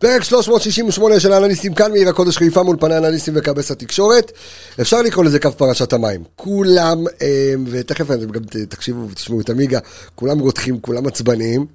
[0.00, 4.32] פרק 368 של האנליסטים כאן מעיר הקודש חיפה מול פני האנליסטים וכבש התקשורת.
[4.80, 6.24] אפשר לקרוא לזה קו פרשת המים.
[6.36, 9.78] כולם, אה, ותכף גם תקשיבו ותשמעו את עמיגה,
[10.14, 11.66] כולם רותחים, כולם עצבניים.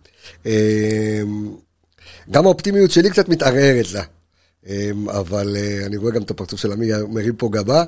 [0.45, 1.21] אה,
[2.31, 4.03] גם האופטימיות שלי קצת מתערערת לה.
[4.67, 7.83] אה, אבל אני רואה גם את הפרצוף של עמיגה מרים פה גבה.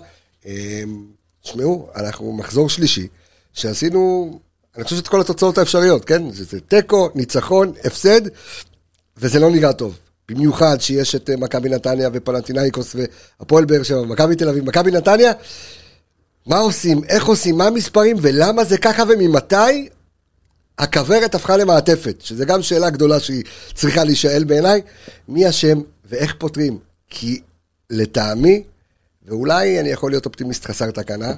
[1.44, 3.08] תשמעו, אנחנו מחזור שלישי,
[3.54, 4.32] שעשינו,
[4.76, 6.32] אני חושב שאת כל התוצאות האפשריות, כן?
[6.32, 8.22] זה תיקו, ניצחון, הפסד,
[9.18, 9.98] וזה לא נראה טוב.
[10.30, 15.32] במיוחד שיש את אה, מכבי נתניה ופלנטינאיקוס והפועל באר שבע, מכבי תל אביב, מכבי נתניה,
[16.46, 18.18] מה עושים, איך עושים, מה המספרים?
[18.22, 19.90] ולמה זה ככה וממתי?
[20.78, 24.82] הכוורת הפכה למעטפת, שזה גם שאלה גדולה שהיא צריכה להישאל בעיניי,
[25.28, 27.42] מי אשם ואיך פותרים, כי
[27.90, 28.64] לטעמי,
[29.26, 31.34] ואולי אני יכול להיות אופטימיסט חסר תקנה,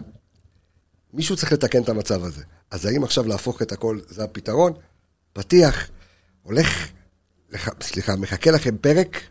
[1.14, 2.42] מישהו צריך לתקן את המצב הזה.
[2.72, 4.74] אז האם עכשיו להפוך את הכל זה הפתרון?
[5.34, 5.90] פתיח,
[6.44, 6.88] הולך
[7.82, 9.22] סליחה, מחכה לכם פרק,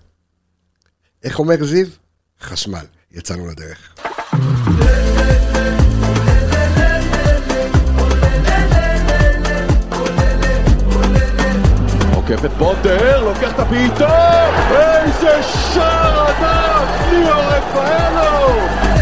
[1.25, 1.87] איך אומר זיו?
[2.41, 2.85] חשמל.
[3.13, 3.95] יצאנו לדרך.
[12.15, 18.98] עוקף את פוטר, לוקח את הבעיטה, איזה שער ענק, ליאור רפאלו!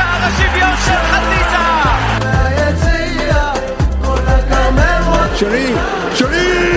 [0.00, 1.62] השוויון של חזיזה!
[5.36, 5.74] שרי,
[6.14, 6.72] שרי!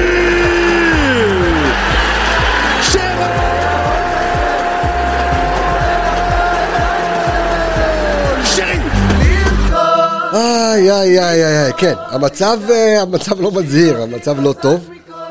[10.33, 14.89] איי, איי, איי, איי, כן, המצב, אה, המצב לא מזהיר, המצב לא טוב.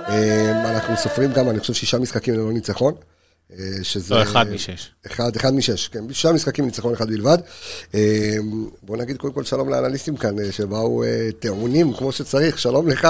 [0.09, 2.95] אה, אנחנו סופרים כמה, אני חושב שישה משחקים ללא ניצחון.
[3.53, 4.15] אה, שזה...
[4.15, 4.91] לא, אחד משש.
[5.07, 6.09] אחד, אחד משש, כן.
[6.09, 7.39] שישה משחקים ניצחון אחד בלבד.
[7.95, 8.37] אה,
[8.83, 11.03] בוא נגיד קודם כל שלום לאנליסטים כאן, אה, שבאו
[11.39, 12.59] טעונים כמו שצריך.
[12.59, 13.09] שלום לך,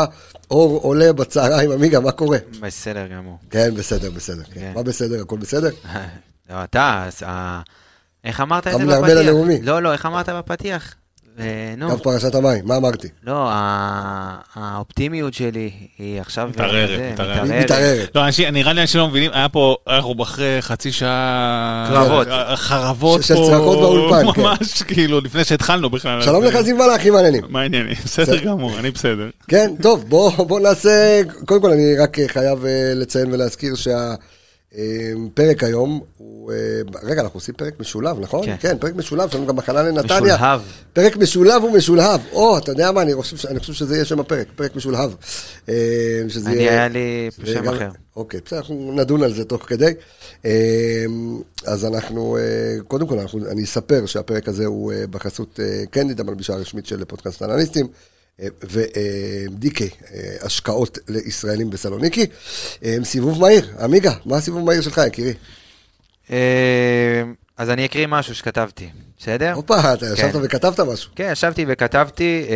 [0.51, 2.39] אור עולה בצהריים, עמיגה, מה קורה?
[2.61, 3.39] בסדר גמור.
[3.51, 4.43] כן, בסדר, בסדר.
[4.45, 4.61] כן.
[4.61, 4.73] כן.
[4.75, 5.23] מה בסדר?
[5.23, 5.71] הכל בסדר?
[6.51, 7.09] לא, אתה,
[8.25, 9.35] איך אמרת את זה בפתיח?
[9.63, 10.95] לא, לא, איך אמרת בפתיח?
[11.77, 11.91] נו.
[11.91, 13.09] קו פרשת המים, מה אמרתי?
[13.27, 13.49] לא,
[14.55, 16.49] האופטימיות שלי היא עכשיו...
[16.49, 18.15] מתערערת, מתערערת.
[18.15, 21.91] לא, נראה לי אנשים לא מבינים, היה פה, אנחנו אחרי חצי שעה...
[21.93, 22.29] קרבות.
[22.55, 23.27] חרבות פה.
[23.27, 24.41] של צרחות באולפן, כן.
[24.41, 26.23] ממש, כאילו, לפני שהתחלנו בכלל.
[26.23, 27.45] שלום לך, זיו מלאכי, מה העניינים?
[27.49, 27.95] מה העניינים?
[28.05, 29.31] בסדר גמור, אני בסדר.
[29.49, 31.21] כן, טוב, בוא נעשה...
[31.45, 34.15] קודם כל, אני רק חייב אה, לציין ולהזכיר שה...
[35.35, 36.53] פרק היום הוא...
[36.53, 36.57] אה,
[37.03, 38.47] רגע, אנחנו עושים פרק משולב, נכון?
[38.47, 38.57] כן.
[38.61, 40.21] כן, פרק משולב, יש לנו גם הכנה לנתניה.
[40.21, 40.61] משולהב.
[40.93, 42.21] פרק משולב ומשולהב.
[42.33, 45.11] או, אתה יודע מה, אני חושב, אני חושב שזה יהיה שם הפרק, פרק משולהב.
[45.69, 45.75] אה,
[46.47, 46.71] אני יהיה...
[46.73, 47.89] היה לי שם אחר.
[48.17, 49.93] אוקיי, בסדר, אנחנו נדון על זה תוך כדי.
[50.45, 51.05] אה,
[51.65, 52.39] אז אנחנו,
[52.89, 57.87] קודם כל, אנחנו, אני אספר שהפרק הזה הוא בחסות קנדיד, המלבישה הרשמית של פודקאסט אנליסטים.
[58.41, 59.83] ו-DK,
[60.43, 62.27] השקעות לישראלים בסלוניקי.
[63.05, 65.35] סיבוב מהיר, עמיגה, מה הסיבוב מהיר שלך, יקירי?
[67.57, 69.53] אז אני אקריא משהו שכתבתי, בסדר?
[69.53, 70.39] הופה, אתה ישבת כן.
[70.43, 71.11] וכתבת משהו.
[71.17, 72.47] כן, ישבתי וכתבתי,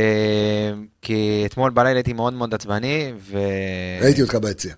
[1.02, 3.38] כי אתמול בלילה הייתי מאוד מאוד עצבני, ו...
[4.00, 4.74] ראיתי אותך ביציע.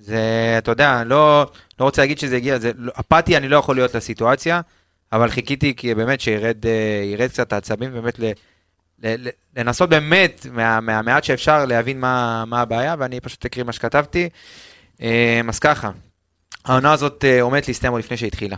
[0.00, 1.50] זה, אתה יודע, לא,
[1.80, 4.60] לא רוצה להגיד שזה הגיע, זה, אפאתי אני לא יכול להיות לסיטואציה,
[5.12, 6.56] אבל חיכיתי כי באמת שירד
[7.28, 8.20] קצת העצבים, באמת
[9.56, 14.28] לנסות באמת, מה, מהמעט שאפשר, להבין מה, מה הבעיה, ואני פשוט אקריא מה שכתבתי.
[15.02, 15.90] אה, אז ככה,
[16.64, 18.56] העונה הזאת אה, עומדת להסתיים עוד לפני שהתחילה.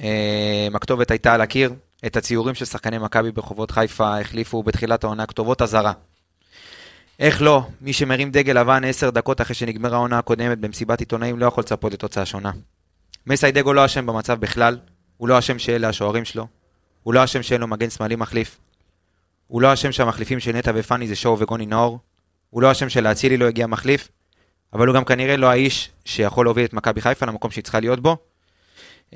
[0.00, 1.72] אה, הכתובת הייתה על הקיר,
[2.06, 5.92] את הציורים של שחקני מכבי ברחובות חיפה החליפו בתחילת העונה כתובות אזהרה.
[7.18, 11.46] איך לא, מי שמרים דגל לבן עשר דקות אחרי שנגמרה העונה הקודמת במסיבת עיתונאים לא
[11.46, 12.50] יכול לצפות לתוצאה שונה.
[13.26, 14.78] מסיידגו לא אשם במצב בכלל,
[15.16, 16.46] הוא לא אשם שאלה השוערים שלו,
[17.02, 18.58] הוא לא אשם שאין לו מגן שמאלי מחליף,
[19.50, 21.98] הוא לא אשם שהמחליפים של נטע ופאני זה שואו וגוני נאור.
[22.50, 24.08] הוא לא אשם שלאצילי לא הגיע מחליף,
[24.72, 28.00] אבל הוא גם כנראה לא האיש שיכול להוביל את מכבי חיפה למקום שהיא צריכה להיות
[28.00, 28.16] בו.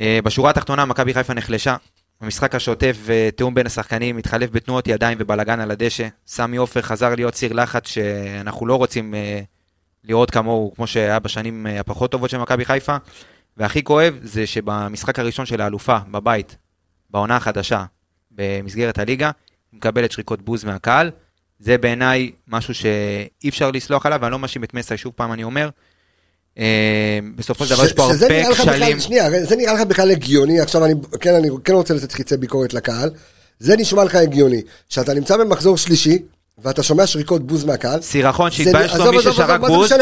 [0.01, 1.77] אה, בשורה התחתונה מכבי חיפה נחלשה.
[2.21, 6.09] המשחק השוטף ותיאום בין השחקנים התחלף בתנועות ידיים ובלאגן על הדשא.
[6.27, 9.41] סמי עופר חזר להיות ציר לחץ שאנחנו לא רוצים אה,
[10.05, 12.97] לראות כמוהו, כמו שהיה בשנים אה, הפחות טובות של מכבי חיפה.
[13.57, 16.57] והכי כואב זה שבמשחק הראשון של האלופה, בבית,
[17.11, 17.85] בעונה החדשה,
[18.31, 19.31] במסגרת הליגה,
[19.77, 21.11] מקבלת שריקות בוז מהקהל.
[21.59, 25.45] זה בעיניי משהו שאי אפשר לסלוח עליו, ואני לא מאשים את מסי, שוב פעם אני
[25.45, 25.69] אומר.
[26.59, 29.01] אה, בסופו של דבר יש פה הרבה כשלים.
[29.01, 32.75] שנייה, זה נראה לך בכלל הגיוני, עכשיו אני כן, אני כן רוצה לתת חיצי ביקורת
[32.75, 33.11] לקהל.
[33.59, 36.19] זה נשמע לך הגיוני, שאתה נמצא במחזור שלישי,
[36.59, 38.03] ואתה שומע שריקות בוז מהקהל.
[38.03, 39.93] סירחון שהתבייש לו מי ששרק בוז,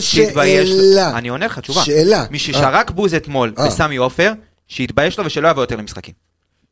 [0.00, 1.00] שיתבייש לו.
[1.14, 1.84] אני עונה לך תשובה.
[1.84, 2.24] שאלה.
[2.30, 4.02] מי ששרק בוז אתמול בסמי אה.
[4.02, 4.32] עופר,
[4.68, 6.25] שיתבייש לו ושלא יבוא יותר למשחקים.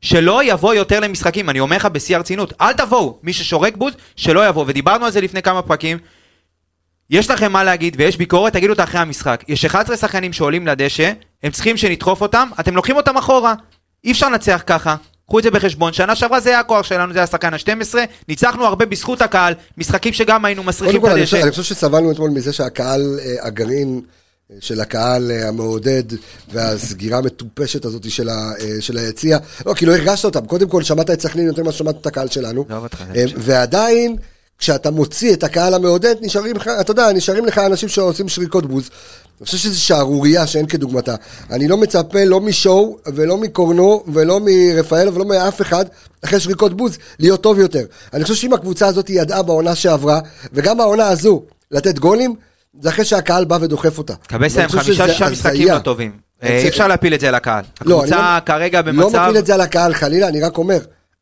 [0.05, 4.47] שלא יבוא יותר למשחקים, אני אומר לך בשיא הרצינות, אל תבואו, מי ששורק בוז, שלא
[4.47, 5.97] יבוא, ודיברנו על זה לפני כמה פרקים,
[7.09, 9.43] יש לכם מה להגיד ויש ביקורת, תגידו אותה אחרי המשחק.
[9.47, 11.11] יש 11 שחקנים שעולים לדשא,
[11.43, 13.53] הם צריכים שנדחוף אותם, אתם לוקחים אותם אחורה.
[14.03, 14.95] אי אפשר לנצח ככה.
[15.27, 17.95] קחו את זה בחשבון, שנה שעברה זה היה הכוח שלנו, זה היה השחקן ה-12,
[18.27, 21.41] ניצחנו הרבה בזכות הקהל, משחקים שגם היינו מסריחים את הדשא.
[21.41, 24.01] אני חושב שסבלנו אתמול מזה שהקהל, אה, הגרעין
[24.59, 26.03] של הקהל אה, המעודד
[26.53, 31.09] והסגירה המטופשת הזאת של, ה, של היציע, לא, כי לא הרגשת אותם, קודם כל שמעת
[31.09, 32.87] את סכנין יותר ממה ששמעת את הקהל שלנו, לא,
[33.37, 34.15] ועדיין...
[34.57, 38.89] כשאתה מוציא את הקהל המעודד, נשארים לך, אתה יודע, נשארים לך אנשים שעושים שריקות בוז.
[39.39, 41.15] אני חושב שזו שערורייה שאין כדוגמתה.
[41.51, 45.85] אני לא מצפה לא משואו, ולא מקורנו, ולא מרפאל, ולא מאף אחד,
[46.21, 47.85] אחרי שריקות בוז, להיות טוב יותר.
[48.13, 50.19] אני חושב שאם הקבוצה הזאת ידעה בעונה שעברה,
[50.53, 52.35] וגם העונה הזו, לתת גולים,
[52.81, 54.13] זה אחרי שהקהל בא ודוחף אותה.
[54.27, 56.11] קבסה הם חמישה-שישה משחקים לא טובים.
[56.43, 57.63] אה, אי אפשר להפיל את זה על הקהל.
[57.85, 59.15] לא, הקבוצה לא- כרגע במצב...
[59.15, 60.77] לא מפיל את זה על הקהל, חלילה, אני רק אומר.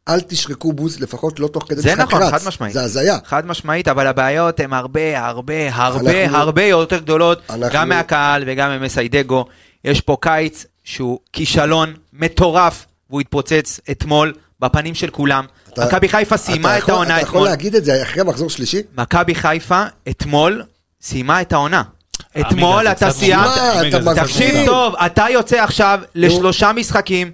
[0.10, 2.24] אל תשרקו בוז, לפחות לא תוך כדי משחק נכון, רץ.
[2.24, 2.74] זה נכון, חד משמעית.
[2.74, 3.18] זה הזיה.
[3.26, 6.38] חד משמעית, אבל הבעיות הן הרבה, הרבה, הרבה, אנחנו...
[6.38, 7.70] הרבה יותר גדולות, אנחנו...
[7.74, 9.46] גם מהקהל וגם ממסיידגו.
[9.86, 15.46] יש פה קיץ שהוא כישלון מטורף, והוא התפוצץ אתמול בפנים של כולם.
[15.78, 17.20] מכבי חיפה סיימה את העונה אתמול.
[17.20, 18.82] אתה יכול להגיד את זה אחרי מחזור שלישי?
[18.98, 20.64] מכבי חיפה אתמול
[21.04, 21.84] סיימה את העונה.
[22.40, 23.50] אתמול אתה סיימת,
[24.16, 27.32] תקשיב טוב, אתה יוצא עכשיו לשלושה משחקים.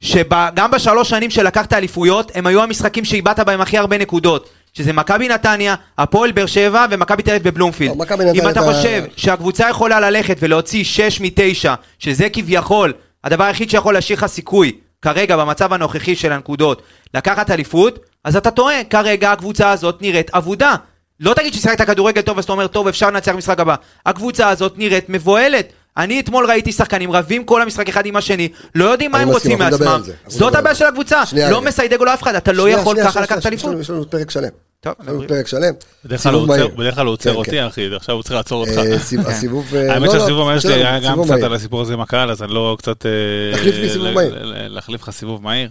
[0.00, 4.48] שגם בשלוש שנים שלקחת אליפויות, הם היו המשחקים שאיבדת בהם הכי הרבה נקודות.
[4.72, 7.96] שזה מכבי נתניה, הפועל באר שבע ומכבי תל אביב בבלומפילד.
[7.98, 8.04] לא,
[8.34, 11.68] אם אתה חושב שהקבוצה יכולה ללכת ולהוציא 6 מ-9,
[11.98, 12.92] שזה כביכול
[13.24, 14.72] הדבר היחיד שיכול להשאיר לך סיכוי
[15.02, 16.82] כרגע במצב הנוכחי של הנקודות
[17.14, 20.74] לקחת אליפות, אז אתה טועה, כרגע הקבוצה הזאת נראית אבודה.
[21.20, 23.74] לא תגיד ששיחקת כדורגל טוב אז אתה אומר, טוב, אפשר לנצח משחק הבא.
[24.06, 25.72] הקבוצה הזאת נראית מבוהלת.
[25.96, 29.58] אני אתמול ראיתי שחקנים רבים כל המשחק אחד עם השני, לא יודעים מה הם רוצים
[29.58, 30.00] מעצמם.
[30.26, 33.46] זאת הבעיה של הקבוצה, לא מסיידג או לא אף אחד, אתה לא יכול ככה לקחת
[33.46, 33.74] אליפות.
[33.80, 34.48] יש לנו פרק שלם.
[34.80, 35.72] טוב, יש לנו פרק שלם.
[36.04, 37.64] בדרך כלל הוא עוצר כן, אותי, כן.
[37.64, 38.78] אחי, עכשיו הוא צריך לעצור אותך.
[38.78, 38.94] אה,
[39.30, 39.74] הסיבוב...
[39.74, 42.30] אה, האמת לא, לא, שהסיבוב מהיר שלי היה גם קצת על הסיפור הזה עם הקהל,
[42.30, 43.06] אז אני לא קצת...
[43.52, 44.34] להחליף לי סיבוב מהיר.
[44.44, 45.68] להחליף לך סיבוב מהיר.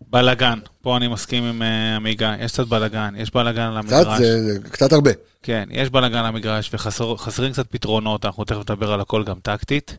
[0.00, 4.06] בלאגן, פה אני מסכים עם uh, עמיגה, יש קצת בלאגן, יש בלאגן על המגרש.
[4.06, 5.10] קצת, זה, זה קצת הרבה.
[5.42, 9.98] כן, יש בלאגן על המגרש וחסרים קצת פתרונות, אנחנו תכף נדבר על הכל גם טקטית.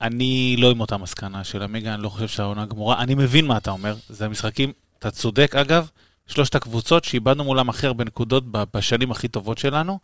[0.00, 3.02] אני לא עם אותה מסקנה של עמיגה, אני לא חושב שהעונה גמורה.
[3.02, 5.88] אני מבין מה אתה אומר, זה המשחקים, אתה צודק אגב,
[6.26, 9.98] שלושת הקבוצות שאיבדנו מולם הכי הרבה נקודות בשנים הכי טובות שלנו,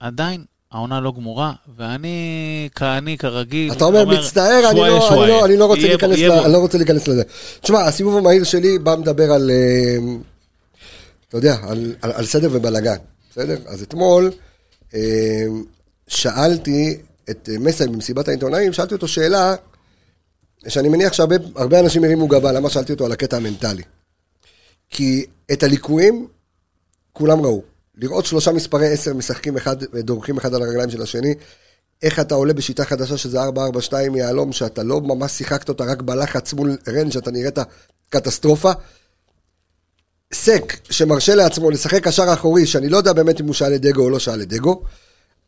[0.00, 5.56] עדיין העונה לא גמורה, ואני, כעני, כרגיל, אתה אומר, מצטער, אני לא, אני, לא, אני,
[5.56, 7.22] לא רוצה להיכנס ל, אני לא רוצה להיכנס לזה.
[7.60, 10.14] תשמע, הסיבוב המהיר שלי בא מדבר על, אה,
[11.28, 12.96] אתה יודע, על, על, על סדר ובלאגן,
[13.30, 13.56] בסדר?
[13.66, 14.30] אז אתמול
[14.94, 15.44] אה,
[16.08, 16.98] שאלתי
[17.30, 19.54] את מסי במסיבת העיתונאים, שאלתי אותו שאלה,
[20.68, 23.82] שאני מניח שהרבה אנשים הרימו גבה, למה שאלתי אותו על הקטע המנטלי?
[24.90, 26.28] כי את הליקויים
[27.12, 27.75] כולם ראו.
[27.96, 31.34] לראות שלושה מספרי עשר משחקים אחד, דורכים אחד על הרגליים של השני,
[32.02, 36.52] איך אתה עולה בשיטה חדשה שזה 4-4-2 יהלום, שאתה לא ממש שיחקת אותה רק בלחץ
[36.52, 37.58] מול רן, שאתה נראית
[38.08, 38.72] קטסטרופה.
[40.34, 44.10] סק, שמרשה לעצמו לשחק קשר אחורי, שאני לא יודע באמת אם הוא שאל לדגו או
[44.10, 44.82] לא שאל לדגו.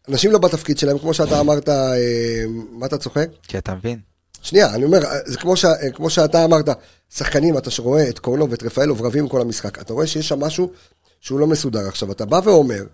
[0.09, 3.29] אנשים לא בתפקיד שלהם, כמו שאתה אמרת, אה, מה אתה צוחק?
[3.43, 3.99] כי אתה מבין.
[4.43, 5.65] שנייה, אני אומר, זה כמו, ש,
[5.95, 6.69] כמו שאתה אמרת,
[7.15, 10.71] שחקנים, אתה רואה את קורנו ואת רפאלוב רבים כל המשחק, אתה רואה שיש שם משהו
[11.21, 11.89] שהוא לא מסודר.
[11.89, 12.85] עכשיו, אתה בא ואומר,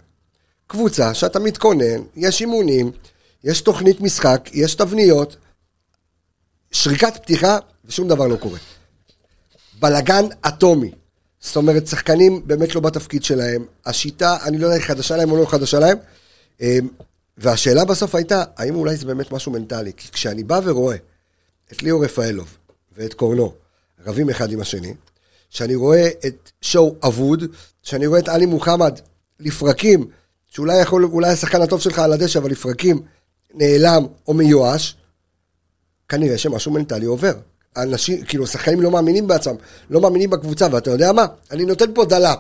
[0.67, 2.93] קבוצה שאתה מתכונן, יש אימונים,
[3.45, 5.37] יש תוכנית משחק, יש תבניות,
[6.73, 8.59] שריקת פתיחה, ושום דבר לא קורה.
[9.81, 10.91] בלגן אטומי.
[11.41, 13.67] זאת אומרת, שחקנים באמת לא בתפקיד שלהם.
[13.87, 15.99] השיטה, אני לא יודע איך חדשה להם או לא חדשה להם.
[16.61, 16.89] אמ,
[17.39, 19.93] והשאלה בסוף הייתה, האם אולי זה באמת משהו מנטלי?
[19.97, 20.97] כי כשאני בא ורואה
[21.73, 22.57] את ליאור רפאלוב
[22.97, 23.55] ואת קורנו
[24.07, 24.95] רבים אחד עם השני,
[25.55, 27.45] שאני רואה את שואו אבוד,
[27.83, 28.99] שאני רואה את עלי מוחמד
[29.41, 30.07] לפרקים,
[30.51, 33.03] שאולי יכול, אולי השחקן הטוב שלך על הדשא, אבל לפרקים
[33.55, 34.97] נעלם או מיואש,
[36.09, 37.33] כנראה שמשהו מנטלי עובר.
[37.77, 39.55] אנשים, כאילו, שחקנים לא מאמינים בעצמם,
[39.91, 41.27] לא מאמינים בקבוצה, ואתה יודע מה?
[41.51, 42.39] אני נותן פה דלאפ,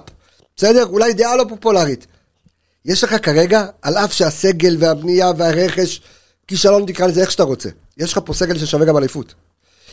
[0.56, 0.84] בסדר?
[0.86, 2.06] אולי דעה לא פופולרית.
[2.84, 6.00] יש לך כרגע, על אף שהסגל והבנייה והרכש,
[6.46, 7.68] כישלון תקרא לזה איך שאתה רוצה.
[7.96, 9.34] יש לך פה סגל ששווה גם אליפות.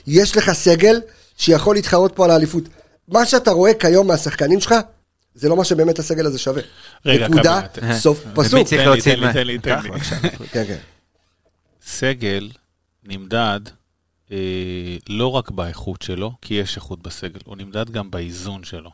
[0.07, 1.01] יש לך סגל
[1.37, 2.63] שיכול להתחרות פה על האליפות.
[3.11, 4.75] מה שאתה רואה כיום מהשחקנים שלך,
[5.35, 6.61] זה לא מה שבאמת הסגל הזה שווה.
[7.05, 7.61] רגע, נקודה,
[7.93, 8.67] סוף פסוק.
[8.67, 9.99] תן לי, תן לי, תן לי, תן לי.
[10.53, 10.77] כן, כן.
[11.85, 12.49] סגל
[13.03, 13.59] נמדד
[14.31, 14.37] אה,
[15.09, 18.89] לא רק באיכות שלו, כי יש איכות בסגל, הוא נמדד גם באיזון שלו.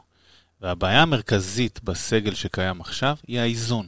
[0.61, 3.87] והבעיה המרכזית בסגל שקיים עכשיו היא האיזון.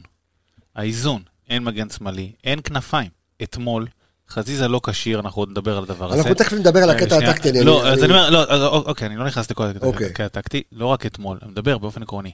[0.74, 3.10] האיזון, אין מגן שמאלי, אין כנפיים.
[3.42, 3.86] אתמול
[4.30, 6.18] חזיזה לא כשיר, אנחנו עוד נדבר על הדבר הזה.
[6.18, 7.16] אנחנו תכף נדבר על הקטע.
[7.16, 7.64] הטקטי.
[7.64, 10.06] לא, אז אני- אומר, לא, אוקיי, אני לא נכנס לכל הקטע אוקיי.
[10.06, 12.30] הקטע הטקטי, לא רק אתמול, אני מדבר באופן עקרוני.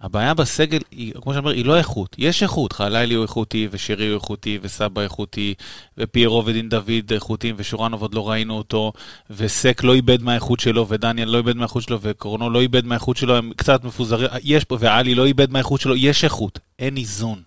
[0.00, 2.16] הבעיה בסגל היא, כמו שאני אומר, היא לא איכות.
[2.18, 5.54] יש איכות, חלילי הוא איכותי, ושרי הוא איכותי, וסבא איכותי,
[5.98, 8.92] ופיירו ודין דוד איכותיים, ושורנוב עוד לא ראינו אותו,
[9.30, 13.36] וסק לא איבד מהאיכות שלו, ודניאל לא איבד מהאיכות שלו, וקורנו לא איבד מהאיכות שלו,
[13.36, 17.42] הם קצת מפוזרים, יש פה, ואלי לא איבד מהאיכות שלו, יש איכות, אין איזון.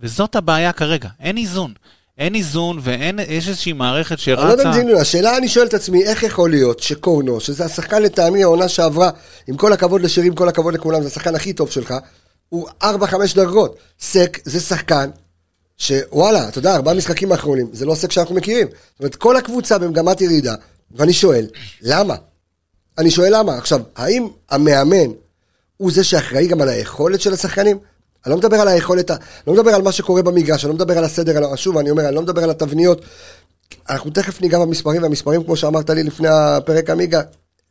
[0.00, 1.72] וזאת הבעיה כרגע, אין איזון.
[2.18, 4.72] אין איזון ואין, יש איזושהי מערכת אני לא יודע אם שרצה...
[4.72, 8.68] זה עניין, השאלה אני שואל את עצמי, איך יכול להיות שקורנו, שזה השחקן לטעמי העונה
[8.68, 9.10] שעברה,
[9.46, 11.94] עם כל הכבוד לשירים, כל הכבוד לכולם, זה השחקן הכי טוב שלך,
[12.48, 12.86] הוא 4-5
[13.34, 13.78] דרגות.
[14.00, 15.10] סק זה שחקן
[15.78, 18.66] שוואלה, אתה יודע, ארבעה משחקים האחרונים, זה לא סק שאנחנו מכירים.
[18.66, 20.54] זאת אומרת, כל הקבוצה במגמת ירידה,
[20.90, 21.46] ואני שואל,
[21.82, 22.14] למה?
[22.98, 23.56] אני שואל למה.
[23.56, 25.12] עכשיו, האם המאמן
[25.76, 27.78] הוא זה שאחראי גם על היכולת של השחקנים?
[28.26, 30.98] אני לא מדבר על היכולת, ה- לא מדבר על מה שקורה במגרש, אני לא מדבר
[30.98, 33.00] על הסדר, על- שוב, אני אומר, אני לא מדבר על התבניות.
[33.90, 37.20] אנחנו תכף ניגע במספרים, והמספרים, כמו שאמרת לי לפני הפרק עמיגה,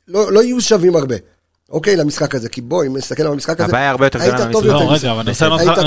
[0.08, 1.16] לא, לא יהיו שווים הרבה,
[1.70, 2.50] אוקיי, למשחק הזה.
[2.50, 4.84] כי בוא, אם נסתכל על המשחק הזה, הבעיה הרבה יותר היית גדולה טוב מהמשחק.
[4.84, 4.94] יותר לא.
[4.94, 5.32] רגע, אבל אני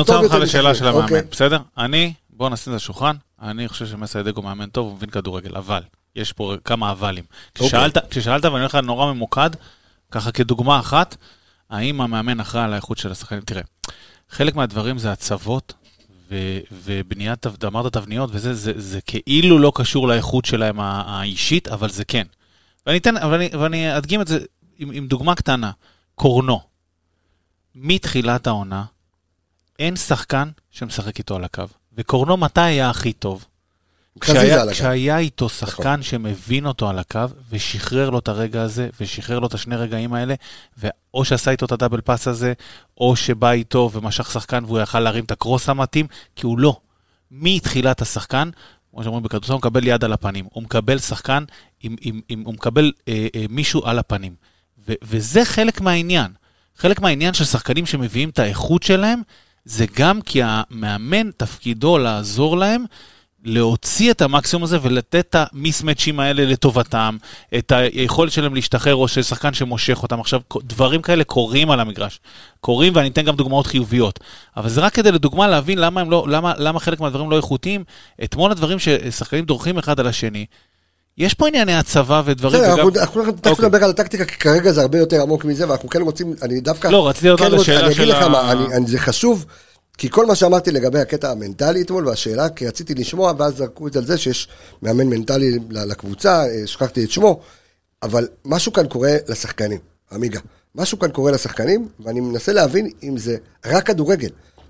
[0.00, 1.22] רוצה לענות לך- אני לשאלה של המאמן, אוקיי.
[1.30, 1.58] בסדר?
[1.78, 3.12] אני, בוא נשים את השולחן,
[3.42, 5.82] אני חושב שמסיידגו מאמן טוב, הוא מבין כדורגל, אבל,
[6.16, 7.24] יש פה כמה אבלים.
[7.54, 7.66] אוקיי.
[7.68, 9.50] כששאלת, כששאלת, ואני הולך נורא ממוקד,
[10.10, 11.16] ככה כדוגמה אחת,
[11.70, 13.40] האם המאמן אחראי על האיכות של השחקנים?
[13.42, 13.62] תראה,
[14.30, 15.74] חלק מהדברים זה הצוות.
[16.30, 22.04] ו- ובניית, אמרת תבניות, וזה זה, זה כאילו לא קשור לאיכות שלהם האישית, אבל זה
[22.04, 22.26] כן.
[22.86, 24.38] ואני אתן, ואני, ואני אדגים את זה
[24.78, 25.70] עם, עם דוגמה קטנה.
[26.14, 26.60] קורנו.
[27.74, 28.84] מתחילת העונה,
[29.78, 31.64] אין שחקן שמשחק איתו על הקו.
[31.96, 33.44] וקורנו מתי היה הכי טוב?
[34.20, 34.70] כשהיה.
[34.70, 39.54] כשהיה איתו שחקן שמבין אותו על הקו, ושחרר לו את הרגע הזה, ושחרר לו את
[39.54, 40.34] השני רגעים האלה,
[40.78, 42.52] ואו שעשה איתו את הדאבל פאס הזה,
[42.98, 46.80] או שבא איתו ומשך שחקן והוא יכל להרים את הקרוס המתאים, כי הוא לא.
[47.30, 48.50] מתחילת השחקן,
[48.90, 50.46] כמו שאומרים בכדורסל, הוא מקבל יד על הפנים.
[50.52, 51.44] הוא מקבל שחקן,
[51.82, 54.34] עם, עם, עם, הוא מקבל אה, אה, מישהו על הפנים.
[54.88, 56.32] ו, וזה חלק מהעניין.
[56.76, 59.22] חלק מהעניין של שחקנים שמביאים את האיכות שלהם,
[59.64, 62.84] זה גם כי המאמן, תפקידו לעזור להם
[63.44, 67.16] להוציא את המקסימום הזה ולתת את המיסמצ'ים האלה לטובתם,
[67.58, 70.20] את היכולת שלהם להשתחרר או של שחקן שמושך אותם.
[70.20, 72.20] עכשיו, דברים כאלה קורים על המגרש.
[72.60, 74.20] קורים ואני אתן גם דוגמאות חיוביות.
[74.56, 77.84] אבל זה רק כדי לדוגמה להבין למה, הם לא, למה, למה חלק מהדברים לא איכותיים.
[78.24, 80.46] אתמול הדברים ששחקנים דורכים אחד על השני,
[81.18, 82.62] יש פה ענייני הצבה ודברים.
[82.62, 83.66] בסדר, וגם- אנחנו תכף אוקיי.
[83.66, 86.88] נדבר על הטקטיקה, כי כרגע זה הרבה יותר עמוק מזה, ואנחנו כן רוצים, אני דווקא...
[86.88, 88.98] לא, רציתי לדעת כן על השאלה אני אגיד של לך ה- מה, אני- אני- זה
[88.98, 89.46] חשוב,
[90.00, 93.92] כי כל מה שאמרתי לגבי הקטע המנטלי אתמול, והשאלה, כי רציתי לשמוע, ואז זרקו את
[93.92, 94.48] זה על זה שיש
[94.82, 97.40] מאמן מנטלי לקבוצה, אה, שכחתי את שמו,
[98.02, 99.78] אבל משהו כאן קורה לשחקנים,
[100.12, 100.40] עמיגה.
[100.74, 104.28] משהו כאן קורה לשחקנים, ואני מנסה להבין אם זה רק כדורגל.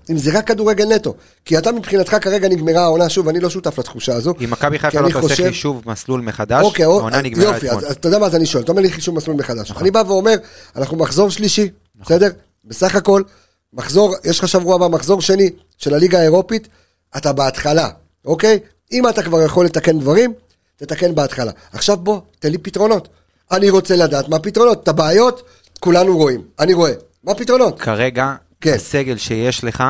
[0.09, 1.15] אם זה רק כדורגל נטו.
[1.45, 4.33] כי אתה מבחינתך כרגע נגמרה העונה, שוב, אני לא שותף לתחושה הזו.
[4.43, 7.85] אם מכבי חיפה לא תעשה חושב- חישוב מסלול מחדש, אוקיי, או- העונה נגמרה יופי, אתמול.
[7.85, 9.71] אז, אתה יודע מה אז אני שואל, אתה אומר לי חישוב מסלול מחדש.
[9.71, 9.81] נכון.
[9.83, 10.35] אני בא ואומר,
[10.75, 11.69] אנחנו מחזור שלישי,
[12.01, 12.29] בסדר?
[12.65, 13.21] בסך הכל,
[13.73, 16.67] מחזור, יש לך שבוע הבא, מחזור שני של הליגה האירופית,
[17.17, 17.89] אתה בהתחלה,
[18.25, 18.59] אוקיי?
[18.91, 20.33] אם אתה כבר יכול לתקן דברים,
[20.75, 21.51] תתקן בהתחלה.
[21.73, 23.07] עכשיו בוא, תן לי פתרונות.
[23.51, 24.83] אני רוצה לדעת מה הפתרונות.
[24.83, 25.41] את הבעיות,
[25.79, 26.41] כולנו רואים.
[26.59, 26.91] אני רואה.
[27.23, 27.81] מה הפתרונות?
[27.81, 28.73] כרגע, כן.
[28.73, 29.83] הסגל שיש לך,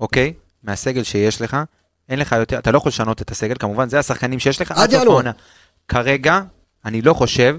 [0.00, 0.32] אוקיי?
[0.62, 1.56] מהסגל שיש לך,
[2.08, 4.92] אין לך יותר, אתה לא יכול לשנות את הסגל, כמובן, זה השחקנים שיש לך עד
[4.92, 5.30] ינואר.
[5.88, 6.40] כרגע,
[6.84, 7.58] אני לא חושב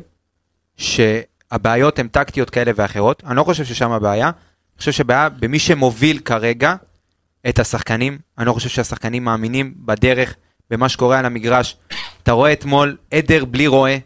[0.78, 4.32] שהבעיות הן טקטיות כאלה ואחרות, אני לא חושב ששם הבעיה,
[4.78, 6.76] אני חושב שהבעיה במי שמוביל כרגע
[7.50, 10.36] את השחקנים, אני לא חושב שהשחקנים מאמינים בדרך,
[10.70, 11.78] במה שקורה על המגרש.
[12.24, 13.98] אתה רואה אתמול עדר בלי רועה,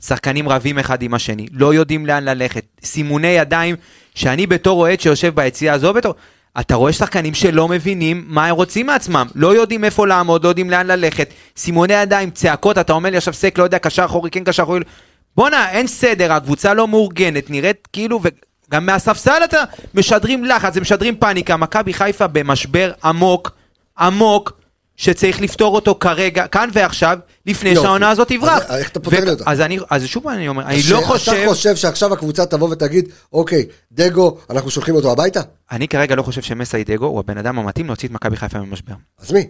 [0.00, 3.76] שחקנים רבים אחד עם השני, לא יודעים לאן ללכת, סימוני ידיים,
[4.14, 6.14] שאני בתור אוהד שיושב ביציאה הזו, בתור...
[6.60, 10.70] אתה רואה שחקנים שלא מבינים מה הם רוצים מעצמם, לא יודעים איפה לעמוד, לא יודעים
[10.70, 14.44] לאן ללכת, סימוני ידיים, צעקות, אתה אומר לי עכשיו סק, לא יודע, קשר אחורי, כן
[14.44, 14.80] קשר אחורי,
[15.36, 18.20] בואנה, אין סדר, הקבוצה לא מאורגנת, נראית כאילו,
[18.70, 23.50] וגם מהספסל אתה משדרים לחץ, הם משדרים פאניקה, מכבי חיפה במשבר עמוק,
[23.98, 24.52] עמוק,
[24.96, 27.82] שצריך לפתור אותו כרגע, כאן ועכשיו, לפני יופי.
[27.82, 28.62] שהעונה הזאת תברח.
[28.68, 29.44] אז איך אתה פותר לי אותה?
[29.46, 33.08] אז אני, אז שוב אני אומר, אני לא חושב, אתה חושב שעכשיו הקבוצה תבוא ותגיד,
[33.32, 35.40] אוקיי, דגו, אנחנו שולחים אותו הביתה?
[35.72, 38.94] אני כרגע לא חושב שמסיידגו הוא הבן אדם המתאים להוציא את מכבי חיפה ממשבר.
[39.20, 39.46] אז מי?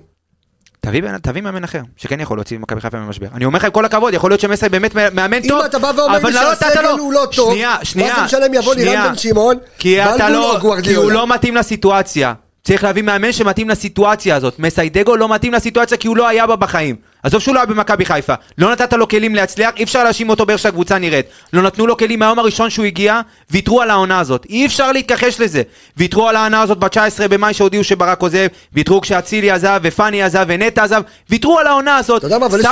[0.80, 3.26] תביא, תביא מאמן אחר, שכן יכול להוציא מכבי חיפה ממשבר.
[3.34, 5.92] אני אומר לך עם כל הכבוד, יכול להיות שמסי באמת מאמן טוב, אם אתה בא
[5.96, 9.08] ואומר לי לא שהסגל לו- הוא לא טוב, שנייה, שנייה, משנה אם יבוא לירן.
[9.08, 10.94] בן שמעון, כי אתה לא, כי?
[10.94, 12.32] הוא לא מתאים לסיטואציה.
[12.64, 14.58] צריך להביא מאמן שמתאים לסיטואציה הזאת.
[14.58, 16.96] מסיידגו לא מתאים לסיטואציה כי הוא לא היה בה בחיים.
[17.22, 20.46] עזוב שהוא לא היה במכבי חיפה, לא נתת לו כלים להצליח, אי אפשר להאשים אותו
[20.46, 21.26] באיך שהקבוצה נראית.
[21.52, 24.46] לא נתנו לו כלים מהיום הראשון שהוא הגיע, ויתרו על העונה הזאת.
[24.48, 25.62] אי אפשר להתכחש לזה.
[25.96, 30.84] ויתרו על העונה הזאת ב-19 במאי שהודיעו שברק עוזב, ויתרו כשאצילי עזב, ופאני עזב, ונטע
[30.84, 32.24] עזב, ויתרו על העונה הזאת.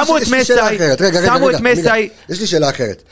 [0.07, 0.79] שמו את מסאי,
[1.27, 1.61] שמו את.
[1.61, 2.09] מסאי.
[2.29, 3.03] יש לי שאלה אחרת.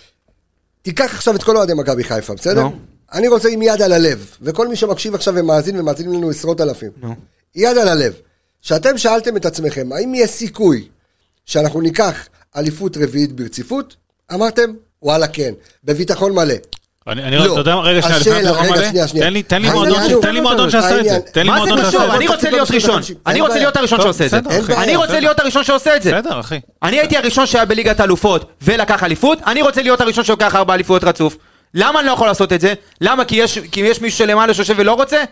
[0.82, 2.66] תיקח עכשיו את כל אוהדי מכבי חיפה, בסדר?
[3.12, 6.90] אני רוצה עם יד על הלב, וכל מי שמקשיב עכשיו ומאזין, ומאזינים לנו עשרות אלפים.
[7.54, 8.12] יד על הלב.
[8.62, 10.88] שאתם שאלתם את עצמכם, האם יש סיכוי
[11.46, 12.14] שאנחנו ניקח
[12.56, 13.96] אליפות רביעית ברציפות?
[14.34, 14.62] אמרתם,
[15.02, 15.52] וואלה כן,
[15.84, 16.54] בביטחון מלא.
[17.06, 17.52] אני, אני לא.
[17.52, 19.26] אתה יודע מה, רגע, שנייה, לפני הביטחון מלא, שנייה, שנייה.
[19.26, 21.70] תן לי, תן לי העניין מועדון, הוא- תן לי מועדון שעשה את זה, מה זה
[21.88, 22.14] קשור?
[22.14, 22.26] אני.
[22.28, 23.02] רוצה להיות ראשון.
[23.26, 24.38] אני רוצה להיות הראשון שעושה את זה.
[24.76, 26.12] אני רוצה להיות הראשון שעושה את זה.
[26.14, 26.60] בסדר, אחי.
[26.82, 31.04] אני הייתי הראשון שהיה בליגת האלופות ולקח אליפות, אני רוצה להיות הראשון שלוקח ארבע אליפויות
[31.04, 31.36] רצוף.
[31.74, 32.74] למה אני לא יכול לעשות את זה?
[33.00, 33.24] למה?
[33.24, 35.24] כי יש, כי יש מישהו שלמעלה שיושב ולא רוצה?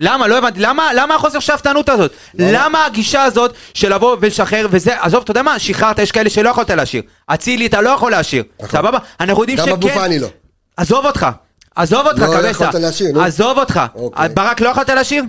[0.00, 0.26] למה?
[0.26, 0.60] לא הבנתי.
[0.60, 2.12] למה, למה החוסר שאפתנות הזאת?
[2.34, 5.58] למה הגישה הזאת של לבוא ולשחרר וזה, עזוב, אתה יודע מה?
[5.58, 7.02] שחררת, יש כאלה שלא יכולת להשאיר.
[7.26, 8.44] אצילי אתה לא יכול להשאיר.
[8.70, 8.98] סבבה?
[9.20, 9.72] אנחנו יודעים גם שכן.
[9.72, 10.28] אבו פאני לא.
[10.76, 11.26] עזוב אותך.
[11.76, 12.48] עזוב אותך, לא קבסה.
[12.48, 13.22] יכולת להשאיר, נו.
[13.22, 13.80] עזוב אותך.
[13.94, 14.28] אוקיי.
[14.28, 15.24] ברק לא יכולת להשאיר?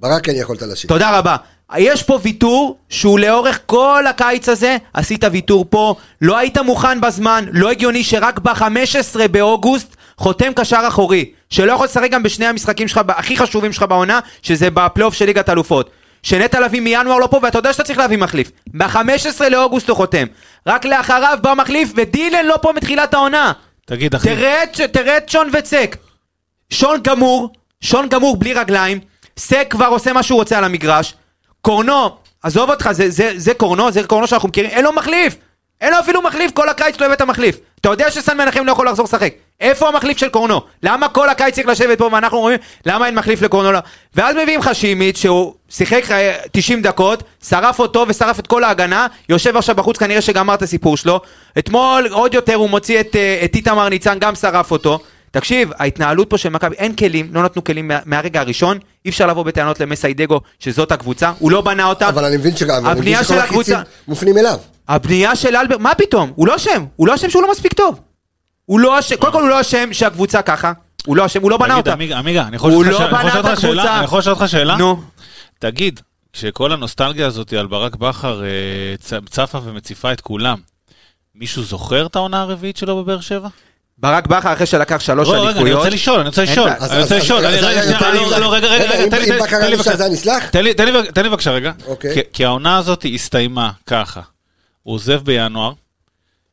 [0.00, 0.88] ברק כן יכולת להשאיר.
[0.88, 1.36] תודה רבה.
[1.76, 7.44] יש פה ויתור שהוא לאורך כל הקיץ הזה, עשית ויתור פה, לא היית מוכן בזמן,
[7.52, 13.00] לא הגיוני שרק ב-15 באוגוסט חותם קשר אחורי, שלא יכול לשחק גם בשני המשחקים שלך,
[13.08, 15.90] הכי חשובים שלך בעונה, שזה בפלייאוף של ליגת אלופות.
[16.22, 18.50] שנטע לביא מינואר לא פה, ואתה יודע שאתה צריך להביא מחליף.
[18.74, 20.26] ב-15 לאוגוסט הוא חותם.
[20.66, 23.52] רק לאחריו בא מחליף, ודילן לא פה מתחילת העונה.
[23.84, 25.96] תגיד, אחי, תראה את, תראה את שון וצק.
[26.70, 27.50] שון גמור,
[27.80, 29.00] שון גמור בלי רגליים,
[29.38, 31.14] סק כבר עושה מה שהוא רוצה על המגרש,
[31.60, 35.36] קורנו, עזוב אותך, זה, זה, זה קורנו, זה קורנו שאנחנו מכירים, אין לו מחליף!
[35.80, 37.58] אין לו אפילו מחליף, כל הקיץ לא הבאת מחליף.
[37.80, 39.32] אתה יודע שסן מנחם לא יכול לחזור לשחק.
[39.60, 40.60] איפה המחליף של קורנו?
[40.82, 43.72] למה כל הקיץ צריך לשבת פה ואנחנו אומרים, למה אין מחליף לקורנו?
[43.72, 43.78] לא?
[44.14, 49.06] ואז מביאים לך שימיץ, שהוא שיחק אה, 90 דקות, שרף אותו ושרף את כל ההגנה,
[49.28, 51.20] יושב עכשיו בחוץ, כנראה שגמר את הסיפור שלו.
[51.58, 54.98] אתמול עוד יותר הוא מוציא את, אה, את איתמר ניצן, גם שרף אותו.
[55.30, 59.26] תקשיב, ההתנהלות פה של מכבי, אין כלים, לא נתנו כלים מה, מהרגע הראשון, אי אפשר
[59.26, 62.08] לבוא בטענות למסיידגו שזאת הקבוצה, הוא לא בנה אותה.
[62.08, 64.58] אבל אני מבין שגם, הבנייה של הקבוצה, מופנים אליו.
[64.88, 66.32] הבנייה של אלברט, מה פתאום?
[66.34, 68.00] הוא לא אשם, הוא לא אשם שהוא לא מספיק טוב.
[68.64, 70.72] הוא לא אשם, קודם כל הוא לא אשם שהקבוצה ככה,
[71.06, 71.92] הוא לא אשם, הוא לא בנה תגיד, אותה.
[71.92, 73.96] עמיגה, עמיגה, אני יכול הוא לשאול לא אותך שאלה?
[73.96, 74.48] אני יכול לשאול אותך.
[74.48, 74.76] שאלה?
[74.76, 75.02] נו,
[75.58, 76.00] תגיד,
[76.32, 78.48] כשכל הנוסטלגיה הזאת על ברק בכר אה,
[79.30, 80.58] צפה ומציפה את כולם,
[81.34, 83.48] מישהו זוכר את העונה הרביעית שלו בבאר שבע?
[83.98, 87.02] ברק בכר אחרי שלקח שלוש לא, רגע, אני אליפויות, רוצה לשאול, אני רוצה לשאול, אני
[87.02, 87.60] רוצה לשאול, רגע,
[88.30, 88.68] לא, לא, רגע,
[89.10, 89.56] תן לי, בבקשה?
[91.14, 92.22] תן לי, בבקשה- רגע, אוקיי.
[92.32, 94.20] כי העונה הזאת הסתיימה ככה,
[94.86, 95.72] הוא עוזב בינואר,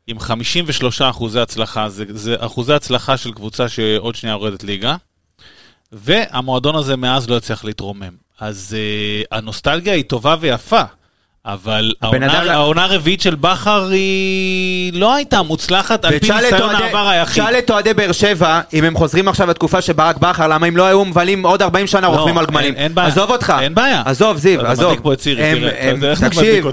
[0.08, 4.96] עם 53 אחוזי הצלחה, זה, זה אחוזי הצלחה של קבוצה שעוד שנייה יורדת ליגה,
[5.92, 8.16] והמועדון הזה מאז לא הצליח להתרומם.
[8.40, 10.82] אז uh, הנוסטלגיה היא טובה ויפה,
[11.46, 11.92] אבל
[12.50, 17.44] העונה, הרביעית של בכר היא לא הייתה מוצלחת על פי ניסיון העבר היחיד.
[17.44, 20.78] תשאל את אוהדי באר שבע, אם הם חוזרים עכשיו לתקופה של ברק בכר, למה הם
[20.78, 22.74] לא היו מבלים עוד 40 שנה לא, רוכבים על גמלים.
[22.74, 23.08] אין- אין בעיה.
[23.08, 23.54] עזוב אותך.
[23.62, 24.02] אין בעיה.
[24.06, 24.96] עזוב, זיו, עזוב.
[26.30, 26.66] תקשיב.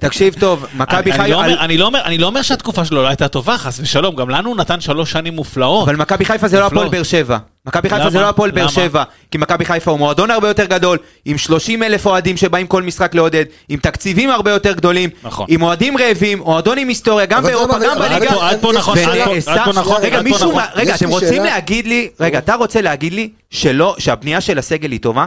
[0.00, 1.26] תקשיב טוב, מכבי חיפה...
[1.26, 4.28] לא אני לא אומר- אני לא אומר שהתקופה שלו לא הייתה טובה, חס ושלום, גם
[4.30, 5.88] לנו הוא נתן שלוש שנים מופלאות.
[5.88, 6.88] אבל מכבי חיפה זה לא הפועל.
[6.88, 7.38] באר שבע.
[7.66, 8.10] מכבי חיפה?
[8.10, 8.68] זה לא הפועל באר?
[8.68, 9.02] שבע.
[9.30, 13.14] כי מכבי חיפה הוא מועדון הרבה יותר גדול, עם 30 אלף אוהדים שבאים כל משחק
[13.14, 15.46] לעודד, עם תקציבים הרבה יותר גדולים, נכון.
[15.48, 18.16] עם אוהדים רעבים, מועדון עם היסטוריה, גם באירופה, למה- גם בליגה.
[18.30, 20.62] עד פה- עד פה נכון, עד פה- נכון, רגע, מישהו, נכון.
[20.74, 21.42] רגע, אתם רוצים.
[21.42, 25.26] להגיד לי, רגע, אתה רוצה להגיד לי שלא, שהבנייה של הסגל היא טובה?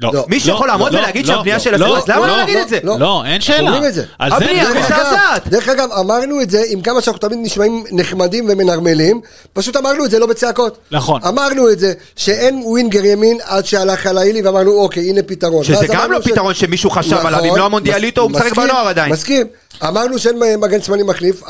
[0.00, 0.24] לא.
[0.28, 2.36] מישהו לא, יכול לעמוד לא, ולהגיד לא, שהבנייה לא, של לא, אז למה לא, לא
[2.36, 2.78] להגיד את זה?
[2.82, 2.98] לא.
[2.98, 3.70] לא, אין שאלה.
[3.70, 4.04] אומרים את זה.
[4.20, 5.48] הבנייה מזעזעת.
[5.48, 9.20] דרך אגב, אמרנו את זה עם כמה שאנחנו תמיד נשמעים נחמדים ומנרמלים,
[9.52, 10.78] פשוט אמרנו את זה לא בצעקות.
[10.90, 11.20] נכון.
[11.28, 15.64] אמרנו את זה, שאין ווינגר ימין עד שהלך על האילי ואמרנו אוקיי, הנה פתרון.
[15.64, 19.12] שזה גם לא פתרון שמישהו חשב נכון, עליו, אם לא המונדיאליטו, הוא משחק בנוער עדיין.
[19.12, 19.46] מסכים.
[19.82, 21.42] אמרנו שאין מגן שמאלי מחליף,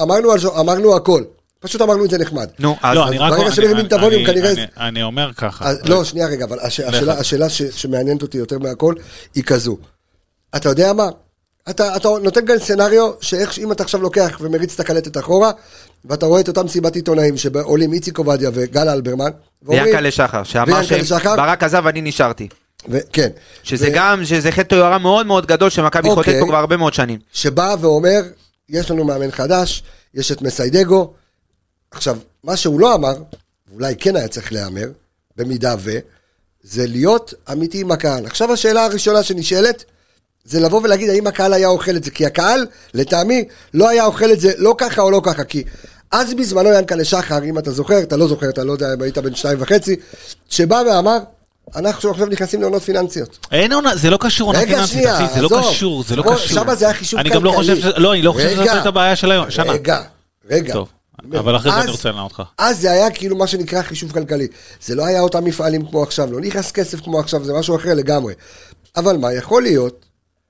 [0.59, 1.23] אמרנו הכל.
[1.61, 2.49] פשוט אמרנו את זה נחמד.
[2.59, 2.97] נו, אז...
[2.97, 3.31] לא, אז אני רק...
[3.33, 5.73] ברגע אני- שמרימים אני- את הווליום, כנראה- אני- אומר ככה.
[5.85, 8.95] לא, שנייה רגע, אבל הש, השאלה, שמעניינת אותי יותר מהכל
[9.35, 9.77] היא כזו.
[10.57, 11.09] אתה יודע מה?
[11.71, 15.51] אתה, אתה נותן כאן סצנריו שאיך שאם אתה עכשיו לוקח ומריץ את הקלטת אחורה,
[16.05, 19.31] ואתה רואה את אותם מסיבת עיתונאים שעולים איציק עובדיה וגל אלברמן,
[19.63, 20.83] ואומרים- ויענקלה שחר, שאמר.
[20.83, 22.49] שברק עזב, אני נשארתי.
[22.89, 23.29] ו- כן.
[23.63, 26.25] שזה ו- גם, שזה חטא תוארה מאוד מאוד גדול שמכבי אוקיי.
[26.25, 27.19] חוטאת פה כבר הרבה מאוד שנים.
[27.33, 28.21] שבא ואומר,
[28.69, 29.83] יש לנו מאמן חדש,
[30.15, 31.13] יש את מסיידגו.
[31.91, 33.15] עכשיו, מה שהוא לא אמר,
[33.71, 34.87] ואולי כן היה צריך להיאמר,
[35.37, 35.99] במידה ו,
[36.63, 38.27] זה להיות אמיתי עם הקהל.
[38.27, 39.85] עכשיו השאלה הראשונה שנשאלת,
[40.45, 43.45] זה לבוא ולהגיד האם הקהל היה אוכל את זה, כי הקהל, לטעמי,
[43.75, 45.65] לא היה אוכל את זה לא ככה או לא ככה, כי
[46.11, 49.19] אז בזמנו ינקלה שחר, אם אתה זוכר, אתה לא זוכר, אתה לא יודע אם היית
[49.19, 49.97] בן שניים וחצי,
[50.49, 51.19] שבא ואמר,
[51.77, 53.47] אנחנו עכשיו נכנסים לעונות פיננסיות.
[53.53, 55.61] אין עונה, זה לא קשור עונה פיננסית, שנייה, אחי, זה לא.
[55.71, 56.37] קשור, זה לא קשור.
[56.37, 57.77] שמה זה היה חישוב אני גם לא כלכלי.
[57.77, 58.51] חושב, לא, אני לא חושב.
[58.51, 59.73] שזאת הייתה הבעיה של היום, שנה.
[59.73, 60.03] רגע,
[60.51, 60.73] רגע.
[60.73, 60.89] טוב,
[61.39, 62.43] אבל אחרי זה אני רוצה לענות אותך.
[62.59, 64.49] אז זה היה כאילו מה שנקרא חישוב כלכלי.
[64.83, 67.95] זה לא היה אותם מפעלים כמו עכשיו, לא נכנס כסף כמו עכשיו, זה משהו אחר
[67.95, 68.35] לגמרי.
[68.97, 70.07] אבל מה, יכול להיות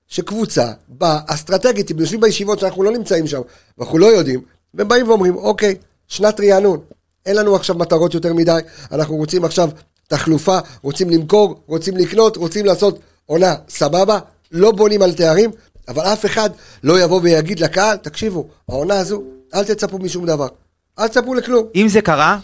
[0.09, 3.41] שקבוצה באה אסטרטגית, אם יושבים בישיבות שאנחנו לא נמצאים שם,
[3.79, 4.41] ואנחנו לא יודעים,
[4.75, 5.75] והם באים ואומרים, אוקיי,
[6.09, 6.81] שנת רענון,
[7.27, 8.59] אין לנו עכשיו מטרות יותר מדי,
[8.93, 9.71] אנחנו רוצים עכשיו
[10.09, 14.19] תחלופה, רוצים למכור, רוצים לקנות, רוצים לעשות עונה, סבבה,
[14.53, 15.51] לא בונים על תארים,
[15.89, 16.51] אבל אף אחד
[16.83, 19.23] לא יבוא ויגיד לקהל, תקשיבו, העונה הזו,
[19.55, 20.49] אל תצפו משום דבר.
[20.99, 21.67] אל תצפו לכלום.
[21.75, 22.39] אם זה קרה,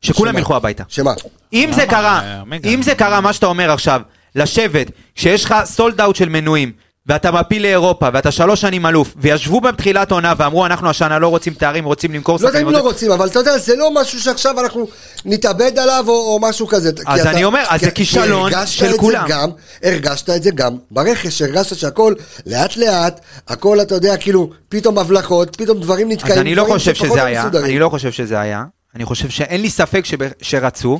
[0.00, 0.38] שכולם?
[0.38, 0.84] ילכו הביתה.
[0.88, 1.12] שמה?
[1.52, 2.70] אם זה אה, קרה, מגה.
[2.70, 4.00] אם זה קרה מה שאתה אומר עכשיו,
[4.34, 6.72] לשבת, כשיש לך סולד אאוט של מנויים,
[7.06, 11.54] ואתה מפיל לאירופה, ואתה שלוש שנים אלוף, וישבו בתחילת עונה ואמרו אנחנו השנה לא רוצים
[11.54, 14.20] תארים, רוצים למכור לא יודע אם שחקנים", לא רוצים, אבל אתה יודע, זה לא משהו
[14.20, 14.86] שעכשיו אנחנו
[15.24, 16.90] נתאבד עליו או, או משהו כזה.
[17.06, 19.26] אז אתה- אני אומר, אז זה כישלון של כולם.
[19.28, 19.50] גם,
[19.82, 22.14] הרגשת את זה גם ברכש, הרגשת שהכל
[22.46, 26.32] לאט לאט, הכל אתה יודע, כאילו, פתאום הבלחות, פתאום דברים נתקעים.
[26.34, 27.64] אז אני לא חושב שזה היה, מסודרים.
[27.64, 28.64] אני לא חושב שזה היה,
[28.94, 30.98] אני חושב שאין לי ספק שב- שרצו,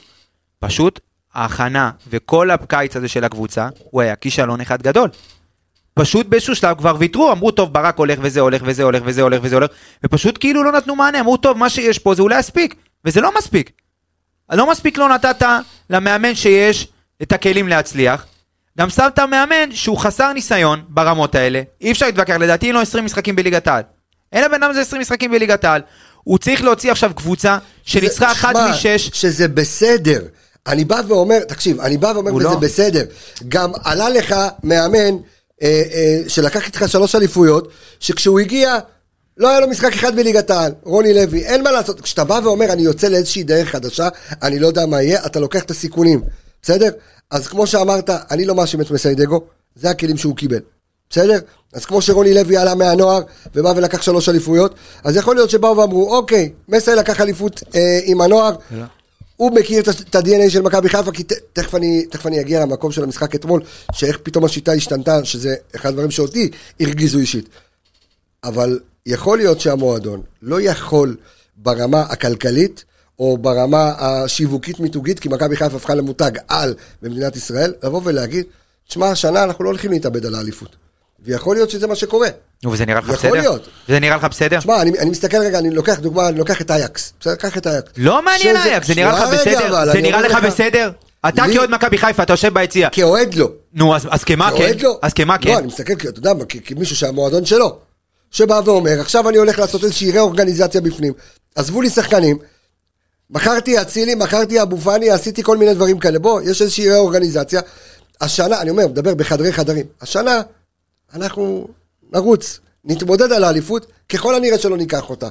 [0.60, 1.00] פשוט
[1.34, 5.08] ההכנה וכל הקיץ הזה של הקבוצה, הוא היה כישלון אחד גדול.
[5.94, 9.40] פשוט באיזשהו שלב כבר ויתרו, אמרו טוב ברק הולך וזה הולך וזה הולך וזה הולך
[9.42, 9.70] וזה הולך,
[10.04, 13.30] ופשוט כאילו לא נתנו מענה, אמרו טוב מה שיש פה זה אולי יספיק, וזה לא
[13.38, 13.70] מספיק.
[14.52, 15.42] לא מספיק לא נתת
[15.90, 16.88] למאמן שיש
[17.22, 18.26] את הכלים להצליח,
[18.78, 23.04] גם שמת מאמן שהוא חסר ניסיון ברמות האלה, אי אפשר להתווכח, לדעתי אין לו 20
[23.04, 23.82] משחקים בליגת העל.
[24.32, 25.82] אין לבן אדם הזה 20 משחקים בליגת העל.
[26.24, 30.20] הוא צריך להוציא עכשיו קבוצה שניצחה זה- אחת משש, שזה בסדר.
[30.66, 32.56] אני בא ואומר, תקשיב, אני בא ואומר וזה לא.
[32.56, 33.04] בסדר.
[33.48, 35.16] גם עלה לך מאמן
[35.62, 37.68] אה, אה, שלקח איתך שלוש אליפויות,
[38.00, 38.78] שכשהוא הגיע,
[39.36, 42.00] לא היה לו משחק אחד בליגת העל, רוני לוי, אין מה לעשות.
[42.00, 44.08] כשאתה בא ואומר, אני יוצא לאיזושהי דרך חדשה,
[44.42, 46.22] אני לא יודע מה יהיה, אתה לוקח את הסיכונים,
[46.62, 46.90] בסדר?
[47.30, 49.40] אז כמו שאמרת, אני לא מאשים את מסיידגו,
[49.76, 50.60] זה הכלים שהוא קיבל.
[51.10, 51.38] בסדר?
[51.72, 53.22] אז כמו שרוני לוי עלה מהנוער
[53.54, 58.20] ובא ולקח שלוש אליפויות, אז יכול להיות שבאו ואמרו, אוקיי, מסי לקח אליפות אה, עם
[58.20, 58.56] הנוער,
[59.36, 63.02] הוא מכיר את ה-DNA של מכבי חיפה, כי תכף אני, תכף אני אגיע למקום של
[63.04, 67.48] המשחק אתמול, שאיך פתאום השיטה השתנתה, שזה אחד הדברים שאותי הרגיזו אישית.
[68.44, 71.16] אבל יכול להיות שהמועדון לא יכול
[71.56, 72.84] ברמה הכלכלית,
[73.18, 78.46] או ברמה השיווקית-מיתוגית, כי מכבי חיפה הפכה למותג על במדינת ישראל, לבוא ולהגיד,
[78.88, 80.76] תשמע, השנה אנחנו לא הולכים להתאבד על האליפות.
[81.24, 82.28] ויכול להיות שזה מה שקורה.
[82.64, 83.32] נו, וזה נראה לך יכול בסדר?
[83.32, 83.68] להיות.
[83.88, 84.58] זה נראה לך בסדר?
[84.58, 87.12] תשמע, אני, אני מסתכל רגע, אני לוקח דוגמה, אני לוקח את אייקס.
[87.20, 87.90] בסדר, קח את אייקס.
[87.96, 89.84] לא מעניין שזה- אייקס, זה נראה לך בסדר?
[89.92, 90.90] זה נראה לך בסדר?
[91.28, 92.88] אתה לי- כאוהד מכבי חיפה, אתה יושב ביציע.
[92.92, 93.48] כאוהד לא.
[93.74, 94.56] נו, אז אז כמה כן?
[94.56, 94.98] כאוהד לא.
[95.02, 95.56] אז כמה לא, כן?
[95.56, 96.32] אני מסתכל, אתה יודע,
[96.64, 97.76] כמישהו שהמועדון שלו,
[98.30, 101.12] שבא ואומר, עכשיו אני הולך לעשות איזושהי רה-אורגניזציה בפנים.
[101.54, 102.38] עזבו לי שחקנים,
[103.30, 106.18] מכרתי אצילי, מכרתי אבו פאני, עשיתי כל מיני דברים כאלה.
[106.18, 107.60] בוא, יש איזושהי רה-אורגניזציה.
[108.20, 109.86] השנה, אני אומר, מדבר בחדרי חדרים.
[110.02, 110.40] השנה,
[111.14, 111.68] אנחנו
[112.12, 115.28] נרוץ, נתמודד על האליפות, ככל הנראה שלא ניקח אותה.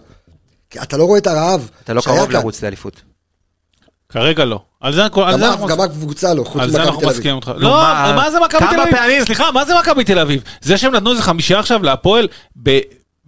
[0.70, 2.32] כי אתה לא רואה את הרעב אתה לא קרוב כאן.
[2.32, 3.02] לרוץ לאליפות.
[4.10, 4.60] כרגע לא.
[4.82, 7.02] על זה על גם זה אף- אנחנו גם הקבוצה לא, חוץ על זה ממכבי אנחנו
[7.02, 7.18] תל אביב.
[7.18, 7.52] מסכימים אותך.
[7.58, 8.96] לא, מה- מה זה מכבי תל אביב?
[8.98, 10.42] פעמים- סליחה, מה זה מכבי תל אביב?
[10.62, 12.28] זה שהם נתנו איזה חמישייה עכשיו להפועל
[12.64, 12.80] ב...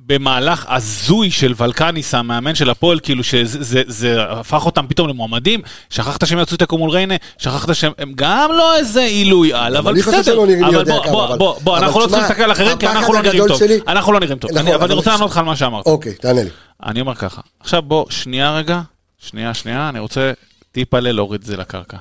[0.08, 5.62] במהלך הזוי של ולקניס, המאמן של הפועל, כאילו שזה זה, זה הפך אותם פתאום למועמדים,
[5.89, 9.94] שכחת שהם יצאו תיקו מול ריינה, שכחת שהם הם גם לא איזה עילוי על, אבל
[9.94, 10.38] בסדר.
[10.68, 13.22] אבל בוא, בוא, בוא, בוא, אנחנו לא צריכים להסתכל על אחרים, כי הפחד אנחנו לא
[13.22, 13.60] נראים טוב.
[13.88, 14.52] אנחנו לא נראים טוב.
[14.58, 15.86] אני- אבל אני רוצה לענות לך על מה שאמרת.
[15.86, 16.50] אוקיי, תענה לי.
[16.86, 18.82] אני אומר ככה, עכשיו בוא, שנייה רגע,
[19.18, 20.32] שנייה, שנייה, אני רוצה
[20.72, 21.98] טיפה להוריד את זה לקרקע.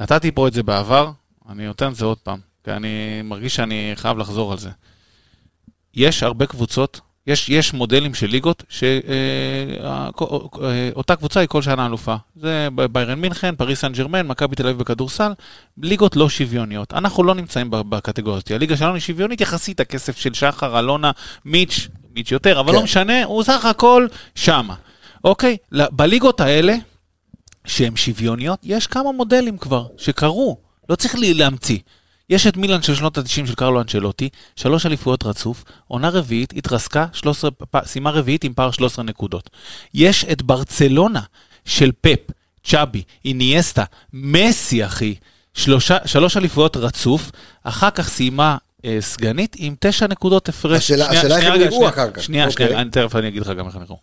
[0.00, 1.10] נתתי פה את זה בעבר,
[1.50, 2.88] אני נותן את זה עוד פעם, כי אני
[3.24, 4.68] מרגיש שאני חייב לחזור על זה.
[5.94, 8.62] יש הרבה קבוצות, יש, יש מודלים של ליגות,
[10.68, 12.16] שאותה קבוצה היא כל שנה אלופה.
[12.36, 15.32] זה ביירן מינכן, פריס סן ג'רמן, מכבי תל אביב בכדורסל,
[15.82, 16.94] ליגות לא שוויוניות.
[16.94, 18.50] אנחנו לא נמצאים בקטגוריה הזאת.
[18.50, 21.10] הליגה שלנו היא שוויונית יחסית, הכסף של שחר, אלונה,
[21.44, 22.78] מיץ', מיץ' יותר, אבל כן.
[22.78, 24.74] לא משנה, הוא סך הכל שמה.
[25.24, 25.56] אוקיי?
[25.72, 26.76] בליגות האלה,
[27.66, 30.56] שהן שוויוניות, יש כמה מודלים כבר, שקרו,
[30.88, 31.78] לא צריך להמציא.
[32.30, 37.06] יש את מילאן של שנות ה-90 של קרלו אנצ'לוטי, שלוש אליפויות רצוף, עונה רביעית, התרסקה,
[37.12, 39.50] 13, פ- סיימה רביעית עם פער 13 נקודות.
[39.94, 41.20] יש את ברצלונה
[41.64, 42.18] של פפ,
[42.64, 45.14] צ'אבי, איניאסטה, מסי אחי,
[45.54, 47.30] שלושה, שלוש אליפויות רצוף,
[47.64, 50.90] אחר כך סיימה אה, סגנית עם תשע נקודות הפרש.
[50.90, 52.22] השאלה- איך הם נראו אחר כך.
[52.22, 52.66] שנייה, אוקיי.
[52.66, 53.98] שנייה, אני תכף אני אגיד לך גם איך הם נראו.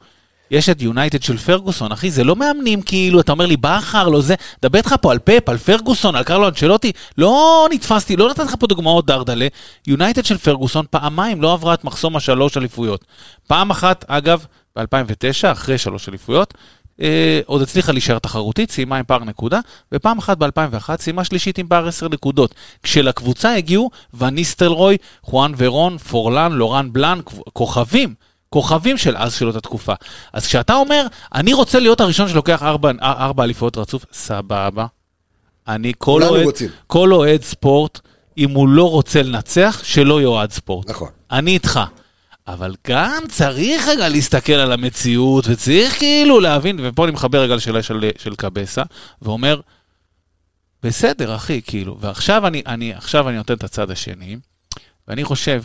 [0.51, 4.21] יש את יונייטד של פרגוסון, אחי, זה לא מאמנים כאילו, אתה אומר לי בכר, לא
[4.21, 8.41] זה, דבר איתך פה על פפ, על פרגוסון, על קרלו אנצ'לוטי, לא נתפסתי, לא נתתי
[8.41, 9.47] לך פה דוגמאות דרדלה.
[9.87, 13.05] יונייטד של פרגוסון פעמיים לא עברה את מחסום השלוש אליפויות.
[13.47, 16.53] פעם אחת, אגב, ב-2009, אחרי שלוש אליפויות,
[17.01, 19.59] אה, עוד הצליחה להישאר תחרותית, סיימה עם פער נקודה,
[19.91, 22.55] ופעם אחת ב-2001 סיימה שלישית עם פער 10 נקודות.
[22.83, 27.19] כשלקבוצה הגיעו וניסטלרוי, חואן ורון, פורלן, לורן בלאן,
[27.53, 28.13] כוכבים.
[28.49, 29.93] כוכבים של אז של אותה תקופה.
[30.33, 34.85] אז כשאתה אומר, אני רוצה להיות הראשון שלוקח ארבע, ארבע אליפויות רצוף, סבבה.
[35.67, 36.45] אני, כל אוהד.
[36.87, 37.99] כל אוהד ספורט,
[38.37, 40.89] אם הוא לא רוצה לנצח, שלא יאוהד ספורט.
[40.89, 41.09] נכון.
[41.31, 41.79] אני איתך.
[42.47, 47.83] אבל גם צריך רגע להסתכל על המציאות, וצריך כאילו להבין, ופה אני מחבר רגע לשאלה
[47.83, 48.83] של, של קבסה,
[49.21, 49.61] ואומר,
[50.83, 54.37] בסדר, אחי, כאילו, ועכשיו אני, אני, עכשיו אני נותן את הצד השני,
[55.07, 55.63] ואני חושב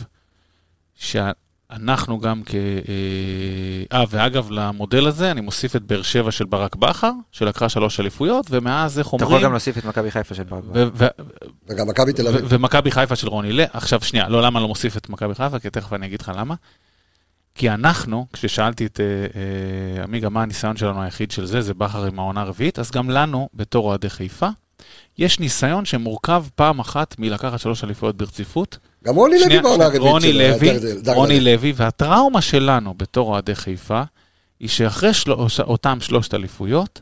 [1.73, 2.55] שאנחנו גם כ...
[2.55, 8.01] אה, אה, ואגב, למודל הזה אני מוסיף את באר שבע של ברק בכר, שלקחה שלוש
[8.01, 9.31] אליפויות, ומאז, איך אתה אומרים...
[9.31, 10.65] יכול גם להוסיף את מכבי חיפה של ברק.
[10.75, 11.07] ו- ו-
[11.69, 12.47] וגם מכבי תל אביב.
[12.49, 15.71] ומכבי חיפה של רוני לב, עכשיו שנייה, לא למה לא מוסיף את מכבי חיפה, כי
[15.71, 16.55] תכף אני אגיד לך למה.
[17.55, 22.05] כי אנחנו, כששאלתי את אה, אה, עמיגה מה הניסיון שלנו היחיד של זה, זה בכר
[22.05, 24.49] עם העונה הרביעית, אז גם לנו, בתור אוהדי חיפה,
[25.19, 28.79] יש ניסיון שמורכב פעם אחת מלקחת שלוש אליפויות ברציפות.
[29.05, 31.13] גם רוני לוי בעונה הרביעית שלו, דרדל.
[31.13, 34.03] רוני לוי, והטראומה שלנו בתור אוהדי חיפה,
[34.61, 35.33] היא שאחרי של...
[35.61, 37.01] אותם שלושת אליפויות,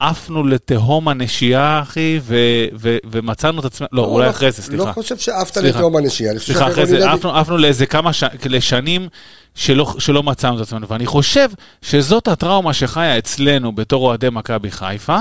[0.00, 2.36] עפנו לתהום הנשייה, אחי, ו...
[2.74, 2.96] ו...
[3.10, 4.84] ומצאנו את עצמנו, לא, אולי אחרי זה, סליחה.
[4.84, 5.56] לא חושב שעפת.
[5.56, 6.30] לתהום הנשייה.
[6.30, 8.24] אני חושב סליחה, אחרי זה, עפנו, עפנו לאיזה כמה ש...
[8.44, 9.08] לשנים
[9.54, 11.48] שלא, שלא מצאנו את עצמנו, ואני חושב
[11.82, 15.18] שזאת הטראומה שחיה אצלנו בתור אוהדי מכבי חיפה,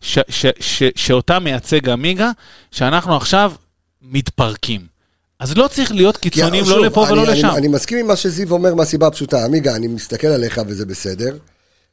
[0.00, 0.18] ש...
[0.28, 0.46] ש...
[0.60, 0.82] ש...
[0.96, 2.30] שאותה מייצג עמיגה,
[2.70, 3.52] שאנחנו עכשיו
[4.02, 4.95] מתפרקים.
[5.40, 7.48] אז לא צריך להיות קיצוניים שוב, לא לפה אני- ולא אני- לשם.
[7.56, 9.44] אני מסכים עם מה שזיו אומר מהסיבה הפשוטה.
[9.44, 11.36] עמיגה, אני מסתכל עליך וזה בסדר,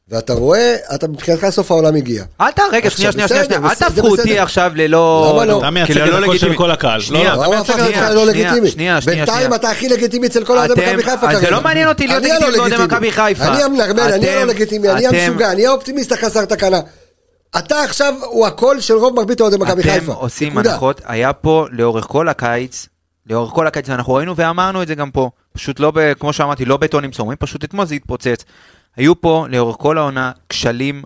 [0.08, 2.24] ואתה רואה, אתה מבחינתך סוף העולם הגיע.
[2.40, 2.60] אל ת...
[2.72, 4.38] רגע, שנייה, שנייה, בסדר, שנייה, אל תהפכו אותי.
[4.38, 5.30] עכשיו ללא...
[5.34, 5.58] למה לא?
[5.58, 6.54] אתה מייצג כאילו, את לא הקול של.
[6.54, 7.00] כל הקהל.
[7.00, 8.70] שנייה, לא, למה הוא הפך שנייה, אותך לא שנייה, לגיטימי?
[8.70, 9.56] שנייה, שנייה, בינתיים שנייה.
[9.56, 11.50] אתה הכי לגיטימי אצל כל אוהדי מכבי חיפה אז זה כרגע.
[11.50, 12.84] לא מעניין אותי להיות אני הלא לגיטימי באוהדי.
[12.84, 13.44] מכבי חיפה.
[13.44, 16.80] אני המנרמל, אני הלא לגיטימי, אני המשוגע, אני האופטימיסט החסר תקנה.
[17.58, 20.12] אתה עכשיו הוא הקול של רוב מרבית אוהדי מכבי חיפה.
[20.12, 20.58] אתם עושים.
[20.58, 22.86] הנחות, היה פה לאורך כל הקיץ,
[23.30, 26.64] לאורך כל הקיץ, ואנחנו ראינו ואמרנו את זה גם פה, פשוט לא, ב, כמו שאמרתי,
[26.64, 28.44] לא בטונים צורמים, פשוט אתמול זה התפוצץ.
[28.96, 31.02] היו פה לאורך כל העונה כשלים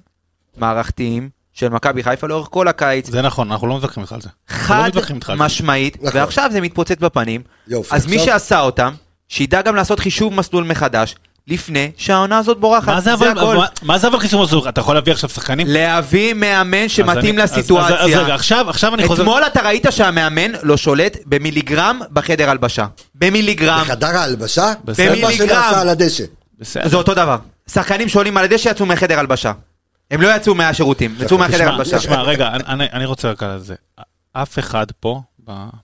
[0.56, 4.28] מערכתיים של מכבי חיפה לאורך כל הקיץ, זה נכון, אנחנו לא מתווכחים איתך על זה.
[4.50, 4.80] אנחנו לא
[5.20, 5.44] חד זה.
[5.44, 6.20] משמעית, נכון.
[6.20, 8.94] ועכשיו זה מתפוצץ בפנים, יופי, אז מי עכשיו- שעשה אותם,
[9.28, 11.14] שידע גם לעשות חישוב מסלול מחדש,
[11.48, 13.56] לפני שהעונה הזאת בורחת, מה זה אבל, הכל.
[13.56, 14.66] מה- מה זה אבל חיסום הזוג?
[14.66, 15.66] אתה יכול להביא עכשיו שחקנים?
[15.70, 17.96] להביא מאמן אז שמתאים אני- אז- לסיטואציה.
[17.96, 19.22] אז אז רגע, עכשיו עכשיו אני חוזר...
[19.22, 22.86] אתמול אתה ראית שהמאמן לא שולט במיליגרם בחדר הלבשה.
[23.14, 23.80] במיליגרם.
[23.80, 25.14] בחדר ההלבשה, בסדר.
[25.14, 25.62] זה מה במיליגרם.
[25.74, 26.24] על הדשא.
[26.58, 26.88] בסדר.
[26.88, 27.36] זה אותו דבר.
[27.72, 29.52] שחקנים שעולים על הדשא יצאו מחדר הלבשה.
[30.10, 31.98] הם לא יצאו מהשירותים, יצאו מהחדר הלבשה.
[31.98, 33.74] תשמע, רגע, אני- אני- רוצה רק על זה.
[34.32, 35.20] אף אחד פה,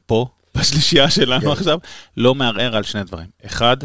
[0.07, 1.11] פה, בשלישייה כן.
[1.11, 1.79] שלנו עכשיו,
[2.17, 3.27] לא מערער על שני דברים.
[3.47, 3.77] אחד,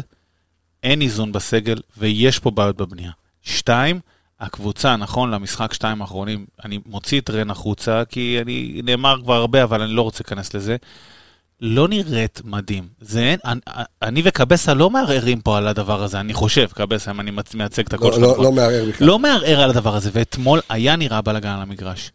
[0.82, 3.10] אין איזון בסגל ויש פה בעיות בבנייה.
[3.42, 4.00] שתיים,
[4.40, 9.62] הקבוצה, נכון, למשחק שתיים האחרונים, אני מוציא את רן החוצה, כי אני, נאמר כבר הרבה,
[9.62, 10.76] אבל אני לא רוצה להיכנס לזה.
[11.60, 12.88] לא נראית מדהים.
[13.00, 13.60] זה אני,
[14.02, 17.92] אני וקבסה לא מערערים פה על הדבר הזה, אני חושב, קבסה, אם אני מייצג את
[17.92, 18.22] הקול לא- שלך.
[18.38, 18.44] לא.
[18.44, 19.06] לא מערער בכלל.
[19.06, 22.12] לא מערער על הדבר הזה, ואתמול היה נראה בלאגן על המגרש.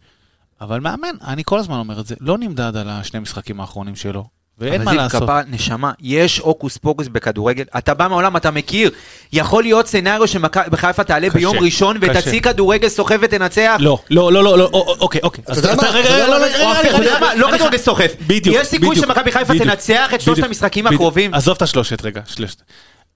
[0.61, 4.25] אבל מאמן, אני כל הזמן אומר את זה, לא נמדד על השני משחקים האחרונים שלו,
[4.59, 5.21] ואין מה לעשות.
[5.23, 8.91] קבע, נשמה, יש הוקוס פוקוס בכדורגל, אתה בא מהעולם, אתה מכיר.
[9.33, 12.11] יכול להיות סצנריו שמכבי חיפה תעלה קשה, ביום ראשון קשה.
[12.11, 13.77] ותציג כדורגל סוחב ותנצח.
[13.79, 15.43] לא, לא, לא, לא, לא, או- או- אוקיי, אוקיי.
[15.47, 15.89] אז- יודע אז מה?
[15.89, 16.73] רגע, אתה יודע רגע, מה?
[16.73, 17.35] לא, רגע, רגע, מה?
[17.35, 18.13] לא אני- כדורגל סוחף.
[18.27, 20.87] בדיוק, יש סיכוי שמכבי חיפה תנצח את שלושת המשחקים.
[20.87, 21.33] הקרובים.
[21.33, 22.61] עזוב את השלושת רגע, שלושת.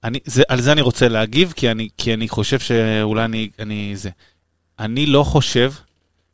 [0.04, 3.91] אני, זה, על זה אני רוצה להגיב, כי אני, כי אני חושב שאולי אני, אני
[3.95, 4.10] זה.
[4.80, 5.71] אני לא חושב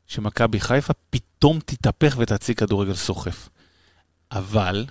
[0.08, 3.50] שמכבי חיפה פתאום תתהפך ותציג כדורגל סוחף.
[4.32, 4.86] אבל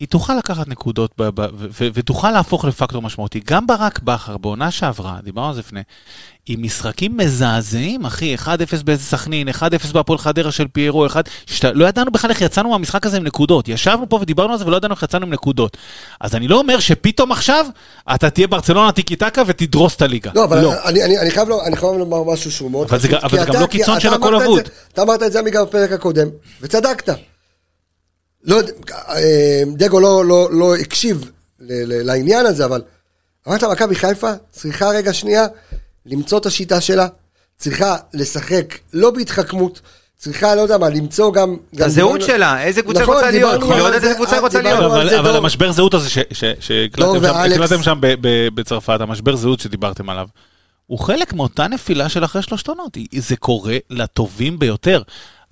[0.00, 3.40] היא תוכל לקחת נקודות ב, ב, ו, ו, ותוכל להפוך לפקטור משמעותי.
[3.46, 5.80] גם ברק בכר, בעונה שעברה, דיברנו על זה לפני,
[6.46, 8.46] עם משחקים מזעזעים, אחי, 1-0
[8.84, 9.52] באיזה סכנין, 1-0
[9.92, 13.68] בהפועל חדרה של פיירו, 1, שאתה, לא ידענו בכלל איך יצאנו מהמשחק הזה עם נקודות.
[13.68, 15.76] ישבנו פה ודיברנו על זה ולא ידענו איך יצאנו עם נקודות.
[16.20, 17.66] אז אני לא אומר שפתאום עכשיו
[18.14, 20.30] אתה תהיה ברצלונה טיקי טקה ותדרוס את הליגה.
[20.34, 23.08] לא, אבל אני- אני אני חייב לו- אני חייב לומר משהו שהוא מאוד אבל זה
[23.08, 24.60] חשוב, גם- אבל זה גם אתה- לא קיצון של הכל אבוד.
[24.92, 26.28] אתה אמרת את זה עמיגה בפרק הקודם,
[26.60, 27.08] וצדקת.
[28.44, 28.72] לא יודע,
[29.08, 31.30] אה, דגו לא- לא לא הקשיב
[31.60, 32.82] ל- ל- לעניין הזה, אבל
[33.48, 35.46] אמרת מכבי חיפה צריכה רגע שנייה
[36.06, 37.06] למצוא את השיטה שלה,
[37.56, 39.80] צריכה לשחק לא בהתחקמות,
[40.18, 41.56] צריכה, לא יודע מה, למצוא גם...
[41.74, 44.40] גם הזהות דיברנו- שלה, איזה קבוצה נכון, רוצה להיות, על לראות זה, איזה קבוצה אה,
[44.40, 44.84] רוצה להיות.
[44.84, 45.36] אבל, זה, אבל.
[45.36, 46.08] המשבר זהות הזה
[46.60, 47.98] שהקלטתם שם,
[48.54, 50.26] בצרפת, המשבר זהות שדיברתם עליו,
[50.86, 52.94] הוא חלק מאותה נפילה של אחרי שלושת עונות.
[52.94, 55.02] היא- זה קורה לטובים ביותר.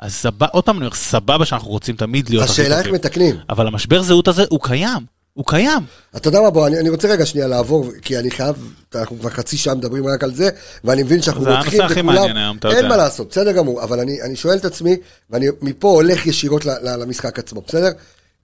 [0.02, 2.88] אז סבבה, עוד פעם אני אומר, סבבה שאנחנו רוצים תמיד להיות השאלה איך.
[2.88, 3.36] מתקנים.
[3.50, 5.06] אבל המשבר זהות הזה הוא קיים.
[5.34, 5.82] הוא קיים.
[6.16, 9.30] אתה יודע מה, בוא, אני, אני רוצה רגע שנייה לעבור, כי אני חייב, אנחנו כבר
[9.30, 10.48] חצי שעה מדברים רק על זה,
[10.84, 12.88] ואני מבין שאנחנו הכי מעניין היום, אין יודע.
[12.88, 14.96] מה לעשות, בסדר גמור, אבל אני, אני שואל את עצמי,
[15.30, 17.90] ואני מפה הולך ישירות ל, ל, למשחק עצמו, בסדר?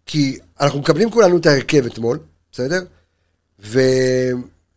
[0.07, 2.18] כי אנחנו מקבלים כולנו את ההרכב אתמול,
[2.53, 2.81] בסדר?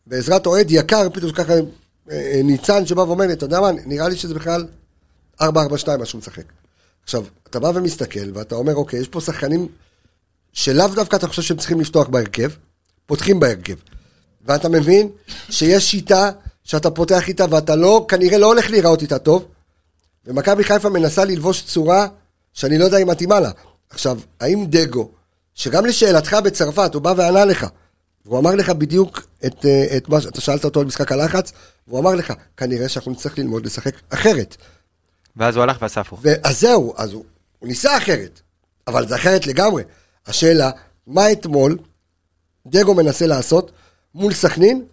[0.08, 1.60] ובעזרת אוהד יקר, פתאום ככה אה,
[2.12, 4.66] אה, ניצן שבא ואומר לי, אתה יודע מה, נראה לי שזה בכלל
[5.42, 5.46] 4-4-2
[6.00, 6.61] מה שהוא משחק.
[7.04, 9.68] עכשיו, אתה בא ומסתכל, ואתה אומר, אוקיי, יש פה שחקנים
[10.54, 12.52] שלאו דווקא אתה חושב שהם צריכים לפתוח בהרכב,
[13.06, 13.76] פותחים בהרכב.
[14.46, 15.10] ואתה מבין
[15.50, 16.32] שיש שיטה
[16.64, 19.46] שאתה פותח איתה ואתה לא, כנראה לא הולך להיראות איתה טוב,
[20.26, 22.08] ומכבי חיפה מנסה ללבוש צורה
[22.54, 23.52] שאני לא יודע אם מתאימה לה.
[23.90, 25.10] עכשיו, האם דגו,
[25.56, 27.68] שגם לשאלתך בצרפת, הוא בא וענה לך,
[28.26, 31.52] והוא אמר לך בדיוק את, אה, את מה שאתה שאלת אותו על משחק הלחץ,
[31.88, 34.58] והוא אמר לך, כנראה שאנחנו נצטרך ללמוד לשחק אחרת.
[35.38, 36.22] ואז הוא הלך ועשה הפוך.
[36.44, 37.24] אז זהו, אז הוא,
[37.60, 38.40] הוא ניסה אחרת,
[38.88, 39.84] אבל זה אחרת לגמרי.
[40.28, 40.72] השאלה,
[41.08, 41.78] מה אתמול
[42.68, 43.72] דגו מנסה לעשות
[44.16, 44.84] מול סכנין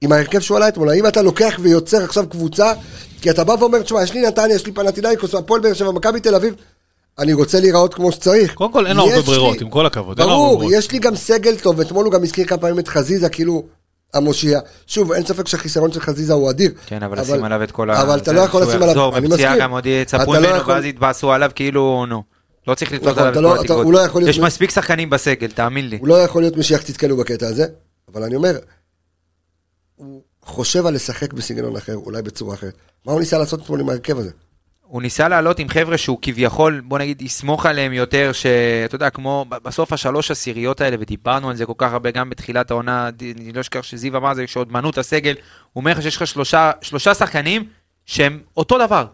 [0.00, 0.90] עם ההרכב שהוא עלה אתמול?
[0.90, 2.72] האם אתה לוקח ויוצר עכשיו קבוצה,
[3.20, 6.20] כי אתה בא ואומר, תשמע, יש לי נתניה, יש לי פנטינאיקוס, הפועל באר שבע, מכבי
[6.20, 6.54] תל אביב,
[7.18, 8.54] אני רוצה להיראות כמו שצריך.
[8.54, 10.20] קודם כל, אין לו הרבה ברירות, לי- עם כל הכבוד.
[10.20, 10.72] ברור.
[10.72, 13.64] יש לי גם סגל טוב, אתמול הוא גם הזכיר כמה פעמים את חזיזה, כאילו
[14.14, 14.60] המושיע.
[14.86, 16.70] שוב, אין ספק שהחיסרון של חזיזה הוא אדיר.
[16.86, 18.02] כן, אבל לשים עליו את כל ה...
[18.02, 19.62] אבל אתה לא יכול שהוא לשים עליו, יחזור אני מפציעה מסכים.
[19.64, 22.22] גם עוד יצפו אתה לא ממנו, יכול- ואז יתבאסו עליו כאילו, נו.
[22.66, 23.84] לא צריך לתלות נכון, עליו את אתה כל לא- אתה- התקוות.
[24.14, 25.98] הוא לא יש מספיק שחקנים בסגל, תאמין לי.
[26.00, 27.66] הוא לא יכול להיות משיח צדקנו בקטע הזה,
[28.12, 28.58] אבל אני אומר,
[29.96, 32.74] הוא חושב על לשחק בסגנון אחר, אולי בצורה אחרת.
[33.06, 34.30] מה הוא ניסה לעשות אתמול עם ההרכב הזה?
[34.90, 39.46] הוא ניסה לעלות עם חבר'ה שהוא כביכול, בוא נגיד, יסמוך עליהם יותר, שאתה יודע, כמו
[39.48, 43.60] בסוף השלוש עשיריות האלה, ודיברנו על זה כל כך הרבה גם בתחילת העונה, אני לא
[43.60, 45.34] אשכח שזיו אמר זה, שעוד מנו את הסגל,
[45.72, 47.64] הוא אומר לך שיש לך שלושה, שלושה שחקנים
[48.06, 49.06] שהם אותו דבר.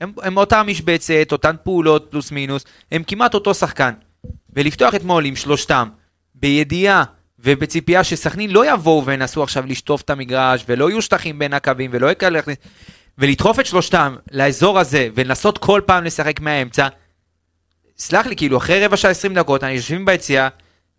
[0.00, 3.92] הם, הם אותה משבצת, אותן פעולות פלוס מינוס, הם כמעט אותו שחקן.
[4.52, 5.88] ולפתוח אתמול עם שלושתם,
[6.34, 7.04] בידיעה
[7.38, 12.10] ובציפייה שסכנין לא יבואו וינסו עכשיו לשטוף את המגרש, ולא יהיו שטחים בין הקווים, ולא
[12.10, 12.56] יקרה להכניס...
[13.18, 16.88] ולדחוף את שלושתם לאזור הזה, ולנסות כל פעם לשחק מהאמצע,
[17.98, 20.48] סלח לי, כאילו, אחרי רבע שעה 20 דקות, אנחנו יושבים ביציאה,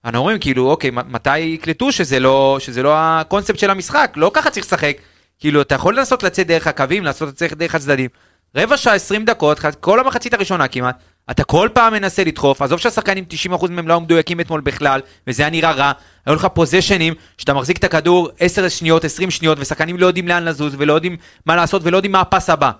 [0.06, 4.50] אנחנו אומרים, כאילו, אוקיי, מתי יקלטו שזה לא, שזה לא הקונספט של המשחק, לא ככה
[4.50, 4.98] צריך לשחק.
[5.40, 8.10] כאילו, אתה יכול לנסות לצאת דרך הקווים, לנסות לצאת דרך הצדדים.
[8.56, 11.00] רבע שעה 20 דקות, כל המחצית הראשונה כמעט,
[11.32, 15.44] אתה כל פעם מנסה לדחוף, עזוב שהשחקנים 90% מהם לא היו מדויקים אתמול בכלל, וזה
[15.44, 15.92] היה נראה רע,
[16.26, 20.46] היו לך פוזיישנים, שאתה מחזיק את הכדור 10 שניות, 20 שניות, ושחקנים לא יודעים לאן
[20.46, 22.72] לזוז, ולא יודעים מה לעשות, ולא יודעים מה הפס הבא.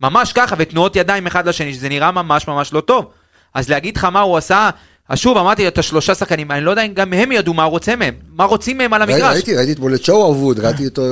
[0.00, 3.06] ממש ככה, ותנועות ידיים אחד לשני, שזה נראה ממש ממש לא טוב.
[3.54, 4.70] אז להגיד לך מה הוא עשה,
[5.08, 7.96] אז שוב, אמרתי את השלושה שחקנים, אני לא יודע אם גם הם ידעו מה רוצה
[7.96, 9.34] מהם, מה רוצים מהם על המגרש.
[9.34, 11.02] ראיתי, ראיתי אתמול את שואו אבוד, ראיתי אותו...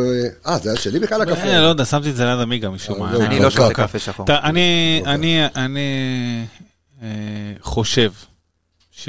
[0.47, 1.43] אה, זה היה שלי בכלל הקפה.
[1.43, 3.11] אה, לא יודע, שמתי את זה ליד עמיגה משום מה.
[3.13, 3.87] זהו, אני כבר לא שותה ככה.
[3.87, 4.27] קפה שחור.
[4.29, 5.03] אני.
[5.07, 6.63] אני, אני אה,
[7.61, 8.13] חושב
[8.91, 9.09] ש...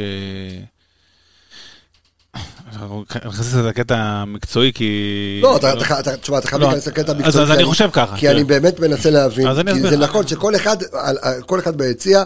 [2.73, 5.39] אנחנו נכנסים לזה לקטע המקצועי כי...
[5.43, 5.59] לא,
[6.21, 7.43] תשמע, אתה חייב לא, להיכנס לקטע אז- מקצועי.
[7.43, 8.47] אז אני חושב ככה, כי אני תראה.
[8.59, 9.47] באמת מנסה להבין.
[9.47, 9.89] אני כי.
[9.89, 10.77] זה נכון שכל אחד,
[11.77, 12.23] ביציע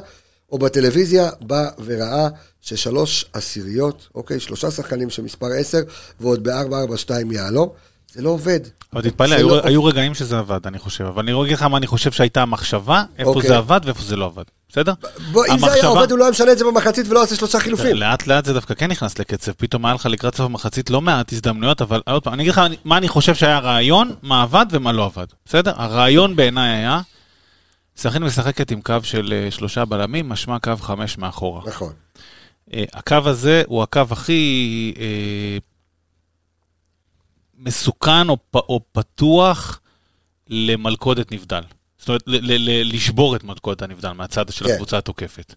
[0.51, 2.27] או בטלוויזיה בא וראה
[2.61, 5.77] ששלוש עשיריות, אוקיי, שלושה שחקנים של מספר 10
[6.19, 7.69] ועוד ב-442 יהלום,
[8.17, 8.59] זה לא עובד.
[8.93, 11.03] אבל תתפלא, היו- לא- היו רגעים שזה עבד, אני חושב.
[11.05, 13.47] אבל אני אגיד לך מה אני חושב שהייתה המחשבה, איפה אוקיי.
[13.47, 14.43] זה עבד ואיפה זה לא עבד.
[14.69, 14.93] בסדר?
[15.31, 17.35] בוא, אם זה היה המחשבה- עובד, הוא לא היה משנה את זה במחצית ולא עושה
[17.35, 17.95] שלושה חילופים.
[17.95, 21.33] לאט לאט זה דווקא כן נכנס לקצב, פתאום היה לך לקראת סוף המחצית לא מעט
[21.33, 24.91] הזדמנויות, אבל עוד פעם, אני אגיד לך מה אני חושב שהיה הרעיון, מה עבד ומה
[24.91, 25.71] לא עבד, בסדר?
[25.75, 27.01] הרעיון בעיניי היה,
[27.97, 31.61] סכנין משחקת עם קו של אה, שלושה בלמים, משמע קו חמש מאחורה.
[31.67, 31.93] נכון.
[32.73, 35.57] אה, הקו הזה הוא הקו הכי אה,
[37.57, 39.81] מסוכן או, פ- או פתוח
[40.49, 41.61] למלכודת נבדל.
[41.97, 44.73] זאת אומרת, ל- ל- ל- לשבור את מלכודת הנבדל מהצד של כן.
[44.73, 45.55] הקבוצה התוקפת.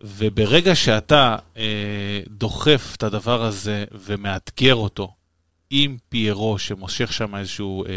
[0.00, 5.12] וברגע שאתה אה, דוחף את הדבר הזה ומאתגר אותו
[5.70, 7.90] עם פיירו שמושך שם איזשהו אה,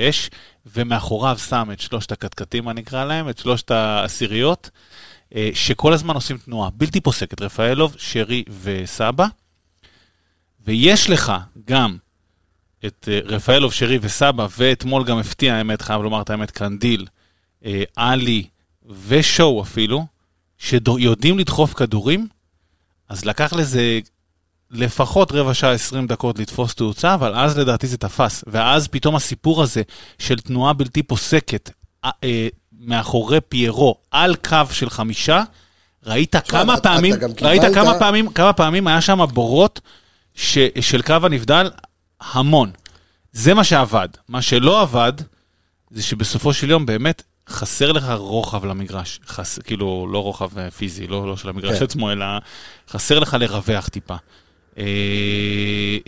[0.00, 0.30] אה, אש,
[0.66, 4.70] ומאחוריו שם את שלושת הקטקטים, מה נקרא להם, את שלושת העשיריות,
[5.34, 9.26] אה, שכל הזמן עושים תנועה בלתי פוסקת, רפאלוב, שרי וסבא,
[10.64, 11.32] ויש לך
[11.64, 11.96] גם
[12.86, 17.06] את אה, רפאלוב, שרי וסבא, ואתמול גם הפתיע, האמת, חייב לומר את האמת, קנדיל,
[17.64, 18.44] אה, עלי
[19.08, 20.06] ושואו אפילו,
[20.58, 22.28] שיודעים לדחוף כדורים,
[23.08, 23.98] אז לקח לזה
[24.70, 28.44] לפחות רבע שעה, 20 דקות לתפוס תאוצה, אבל אז לדעתי זה תפס.
[28.46, 29.82] ואז פתאום הסיפור הזה
[30.18, 31.70] של תנועה בלתי פוסקת
[32.04, 32.48] אה,
[32.80, 35.42] מאחורי פיירו על קו של חמישה,
[36.06, 39.80] ראית כמה אתה- פעמים, אתה ראית קיבלת- כמה פעמים, כמה פעמים היה שם בורות
[40.34, 41.70] ש, של קו הנבדל
[42.20, 42.70] המון.
[43.32, 44.08] זה מה שעבד.
[44.28, 45.12] מה שלא עבד,
[45.90, 49.20] זה שבסופו של יום באמת חסר לך רוחב למגרש.
[49.26, 51.84] חס, כאילו, לא רוחב אה, פיזי, לא, לא של המגרש כן.
[51.84, 52.26] עצמו, אלא
[52.90, 54.16] חסר לך לרווח טיפה.
[54.78, 54.84] אה,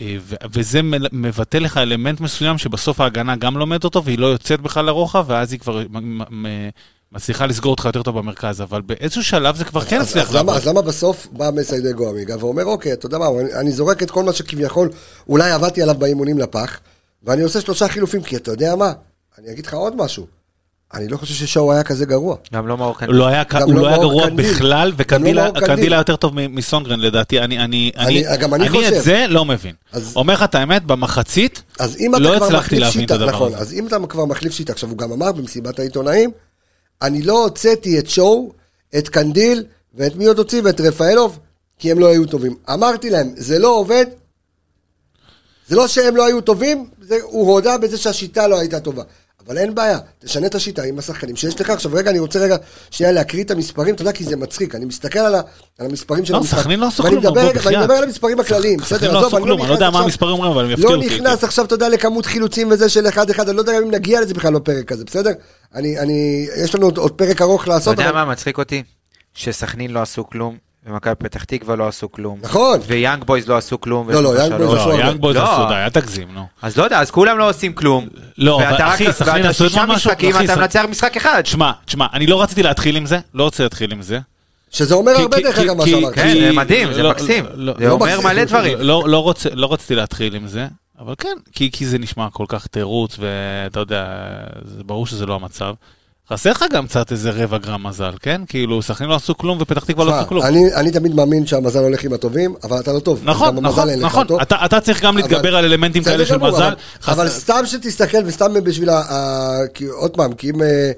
[0.01, 0.17] אה,
[0.53, 0.81] וזה
[1.13, 5.53] מבטא לך אלמנט מסוים שבסוף ההגנה גם לומדת אותו והיא לא יוצאת בכלל לרוחב, ואז
[5.53, 5.83] היא כבר
[7.13, 10.53] מצליחה לסגור אותך יותר טוב במרכז, אבל באיזשהו שלב זה כבר כן הצליח אז, למה,
[10.53, 10.57] לעבוד.
[10.63, 14.03] אז למה בסוף בא מסאי דגו עמיגה ואומר, אוקיי, אתה יודע מה, אני, אני זורק
[14.03, 14.91] את כל מה שכביכול
[15.29, 16.81] אולי עבדתי עליו באימונים לפח,
[17.23, 18.93] ואני עושה שלושה חילופים, כי אתה יודע מה,
[19.39, 20.27] אני אגיד לך עוד משהו,
[20.95, 22.37] אני לא חושב ששואו היה כזה גרוע.
[22.53, 24.53] גם לא מאור הוא לא היה, הוא לא לא היה גרוע קנדיל.
[24.55, 25.67] בכלל, גם וקנדיל לא היה- קנדיל.
[25.69, 28.93] קנדיל יותר טוב מ- מסונדגרן לדעתי, אני, אני, אני- אני, גם אני חושב.
[28.95, 29.75] את זה לא מבין.
[29.93, 33.31] אז- אומר לך את האמת, במחצית, אז אם אתה לא הצלחתי להבין שיטה, את הדבר
[33.33, 33.63] נכון, הזה.
[33.63, 36.31] אז אם אתה כבר מחליף שיטה, עכשיו הוא גם אמר במסיבת העיתונאים,
[37.03, 38.53] אני לא הוצאתי את שואו,
[38.99, 41.39] את קנדיל, ואת מי עוד הוציא, ואת רפאלוב,
[41.79, 42.57] כי הם לא היו טובים.
[42.73, 44.07] אמרתי להם, זה לא עובד,
[45.69, 49.03] זה לא שהם לא היו טובים, זה, הוא הודה בזה שהשיטה לא הייתה טובה.
[49.51, 51.71] אבל אין בעיה, תשנה את השיטה עם השחקנים שיש לך.
[51.71, 52.57] עכשיו רגע, אני רוצה רגע
[52.91, 54.75] שנייה להקריא את המספרים, אתה יודע, כי זה מצחיק.
[54.75, 55.41] אני מסתכל על, ה,
[55.79, 56.59] על המספרים של לא, המשחק.
[56.59, 57.83] סכנין לא עשו כלום, מדבר בוא, רגע- ואני בחייאת.
[57.83, 59.13] מדבר על המספרים הכלליים, בסדר?
[59.13, 60.97] לא עזוב, עשו אני לא יודע נכנס מה עכשיו- המספרים אומרים, אבל הם יפתיעו לא
[60.97, 61.07] אותי.
[61.15, 64.21] נכנס עכשיו, אתה יודע, לכמות חילוצים וזה של אחד-אחד, אני לא יודע גם אם נגיע
[64.21, 65.31] לזה בכלל בפרק הזה, בסדר?
[65.75, 68.25] אני, אני, יש לנו עוד, עוד פרק ארוך אתה לעשות, יודע אבל...
[68.25, 68.83] מה מצחיק אותי?
[69.35, 70.57] שסכנין לא עשו כלום,
[70.87, 72.39] ומכבי פתח תקווה לא עשו כלום.
[72.43, 72.81] נכון.
[72.87, 74.11] ויאנג בויז לא עשו כלום.
[74.11, 74.53] לא, לא, יאנג.
[74.53, 74.95] בויז עשו לא.
[74.95, 75.53] יאנג בויז לא.
[75.53, 76.47] עשו די, אל תגזים, נו.
[76.63, 78.09] אז לא יודע, אז כולם לא עושים כלום.
[78.39, 80.59] לא, ואתה אבל רק- אחי, סכנין ואתה עשו שישה אתמול משהו, משחקים, אחי, אתה סכ-
[80.59, 81.41] מנצח משחק אחד.
[81.45, 84.19] תשמע, תשמע, אני לא רציתי להתחיל עם זה, לא רוצה להתחיל עם זה.
[84.71, 86.15] שזה אומר הרבה דרך אגב מה שאמרת.
[86.15, 87.45] כן, זה מדהים, זה לא, מקסים.
[87.55, 88.79] לא, זה לא אומר מקסים, מלא דברים.
[88.81, 90.67] לא, לא, רוצה, לא רציתי להתחיל עם זה,
[91.01, 94.05] אבל כן, כי, כי זה נשמע כל כך תירוץ, ואתה יודע,
[94.65, 95.75] זה ברור שזה לא המצב.
[96.33, 98.41] חסר לך גם קצת איזה רבע גרם מזל, כן?
[98.49, 100.43] כאילו, סכנין לא עשו כלום ופתח תקווה לא עשו כלום.
[100.45, 103.21] אני, אני תמיד מאמין שהמזל הולך עם הטובים, אבל אתה לא טוב.
[103.25, 104.27] נכון, נכון, נכון.
[104.43, 106.63] אתה, אתה צריך גם אבל- להתגבר על אלמנטים כאלה של מזל.
[106.63, 108.99] אבל, חסר- אבל סתם שתסתכל, וסתם בשביל ה...
[108.99, 110.63] ה- כי עוד פעם, כי אם...
[110.63, 110.91] אה,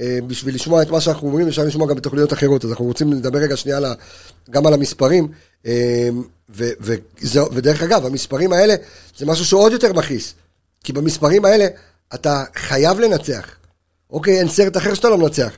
[0.00, 3.12] אה, בשביל לשמוע את מה שאנחנו אומרים, אפשר לשמוע גם בתוכניות אחרות, אז אנחנו רוצים
[3.12, 3.78] לדבר רגע שנייה
[4.50, 5.28] גם על המספרים.
[5.66, 6.08] אה,
[6.56, 8.74] ו- וזה- ודרך אגב, המספרים האלה
[9.18, 10.34] זה משהו שעוד יותר מכעיס.
[10.84, 11.66] כי במספרים האלה
[12.14, 13.44] אתה חייב לנצח.
[14.10, 15.56] אוקיי, אין סרט אחר שאתה לא מנצח.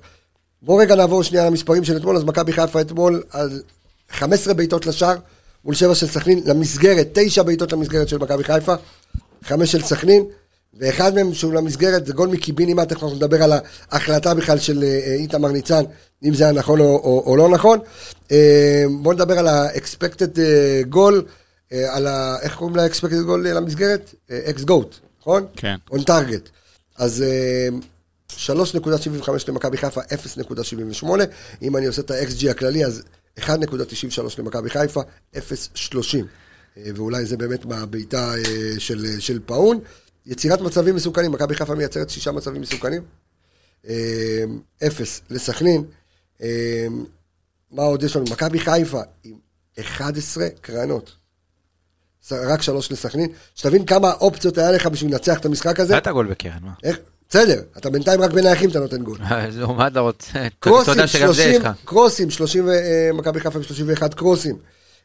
[0.63, 3.63] בואו רגע נעבור שנייה למספרים של אתמול, אז מכבי חיפה אתמול על
[4.11, 5.17] 15 בעיטות לשער
[5.65, 8.75] מול 7 של סכנין, למסגרת, 9 בעיטות למסגרת של מכבי חיפה,
[9.45, 10.25] 5 של סכנין,
[10.75, 13.53] ואחד מהם שהוא למסגרת זה גול מקיבינימט, אנחנו נדבר על
[13.91, 15.83] ההחלטה בכלל של אה, אה, איתמר ניצן,
[16.25, 17.79] אם זה היה נכון או, או, או לא נכון.
[18.33, 20.39] אה, בואו נדבר על ה-expected
[20.95, 21.15] goal,
[21.89, 22.37] על ה...
[22.43, 24.15] איך קוראים ל-expected goal למסגרת?
[24.31, 25.47] אקס גוט, נכון?
[25.57, 25.77] כן.
[25.91, 26.49] on target.
[26.97, 27.69] אז אה,
[28.33, 31.07] 3.75 למכבי חיפה, 0.78.
[31.63, 33.03] אם אני עושה את ה-XG הכללי, אז
[33.41, 33.51] 1.93
[34.39, 35.01] למכבי חיפה,
[35.35, 35.39] 0.30.
[36.79, 39.81] אה, ואולי זה באמת מהבעיטה אה, של, אה, של פאון.
[40.27, 43.03] יצירת מצבים מסוכנים, מכבי חיפה מייצרת שישה מצבים מסוכנים.
[44.87, 45.85] אפס לסכנין.
[47.71, 48.25] מה עוד יש לנו?
[48.31, 49.35] מכבי חיפה עם
[49.81, 51.13] 11 קרנות.
[52.33, 53.33] רק שלוש לסכנין.
[53.55, 55.97] שתבין כמה אופציות היה לך בשביל לנצח את המשחק הזה.
[55.97, 56.73] נתת גול בקרן, מה?
[56.83, 56.99] איך?
[57.29, 59.19] בסדר, אתה בינתיים רק בנייחים אתה נותן גול.
[59.51, 60.47] זהו, מה אתה רוצה?
[60.59, 61.77] קרוסים, תודה שגם זה יש 30, לך.
[61.85, 64.57] קרוסים, 30, ו- אה, מכבי חיפה עם 31 קרוסים.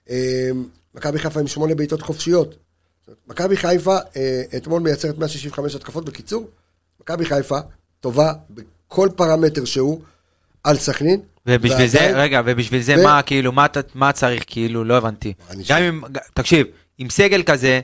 [0.09, 0.49] אה,
[0.95, 2.55] מכבי חיפה עם 8 בעיטות חופשיות.
[3.28, 6.05] מכבי חיפה אה, אתמול מייצרת 165 התקפות.
[6.05, 6.47] בקיצור,
[7.01, 7.57] מכבי חיפה
[7.99, 10.01] טובה בכל פרמטר שהוא
[10.63, 11.19] על סכנין.
[11.47, 13.51] ובשביל זה, רגע, ובשביל זה מה, כאילו,
[13.95, 15.34] מה צריך, כאילו, לא הבנתי.
[15.69, 16.01] גם אם,
[16.34, 16.67] תקשיב,
[16.97, 17.80] עם סגל כזה,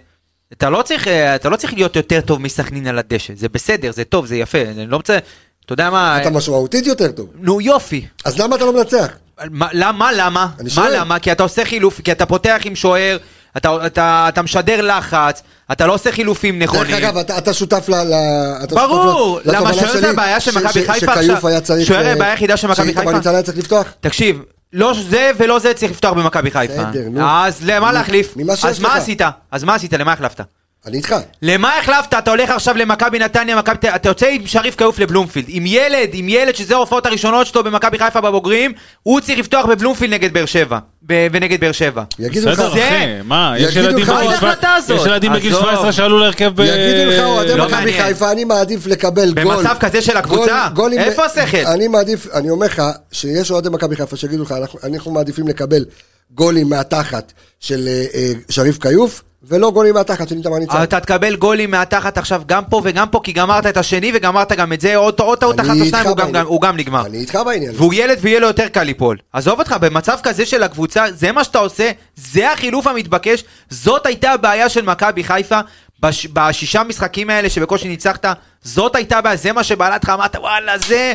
[0.53, 3.91] אתה לא צריך, אה, אתה לא צריך להיות יותר טוב מסכנין על הדשא, זה בסדר,
[3.91, 5.17] זה טוב, זה יפה, אני לא רוצה,
[5.65, 7.29] אתה יודע מה, אתה משמעותית יותר טוב.
[7.41, 8.05] נו יופי.
[8.25, 9.07] אז למה אתה לא מנצח?
[9.51, 10.47] מה, למה, למה?
[10.59, 10.99] אני מה שואל.
[10.99, 11.19] למה?
[11.19, 13.17] כי אתה עושה חילוף, כי אתה פותח עם שוער,
[13.57, 15.41] אתה, אתה, אתה משדר לחץ,
[15.71, 16.95] אתה לא עושה חילופים דרך נכונים.
[16.95, 17.95] אגב, אתה אתה שותף ל...
[17.95, 21.47] ל- אתה ברור, שותף למה שוער זה הבעיה של מכבי חיפה שכיוף עכשיו.
[21.47, 21.87] היה צריך...
[21.87, 23.17] שוער אה, הבעיה היחידה של מכבי שאיתמר חיפה.
[23.17, 23.93] ניצן היה צריך לפתוח?
[24.01, 24.41] תקשיב,
[24.73, 26.73] לא זה ולא זה צריך לפתוח במכבי חיפה.
[26.73, 27.21] בסדר, נו.
[27.29, 28.33] אז למה להחליף?
[28.37, 28.95] ממה שיש אז מה לך.
[28.95, 29.21] עשית?
[29.51, 29.93] אז מה עשית?
[29.93, 30.41] למה החלפת?
[30.87, 31.15] אני איתך.
[31.41, 32.13] למה החלפת?
[32.13, 33.77] אתה הולך עכשיו למכבי נתניה, מכבי...
[33.77, 35.45] ת- אתה יוצא עם שריף כיוף לבלומפילד.
[35.49, 38.73] עם ילד, עם ילד שזה ההופעות הראשונות שלו במכבי חיפה בבוגרים,
[39.03, 40.79] הוא צריך לפתוח בבלומפילד נגד באר שבע.
[41.05, 42.03] ב- ונגד באר שבע.
[42.19, 42.59] יגידו לך...
[42.59, 44.99] בסדר, אחי, מה, יש ילדים לך, בגיל מה זה שבע- ההחלטה הזאת?
[45.01, 45.61] יש ילדים בגיל עזוב.
[45.63, 46.59] 17 שעלו להרכב ב...
[46.59, 47.93] יגידו לך אוהדי לא מכבי.
[48.01, 49.55] חיפה, אני מעדיף לקבל גול.
[49.55, 50.67] במצב כזה של הקבוצה?
[50.97, 51.57] איפה השכל?
[51.57, 55.85] אני מעדיף, אני אומר לך, שיש אוהדי מכבי חיפה שיגידו לך, אנחנו- אנחנו מעדיפים לקבל
[56.31, 60.83] גולים מהתחת של אה, אה, שריף כיוף, ולא גולים מהתחת של איתמר ניצן.
[60.83, 64.73] אתה תקבל גולים מהתחת עכשיו גם פה וגם פה, כי גמרת את השני וגמרת גם
[64.73, 66.07] את זה, עוד טעות אחת או שתיים,
[66.45, 67.05] הוא גם נגמר.
[67.05, 67.71] אני איתך בעניין.
[67.75, 69.17] והוא ילד ויהיה לו יותר קל ליפול.
[69.33, 74.31] עזוב אותך, במצב כזה של הקבוצה, זה מה שאתה עושה, זה החילוף המתבקש, זאת הייתה
[74.31, 75.59] הבעיה של מכבי חיפה
[75.99, 78.25] בש, בשישה משחקים האלה שבקושי ניצחת,
[78.63, 81.13] זאת הייתה הבעיה, זה מה שבעלת לך, אמרת וואלה זה...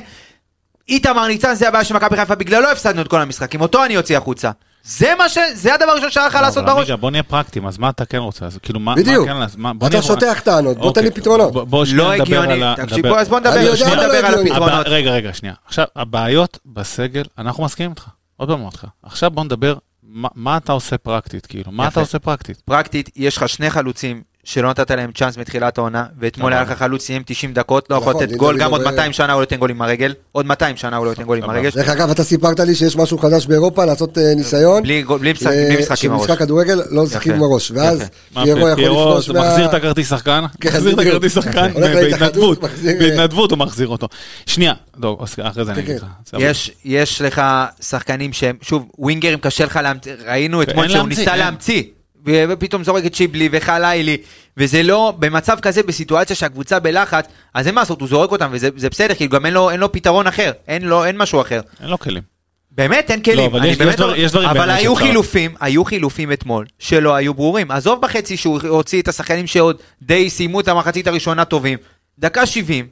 [0.89, 4.17] איתמר ניצן זה הבעיה של מכבי חיפה, בגללו הפסדנו את כל המשחקים, אותו אני אוציא
[4.17, 4.51] החוצה.
[4.85, 5.39] זה מה ש...
[5.55, 6.91] זה הדבר הראשון שהיה לך לא, לעשות בראש.
[6.91, 8.47] בוא נהיה פרקטיים, אז מה אתה כן רוצה?
[8.63, 9.29] כאילו, מה בדיוק.
[9.29, 9.61] מה כן לעשות?
[9.79, 11.53] בוא אתה שוטח טענות, בוא תן לי אוקיי, פתרונות.
[11.53, 12.53] בוא- בוא שנייה לא נדבר הגיוני.
[12.53, 13.63] על ה- תקשיב, אז בוא אני נדבר
[13.93, 14.51] לא על הגיוני.
[14.51, 14.87] הפתרונות.
[14.89, 15.55] רגע, רגע, שנייה.
[15.67, 18.07] עכשיו, הבעיות בסגל, אנחנו מסכימים איתך.
[18.37, 18.87] עוד פעם אמרתי לך.
[19.03, 21.73] עכשיו בוא נדבר, מה- אתה עושה פרקטית, כאילו?
[21.73, 21.89] מה.
[21.89, 22.61] אתה עושה פרקטית?
[22.65, 27.03] פרקטית, יש לך שני חלוצים שלא נתת להם צ'אנס מתחילת העונה, ואתמול היה לך חלוץ
[27.03, 29.33] סיים 90 דקות, לא יכול נכון, לתת דין גול, דוד גם עוד עובר- 200 שנה
[29.33, 31.51] הוא לא ייתן גול עם הרגל, עוד 200 שנה הוא לא ייתן גול עם.
[31.51, 31.71] הרגל.
[31.75, 34.83] דרך אגב, אתה סיפרת לי שיש משהו חדש באירופה, לעשות אה, ניסיון.
[34.83, 36.23] בלי גול- בלי משחק- ל- בלי משחק עם הראש.
[36.23, 37.43] שבמשחק כדורגל לא משחקים עם.
[37.43, 37.71] הראש.
[37.71, 38.03] ואז
[38.35, 39.41] פיירו יכול פיירו לפרוש מה...
[39.41, 40.45] מחזיר את הכרטיס שחקן?
[40.61, 40.99] כן, מחזיר את.
[40.99, 42.59] הכרטיס שחקן בהתנדבות.
[42.99, 44.09] בהתנדבות הוא מחזיר אותו.
[44.47, 44.73] שנייה,
[45.03, 46.07] טוב, אז אחרי זה אני כן, אגיד כן.
[46.07, 46.13] לך.
[46.31, 46.45] סבבה.
[46.45, 47.43] יש, יש לך
[47.81, 51.37] שחקנים שהם, שוב, ווינגרים קשה לך להמציא, ראינו אתמול שהוא ניסה.
[51.37, 51.83] להמציא,
[52.27, 54.17] ופתאום זורק את שיבלי וחלילי,
[54.57, 58.69] וזה לא, במצב כזה, בסיטואציה שהקבוצה בלחץ, אז אין מה לעשות, הוא זורק אותם, וזה
[58.77, 61.61] זה בסדר, כי גם אין לו, אין לו פתרון אחר, אין לו, אין משהו אחר.
[61.81, 62.23] אין לו כלים.
[62.71, 65.07] באמת אין כלים, לא, אבל יש- באמת יש דבר- לא- יש דברים אבל היו שאפשר-
[65.07, 67.71] חילופים, היו חילופים אתמול, שלא היו ברורים.
[67.71, 71.79] עזוב בחצי שהוא הוציא את השחקנים שעוד די סיימו את המחצית הראשונה טובים.
[72.19, 72.87] דקה 70,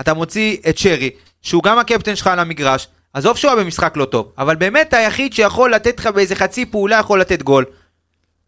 [0.00, 1.10] אתה מוציא את שרי,
[1.42, 5.32] שהוא גם הקפטן שלך על המגרש, עזוב שהוא היה במשחק לא טוב, אבל באמת היחיד
[5.32, 7.64] שיכול לתת לך באיזה חצי פעולה יכול לתת גול.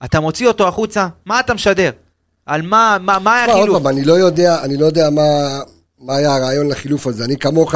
[0.05, 1.91] אתה מוציא אותו החוצה, מה אתה משדר?
[2.47, 3.83] על מה, מה, מה היה תשמע, עוד החילוף?
[3.83, 5.61] פעם, אני לא יודע, אני לא יודע מה,
[6.01, 7.25] מה היה הרעיון לחילוף הזה.
[7.25, 7.75] אני כמוך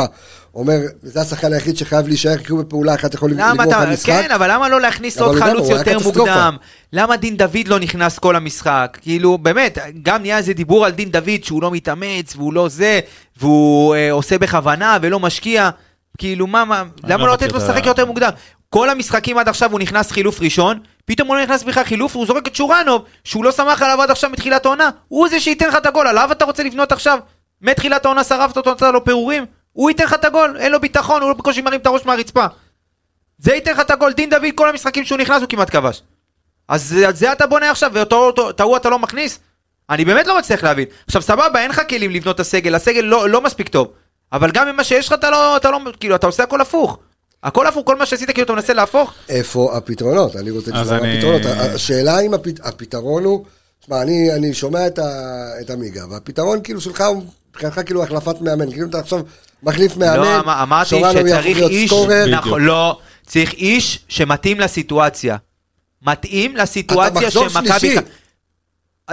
[0.55, 4.13] אומר, זה השחקן היחיד שחייב להישאר, כי הוא בפעולה אחת יכול לגמור לך אתה, משחק.
[4.13, 5.99] כן, אבל למה לא להכניס עוד חלוץ יותר.
[6.05, 6.57] מוקדם?
[6.93, 8.99] למה דין דוד לא נכנס כל המשחק?
[9.01, 13.01] כאילו, באמת, גם נהיה איזה דיבור על דין דוד שהוא לא מתאמץ, והוא לא זה,
[13.37, 15.71] והוא אה, עושה בכוונה ולא משקיע.
[16.19, 18.31] כאילו, מה, מה, למה לא לא לתת לו את לשחק יותר מוקדם?
[18.71, 20.79] כל המשחקים עד עכשיו הוא נכנס חילוף ראשון,
[21.11, 24.11] פתאום הוא לא נכנס בכלל חילוף, הוא זורק את שורנוב, שהוא לא סמך עליו עד
[24.11, 27.19] עכשיו מתחילת העונה, הוא זה שייתן לך את הגול, עליו אתה רוצה לבנות עכשיו?
[27.63, 29.47] מתחילת העונה שרפת אותו, נתת לו פירורים?
[29.73, 32.47] הוא ייתן לך את הגול, אין לו ביטחון, הוא לא בקושי מרים את הראש מהרצפה.
[33.39, 36.03] זה ייתן לך את הגול, דין דוד, כל המשחקים שהוא נכנס הוא כמעט כבש.
[36.69, 39.41] אז על זה אתה בונה עכשיו, ואותו אותו- את ההוא אתה לא מכניס?
[39.91, 40.85] אני באמת לא מצליח להבין.
[41.07, 43.93] עכשיו סבבה, אין לך כלים לבנות את הסגל, הסגל לא, לא מספיק טוב.
[44.33, 46.99] אבל גם עם מה שיש לך אתה לא, אתה לא, כאילו, אתה עושה הכל הפוך.
[47.43, 49.13] הכל הפוך, כל מה שעשית כאילו אתה מנסה להפוך.
[49.29, 50.37] איפה הפתרונות?
[50.37, 51.43] אני רוצה לשמוע מה אני- הפתרונות.
[51.47, 53.45] השאלה אם הפת- הפתרון הוא...
[53.83, 55.03] תשמע, אני, אני שומע את, ה,
[55.61, 58.71] את עמיגה, והפתרון כאילו שלך הוא מבחינתך כאילו החלפת מאמן.
[58.71, 59.21] כאילו אתה עכשיו
[59.63, 61.93] מחליף מאמן, לא, אמ- אמרתי שצריך להיות איש.
[62.31, 65.37] נכון, לא, צריך איש שמתאים לסיטואציה.
[66.03, 67.79] מתאים לסיטואציה מחזור שמכבי...
[67.79, 67.97] שלישי.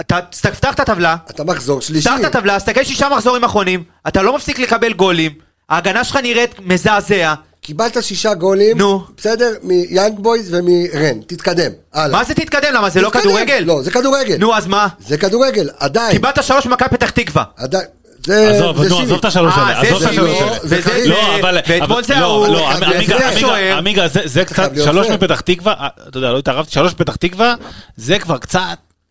[0.00, 2.08] אתה תפתח את הטבלה, אתה מחזור שלישי.
[2.08, 5.32] פתח את הטבלה, תסתכל שישה מחזורים אחרונים, אתה לא מפסיק לקבל גולים,
[5.68, 7.34] ההגנה שלך נראית מזעזע,
[7.68, 9.04] קיבלת שישה גולים, נו.
[9.16, 12.18] בסדר, מיאנג בויז ומרן, תתקדם, הלאה.
[12.18, 12.74] מה זה תתקדם?
[12.74, 13.22] למה זה לא תתקדם.
[13.22, 13.62] כדורגל?
[13.66, 14.36] לא, זה כדורגל.
[14.38, 14.86] נו, אז מה?
[15.06, 16.12] זה כדורגל, עדיין.
[16.12, 17.44] קיבלת שלוש ממכבי פתח תקווה.
[17.56, 17.84] עדיין.
[18.26, 18.98] זה עזוב, זה נו.
[19.00, 20.58] עזוב את השלוש אה, האלה, זה עזוב את השלוש האלה.
[20.62, 21.58] זה, לא, אבל...
[21.68, 22.70] ואתמול אבל- זה לא, ההוא, לא,
[23.78, 25.06] עמיגה, זה- קצת, שלוש.
[25.06, 27.54] מפתח תקווה, אה, אתה יודע, לא התערבתי, שלוש מפתח תקווה,
[27.96, 28.60] זה כבר קצת,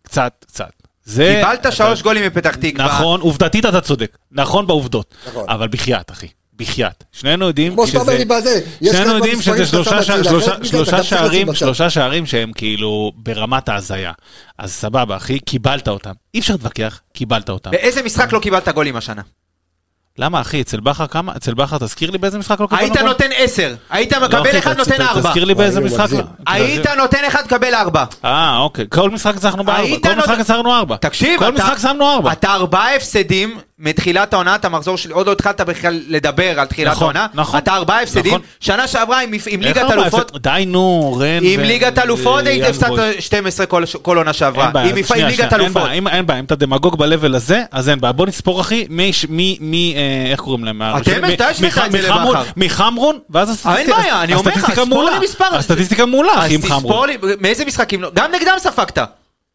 [0.02, 0.68] קצת, קצת.
[1.04, 1.40] זה...
[1.42, 2.86] קיבלת שלוש גולים מפתח תקווה.
[2.86, 5.44] נכון, עובדתית אתה צודק, נכון בעובדות, נכון.
[5.48, 6.26] אבל בחייאת, אחי,
[6.58, 7.04] בחייאת.
[7.12, 10.24] שנינו יודעים כמו שאתה אומר לי בזה, יש שנינו יודעים שזה שלושה שם ש- בצד,
[10.30, 11.54] שלושה- שלושה צריך שערים.
[11.54, 14.12] שלושה שערים שהם כאילו ברמת ההזיה.
[14.58, 16.10] אז סבבה, אחי, קיבלת אותם.
[16.34, 17.70] אי אפשר להתווכח, קיבלת אותם.
[17.70, 19.22] באיזה משחק לא קיבלת גולים השנה?
[20.18, 21.32] למה, אחי, אצל בכר כמה?
[21.36, 22.98] אצל בכר, תזכיר לי באיזה משחק לא קיבלנו היית?
[22.98, 25.28] נותן עשר, היית לא, מקבל אחי, אחד, ת- נותן ת- ארבע.
[25.28, 26.12] תזכיר לי באיזה משחק.
[26.12, 28.04] לא- היית נותן אחד, תקבל ארבע.
[28.24, 28.84] אה, אוקיי.
[28.88, 29.96] כל משחק ניצחנו בארבע.
[30.02, 30.96] כל משחק ניצחנו ארבע.
[30.96, 32.32] תקשיב, כל משחק שמנו ארבע.
[32.32, 35.10] אתה ארבעה הפסדים מתחילת העונה, אתה מחזור של...
[35.12, 37.26] עוד לא התחלת בכלל לדבר על תחילת נכון, העונה.
[37.34, 37.58] נכון.
[37.58, 38.26] אתה ארבעה הפסדים.
[38.26, 38.40] נכון.
[38.60, 39.94] שנה שעברה עם, עם ליגת ארבע?
[39.94, 40.32] אלופות.
[40.42, 41.38] די נו, רן.
[41.42, 43.14] עם ו- ליגת אלופות היית הפסדת בויז.
[43.18, 44.64] 12 כל- כל עונה שעברה.
[44.64, 45.82] אין בעיה, עם אז עם שנייה, ליגת שנייה, אין אלופות.
[45.82, 48.12] בעיה, אין בעיה, אם אתה דמגוג ב-level הזה, אז אין בעיה.
[48.12, 50.82] בוא נספור אחי, מי, ש- מי, מי, אה, איך קוראים להם?
[50.82, 52.42] אתם, אתה השווית מח- את זה לבכר.
[52.56, 55.18] מחמרון, ואז הסטטיסטיקה בעיה, אני אומר לך, ספור לי.
[55.24, 55.44] מספר.
[55.52, 57.08] הסטטיסטיקה מעולה, אחי, עם חמרון.
[57.40, 58.02] מאיזה משחקים?
[58.02, 58.98] לא- גם נגדם ספגת.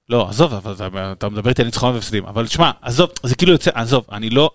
[0.09, 0.87] לא, עזוב, אבל אתה-
[1.17, 2.25] אתה מדבר איתי על ניצחונות והפסדים.
[2.25, 4.49] אבל שמע, עזוב, זה כאילו יוצא, עזוב, אני לא...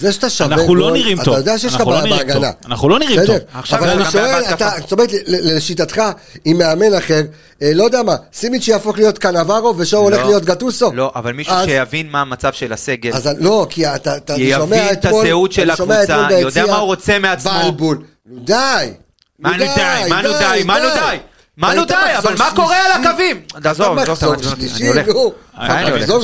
[0.00, 1.36] זה שאתה שווה אנחנו לא נראים אתה טוב.
[1.36, 2.50] יודע שיש לך לא בהגנה.
[2.66, 3.48] אנחנו לא נראים בסדר, טוב.
[3.54, 4.42] עכשיו אבל אני שואל.
[4.54, 6.02] אתה, זאת אומרת, ל- ל- לשיטתך,
[6.44, 7.20] עם מאמן אחר,
[7.62, 10.26] אה, לא יודע מה, סימיץ' יהפוך להיות קנברו ושואו הולך לא.
[10.26, 10.90] להיות גטוסו?
[10.94, 13.12] לא, אבל מישהו אז- שיבין מה המצב של הסגל.
[13.12, 16.76] אז לא, כי אתה, אתה שומע יבין את אתמול, הזהות של הקבוצה, אתמול יודע מה
[16.76, 17.52] הוא רוצה מעצמו.
[17.64, 18.02] בלבול.
[18.26, 18.90] די.
[19.38, 21.16] מה נו די, מה נו די, מה נו די?
[21.60, 22.92] מה נו די, היית אבל מה קורה על.
[23.04, 23.40] הקווים?
[23.54, 25.06] עזוב, אתה עזוב, מחזור עזוב, עזוב, שלישי, אני הולך.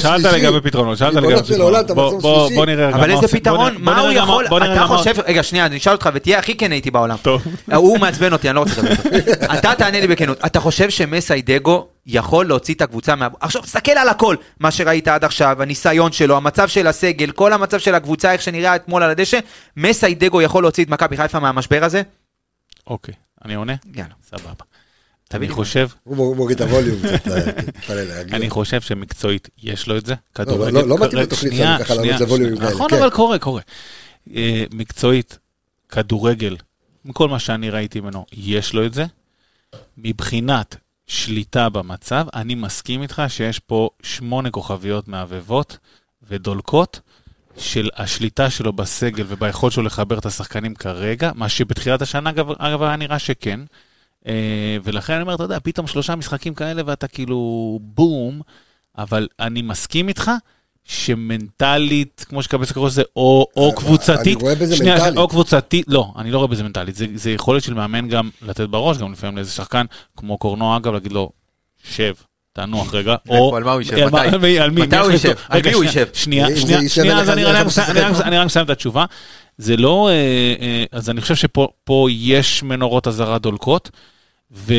[0.01, 0.25] שאלת.
[0.25, 1.91] לגבי פתרונות, שאלת לגבי פתרונות.
[1.95, 5.93] בוא- נראה רגע אבל איזה פתרון, מה הוא יכול, אתה חושב, רגע שנייה, אני אשאל
[5.93, 7.17] אותך ותהיה הכי כן הייתי בעולם.
[7.23, 7.43] טוב.
[7.75, 9.55] הוא מעצבן אותי, אני לא רוצה לדבר איתו.
[9.59, 13.29] אתה תענה לי בכנות, אתה חושב שמסיידגו יכול להוציא את הקבוצה מה...
[13.41, 17.79] עכשיו תסתכל על הכל, מה שראית עד עכשיו, הניסיון שלו, המצב של הסגל, כל המצב
[17.79, 19.39] של הקבוצה, איך שנראה אתמול על הדשא,
[19.77, 22.03] מסיידגו יכול להוציא את מכבי חיפה מהמשבר הזה?
[22.87, 23.15] אוקיי,
[23.45, 23.75] אני עונה?
[23.95, 24.11] יאללה.
[24.31, 24.51] סבבה.
[25.35, 27.29] אני חושב, הוא מור- מוריד את הווליום קצת.
[28.33, 30.13] אני חושב שמקצועית יש לו את זה.
[30.13, 32.59] לא, כדורגל- לא- לא מתאים לתוכנית שלנו ככה לעלות לווליומים.
[32.59, 32.97] כאלה, נכון, כן.
[32.97, 33.63] אבל קורה, קורה.
[34.35, 35.39] אה, מקצועית,
[35.89, 36.57] כדורגל,
[37.05, 39.05] מכל מה שאני ראיתי ממנו, יש לו את זה.
[39.99, 45.79] מבחינת שליטה במצב, אני מסכים איתך שיש פה שמונה כוכביות מהבהבות
[46.29, 47.01] ודולקות
[47.59, 52.83] של השליטה שלו בסגל וביכולת שלו לחבר את השחקנים כרגע, מה שבתחילת השנה, אגב, אגב
[52.83, 53.61] היה נראה שכן.
[54.27, 54.33] אה,
[54.85, 57.39] ולכן אני אומר, אתה יודע, פתאום שלושה משחקים כאלה ואתה כאילו
[57.83, 58.41] בום,
[58.99, 60.31] אבל אני מסכים איתך
[60.85, 65.17] שמנטלית, כמו שקבסה קורא לזה, או, או אני קבוצתית, רואה בזה שנייה, מנטלית.
[65.17, 68.69] או קבוצתית, לא, אני לא רואה בזה מנטלית, זה, זה יכולת של מאמן גם לתת
[68.69, 71.31] בראש, גם לפעמים לאיזה שחקן, כמו קורנו אגב, להגיד לו,
[71.85, 72.15] שב,
[72.53, 74.09] תנוח רגע, איפה, על מה הוא יישב?
[74.09, 74.59] מה- מתי?
[74.59, 74.81] על מי?
[74.83, 75.35] מתי הוא יישב?
[75.49, 76.07] על מי הוא יישב?
[76.13, 76.47] שנייה,
[76.89, 78.39] שנייה, אז אני אני רק מסיים- אני.
[78.39, 79.05] אני את התשובה.
[79.59, 80.15] זה לא, אה,
[80.61, 83.91] אה, אז אני חושב שפה פה יש מנורות אזהרה דולקות,
[84.53, 84.75] ו,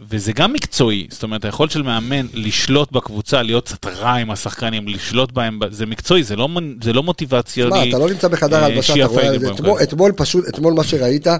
[0.00, 4.88] וזה גם מקצועי, זאת אומרת, היכולת של מאמן לשלוט בקבוצה, להיות קצת רע עם השחקנים,
[4.88, 6.48] לשלוט בהם, זה מקצועי, זה לא,
[6.84, 7.66] זה לא מוטיבציה.
[7.66, 9.82] שמע, אתה לא נמצא בחדר אה, ההלבשה, אתה רואה, פייגלין זה- אתמול-.
[9.82, 11.36] אתמול פשוט, אתמול מה שראית, אה,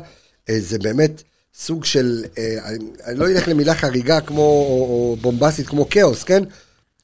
[0.58, 1.22] זה באמת
[1.54, 6.42] סוג של, אה, אני- לא אלך למילה חריגה כמו, או בומבסית כמו כאוס, כן?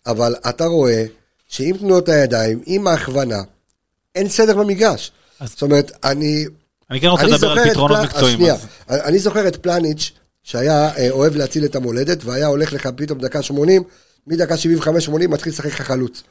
[0.07, 1.05] אבל אתה רואה
[1.49, 3.43] שעם תנועות הידיים, עם ההכוונה,
[4.15, 5.11] אין סדר במגרש.
[5.41, 6.45] אז- זאת אומרת, אני...
[6.91, 8.39] אני כן רוצה לדבר על את פתרונות מקצועיים.
[8.91, 10.13] אני זוכר את פלניץ',
[10.49, 13.83] שהיה אה, אוהב להציל את המולדת, והיה הולך לך פתאום דקה 80,
[14.27, 14.89] מדקה 75-80
[15.29, 16.23] מתחיל לשחק לך חלוץ.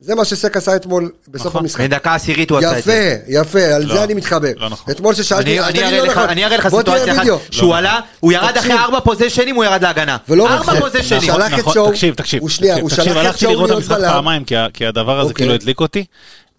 [0.00, 1.60] זה מה שסק עשה אתמול בסוף נכון.
[1.62, 1.80] המשחק.
[1.84, 3.18] מדקה עשירית הוא עשה את זה.
[3.28, 4.52] יפה, יפה, על לא, זה אני מתחבר.
[4.56, 4.94] לא נכון.
[4.94, 6.28] אתמול ששאלתי, אני- אראה לא לך- נכון.
[6.28, 7.24] אני אראה לך סיטואציה אחת.
[7.50, 8.70] שהוא עלה, הוא ירד תקשיב.
[8.70, 10.16] אחרי ארבע פוזיישנים, הוא ירד להגנה.
[10.28, 11.22] ולא רק ארבע זה, פוזיישנים.
[11.22, 11.34] נכון.
[11.40, 13.70] שלח את נכון, שואו, תקשיב, תקשיב, הוא שנייה, תקשיב, הוא תקשיב, שלח את הלכתי לראות
[13.70, 13.98] את המשחק.
[14.00, 14.44] פעמיים,
[14.74, 15.34] כי הדבר הזה אוקיי.
[15.44, 16.04] כאילו הדליק אותי,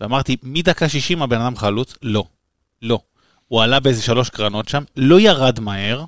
[0.02, 1.94] ואמרתי, מדקה 60 הבן אדם חלוץ?
[2.04, 2.24] לא,
[2.82, 3.00] לא.
[3.48, 6.04] הוא עלה באיזה שלוש קרנות שם, לא ירד מהר,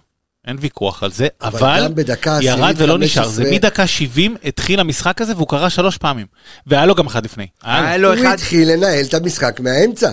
[0.48, 1.94] אין ויכוח על זה, אבל אבל
[2.42, 2.98] ירד ולא 15.
[2.98, 3.28] נשאר.
[3.28, 6.28] זה מדקה 70 התחיל המשחק הזה והוא קרה שלוש פעמים.
[6.68, 7.48] והיה לו גם אחד לפני.
[7.64, 8.10] היה לו.
[8.10, 10.12] לו הוא אחד, התחיל לנהל את המשחק מהאמצע.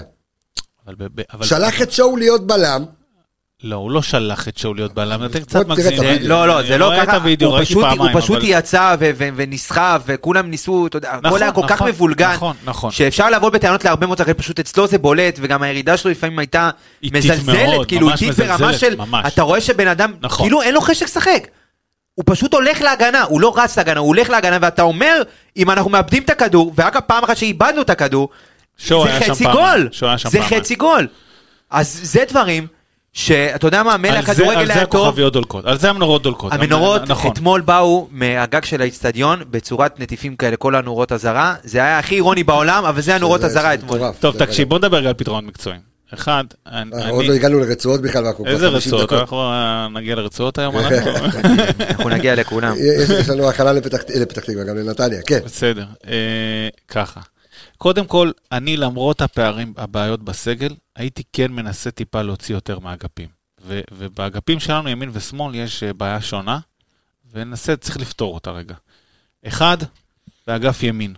[0.87, 0.95] אבל
[1.33, 2.85] אבל- שלח את שואו להיות בלם,
[3.63, 6.03] לא, הוא לא שלח את שואו להיות בלם, אתם בוא קצת מגזים.
[6.23, 8.97] לא, לא, זה לא ככה, הוא פשוט- יצא
[9.37, 12.91] ונסחב, וכולם ניסו, אתה יודע, הכל נכון, היה כל כך נכון, מבולגן, נכון.
[12.91, 16.71] שאפשר לבוא בטענות להרבה מאוד שחקנים, פשוט אצלו זה בולט, וגם הירידה שלו לפעמים הייתה
[17.13, 18.97] מזלזלת, כאילו איטית ברמה של.
[19.27, 20.13] אתה רואה שבן אדם.
[20.37, 21.47] כאילו אין לו חשק לשחק.
[22.15, 25.23] הוא פשוט הולך להגנה, הוא לא רץ להגנה, הוא הולך להגנה, ואתה אומר,
[25.57, 28.29] אם אנחנו מאבדים את הכדור, ורק הפעם אחת שאיבדנו את הכדור,
[28.87, 28.95] זה
[29.29, 29.89] חצי גול,
[30.29, 30.43] זה.
[30.43, 31.07] חצי גול.
[31.71, 32.67] אז זה דברים
[33.13, 35.91] שאתה יודע מה, מילא על זה- הכדורגל על זה היה טוב, הכוכביות דולקות, על זה
[35.91, 36.53] המנורות דולקות.
[36.53, 37.31] המנורות נכון.
[37.33, 41.55] אתמול באו מהגג של האיצטדיון בצורת נטיפים כאלה, כל הנורות אזהרה.
[41.65, 44.01] זה היה הכי אירוני בעולם, אבל זה הנורות זה- אזהרה זה אתמול.
[44.21, 45.81] טוב, תקשיב, בוא נדבר על פתרונות מקצועיים.
[46.15, 46.91] אחד, אני...
[47.11, 49.05] עוד לא הגענו לרצועות בכלל, ואנחנו כבר איזה 50 רצועות?
[49.07, 49.19] דקות.
[49.21, 51.11] אנחנו אה, נגיע לרצועות היום, אנחנו?
[51.91, 52.75] אנחנו נגיע לכולם.
[53.21, 55.39] יש לנו לפתח לפתח תקווה, גם לנתניה, כן.
[55.45, 56.13] בסדר, אה,
[56.89, 57.21] ככה.
[57.83, 63.29] קודם כל, אני למרות הפערים, הבעיות בסגל, הייתי כן מנסה טיפה להוציא יותר מהאגפים.
[63.63, 66.59] ו- ובאגפים שלנו, ימין ושמאל, יש אה, בעיה שונה,
[67.33, 68.75] וננסה, צריך לפתור אותה רגע.
[69.47, 69.77] אחד,
[70.47, 71.15] באגף ימין.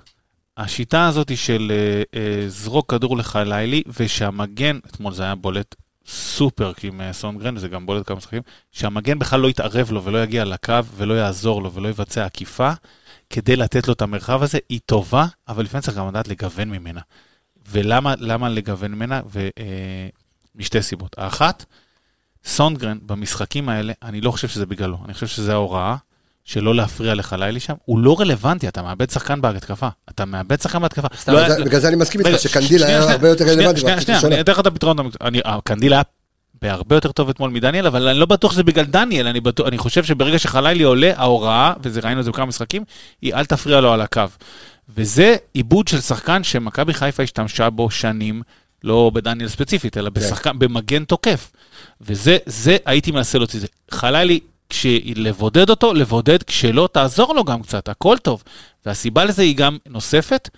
[0.57, 5.75] השיטה הזאת היא של אה, אה, זרוק כדור לחלילי, ושהמגן, אתמול זה היה בולט
[6.07, 8.43] סופר עם אה, סונגרן, וזה גם בולט כמה משחקים,
[8.73, 12.73] שהמגן בכלל לא יתערב לו ולא יגיע לקו ולא יעזור לו ולא יבצע עקיפה,
[13.33, 17.01] כדי לתת לו את המרחב הזה, היא טובה, אבל לפעמים צריך גם לדעת לגוון ממנה.
[17.71, 19.21] ולמה למה לגוון ממנה?
[19.33, 20.09] ו, אה,
[20.57, 21.15] משתי סיבות.
[21.19, 21.65] האחת,
[22.45, 25.97] סונגרן במשחקים האלה, אני לא חושב שזה בגללו, אני חושב שזה ההוראה
[26.45, 30.79] שלא להפריע לך לילי שם, הוא לא רלוונטי, אתה מאבד שחקן בהתקפה, אתה מאבד שחקן
[30.83, 31.09] בהתקפה.
[31.29, 33.81] לא בגלל זה- אני מסכים איתך שקנדיל היה הרבה יותר רלוונטי.
[33.81, 34.21] שנייה, שנייה.
[34.25, 34.97] אני אתן לך את הפתרון.
[35.21, 36.03] אני- קנדיל היה
[36.63, 39.79] בהרבה יותר טוב אתמול מדניאל, אבל אני לא בטוח שזה בגלל דניאל, אני, בטוח, אני
[39.79, 42.85] חושב שברגע שחלילי עולה, ההוראה, וזה ראינו את זה בכמה משחקים,
[43.23, 44.23] היא אל תפריע לו על הקו.
[44.89, 48.43] וזה עיבוד של שחקן שמכבי חיפה השתמשה בו שנים,
[48.85, 51.53] לא בדניאל ספציפית, אלא בשחקן, במגן תוקף.
[52.01, 53.69] וזה, זה הייתי מנסה להוציא את זה.
[53.91, 58.43] חלילי, כשלבודד אותו, לבודד, כשלא, תעזור לו גם קצת, הכל טוב.
[58.87, 60.49] והסיבה לזה היא גם נוספת,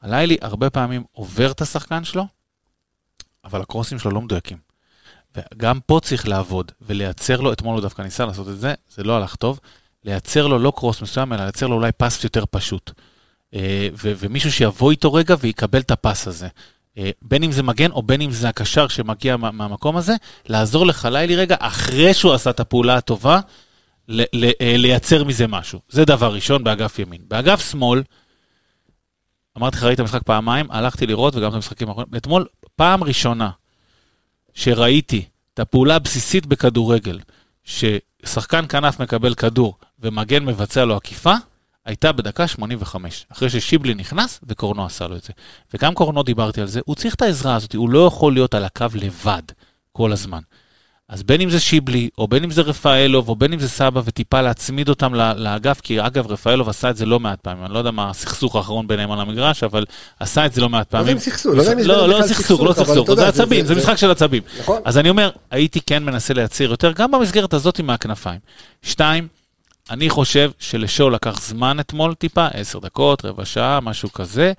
[0.00, 2.26] חלילי הרבה פעמים עובר את השחקן שלו,
[3.44, 4.67] אבל הקרוסים שלו לא מדויקים.
[5.54, 9.16] וגם פה צריך לעבוד ולייצר לו, אתמול הוא דווקא ניסה לעשות את זה, זה לא
[9.16, 9.60] הלך טוב,
[10.04, 12.90] לייצר לו לא קרוס מסוים, אלא לייצר לו אולי פס יותר פשוט.
[13.54, 16.48] אה, ו- ומישהו שיבוא איתו רגע ויקבל את הפס הזה.
[16.98, 20.14] אה, בין אם זה מגן או בין אם זה הקשר שמגיע מה- מהמקום הזה,
[20.48, 23.40] לעזור לחלילי רגע, אחרי שהוא עשה את הפעולה הטובה,
[24.08, 25.80] ל- ל- אה, לייצר מזה משהו.
[25.88, 27.20] זה דבר ראשון באגף ימין.
[27.28, 28.02] באגף שמאל,
[29.58, 32.12] אמרתי לך, ראיתי את המשחק פעמיים, הלכתי לראות וגם את המשחקים האחרונים.
[32.16, 33.50] אתמול, פעם ראשונה
[34.58, 37.20] שראיתי את הפעולה הבסיסית בכדורגל,
[37.64, 41.34] ששחקן כנף מקבל כדור ומגן מבצע לו עקיפה,
[41.84, 45.32] הייתה בדקה 85, אחרי ששיבלי נכנס וקורנו עשה לו את זה.
[45.74, 48.64] וגם קורנו דיברתי על זה, הוא צריך את העזרה הזאת, הוא לא יכול להיות על
[48.64, 49.42] הקו לבד
[49.92, 50.40] כל הזמן.
[51.08, 54.00] אז בין אם זה שיבלי, או בין אם זה רפאלוב, או בין אם זה סבא,
[54.04, 57.78] וטיפה להצמיד אותם לאגף, כי אגב, רפאלוב עשה את זה לא מעט פעמים, אני לא
[57.78, 59.84] יודע מה הסכסוך האחרון ביניהם על המגרש, אבל
[60.20, 61.06] עשה את זה לא מעט פעמים.
[61.06, 63.66] לא יודע אם סכסוך, לא יודע אם יש לא, לא סכסוך, לא סכסוך, זה עצבים,
[63.66, 64.42] זה משחק של עצבים.
[64.60, 64.82] נכון.
[64.84, 68.40] אז אני אומר, הייתי כן מנסה לייצר יותר, גם במסגרת הזאת עם הכנפיים.
[68.82, 69.28] שתיים,
[69.90, 74.52] אני חושב שלשואו לקח זמן אתמול טיפה, עשר דקות, רבע שעה, משהו כזה.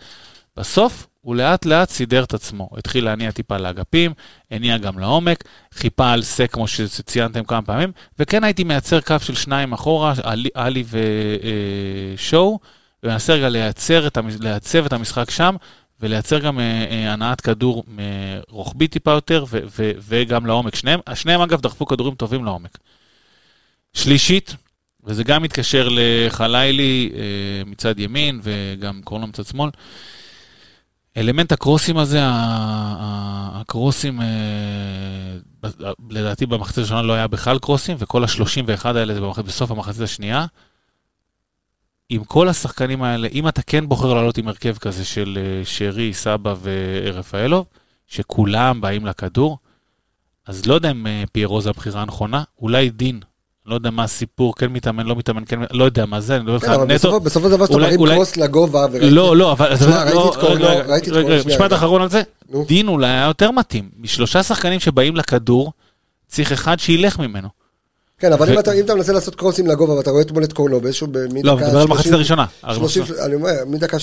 [0.57, 2.69] בסוף הוא לאט לאט סידר את עצמו.
[2.77, 4.13] התחיל להניע טיפה לאגפים,
[4.51, 9.35] הניע גם לעומק, חיפה על סק כמו שציינתם כמה פעמים, וכן הייתי מייצר קו של
[9.35, 10.13] שניים אחורה,
[10.53, 10.83] עלי
[12.15, 12.59] ושואו,
[13.03, 15.55] ומנסה רגע לייצר את, לייצב את המשחק שם,
[15.99, 17.83] ולייצר גם אה, אה, הנעת כדור
[18.49, 20.75] רוחבי טיפה יותר, ו- ו- וגם לעומק.
[20.75, 22.77] שניהם, שניהם אגב דחפו כדורים טובים לעומק.
[23.93, 24.55] שלישית,
[25.03, 27.19] וזה גם מתקשר לחלילי אה,
[27.65, 29.69] מצד ימין, וגם קוראים לו מצד שמאל,
[31.17, 32.19] אלמנט הקרוסים הזה,
[33.53, 34.27] הקרוסים, אה,
[36.09, 40.45] לדעתי במחצית הראשונה לא היה בכלל קרוסים, וכל ה-31 האלה זה בסוף המחצית השנייה.
[42.09, 46.13] עם כל השחקנים האלה, אם אתה כן בוחר לעלות עם הרכב כזה של אה, שרי,
[46.13, 47.65] סבא ורפאלוב,
[48.07, 49.57] שכולם באים לכדור,
[50.47, 53.19] אז לא יודע אם אה, פיירו זה הבחירה הנכונה, אולי דין
[53.69, 56.51] לא יודע מה הסיפור, כן מתאמן, לא מתאמן, כן, לא יודע מה זה, אני לא
[56.51, 57.19] יודע לך נטו.
[57.19, 59.73] בסופו של דבר שאתה מרים קרוס לגובה, לא, לא, אבל...
[60.87, 62.21] ראיתי את קורנו, משפט אחרון על זה,
[62.67, 63.89] דין אולי היה יותר מתאים.
[63.99, 65.71] משלושה שחקנים שבאים לכדור,
[66.27, 67.47] צריך אחד שילך ממנו.
[68.19, 71.07] כן, אבל אם אתה מנסה לעשות קרוסים לגובה ואתה רואה אתמול את קורנו באיזשהו...
[71.43, 72.45] לא, מדבר על מחצית הראשונה.
[73.25, 74.01] אני אומר, מדקה 30-35,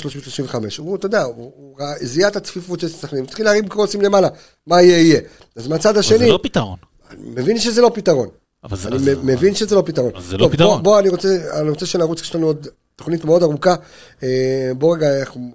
[0.78, 4.28] הוא, אתה יודע, הוא זיהה את הצפיפות של שחקנים, התחיל להרים קרוסים למעלה,
[4.66, 5.20] מה יהיה יהיה.
[5.56, 6.18] אז מהצד השני...
[6.18, 6.76] זה לא פתרון.
[7.10, 8.28] אני מבין שזה לא פתרון.
[8.66, 10.12] אבל זה, אני מבין שזה לא פתרון.
[10.20, 10.82] זה לא פתרון.
[10.82, 13.74] בוא, אני רוצה, אני רוצה שנרוץ, יש לנו עוד תוכנית מאוד ארוכה.
[14.22, 15.06] אה, בוא רגע,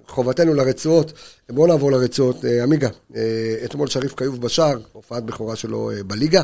[0.08, 1.12] חובתנו לרצועות,
[1.50, 2.44] בוא נעבור לרצועות.
[2.44, 6.42] אה, עמיגה, אה, אתמול שריף כיוף בשער, הופעת בכורה שלו בליגה.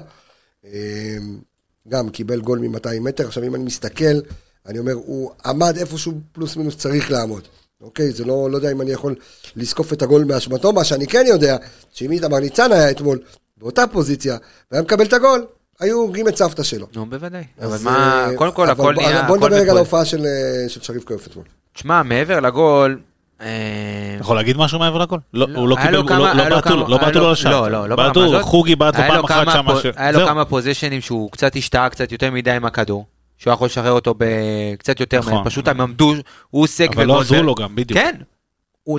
[1.89, 3.27] גם קיבל גול מ-200 מטר.
[3.27, 4.21] עכשיו, אם אני מסתכל,
[4.67, 7.43] אני אומר, הוא עמד איפשהו פלוס מינוס צריך לעמוד.
[7.81, 8.13] אוקיי?
[8.13, 9.15] זה לא, לא יודע אם אני יכול
[9.57, 10.73] לזקוף את הגול באשמתו.
[10.73, 11.57] מה שאני כן יודע,
[11.93, 13.19] שאם איתמר ניצן היה אתמול
[13.57, 14.37] באותה פוזיציה,
[14.71, 15.47] והיה מקבל את הגול,
[15.81, 16.87] היו הורגים את סבתא שלו.
[16.95, 17.45] נו, בוודאי.
[17.63, 19.23] אבל מה, אה, קודם כל, הכל נהיה...
[19.23, 21.45] בוא נדבר רגע על ההופעה של אה, שריף כיוף אתמול.
[21.73, 22.99] תשמע, מעבר לגול...
[23.37, 25.21] אתה אה, יכול להגיד משהו מעבר לגול?
[25.35, 27.51] לא, הוא לא קיבל, לא בעטו לו, לא בעטו לו לשם.
[27.51, 28.43] לא, לא, לא ברמה הזאת.
[28.43, 29.91] חוגי בעט לו פעם אחת שם.
[29.97, 33.07] היה לו כמה פוזיישנים שהוא קצת השתהה קצת יותר מדי עם הכדור.
[33.39, 35.45] שהוא יכול לשחרר אותו בקצת יותר נכון.
[35.45, 36.15] פשוט הם עמדו,
[36.51, 38.01] הוא סק אבל לא עזרו לו גם, בדיוק.
[38.01, 38.15] כן.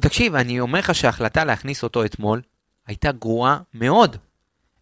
[0.01, 2.41] תקשיב, אני אומר לך שההחלטה להכניס אותו אתמול
[2.87, 4.17] הייתה גרועה מאוד.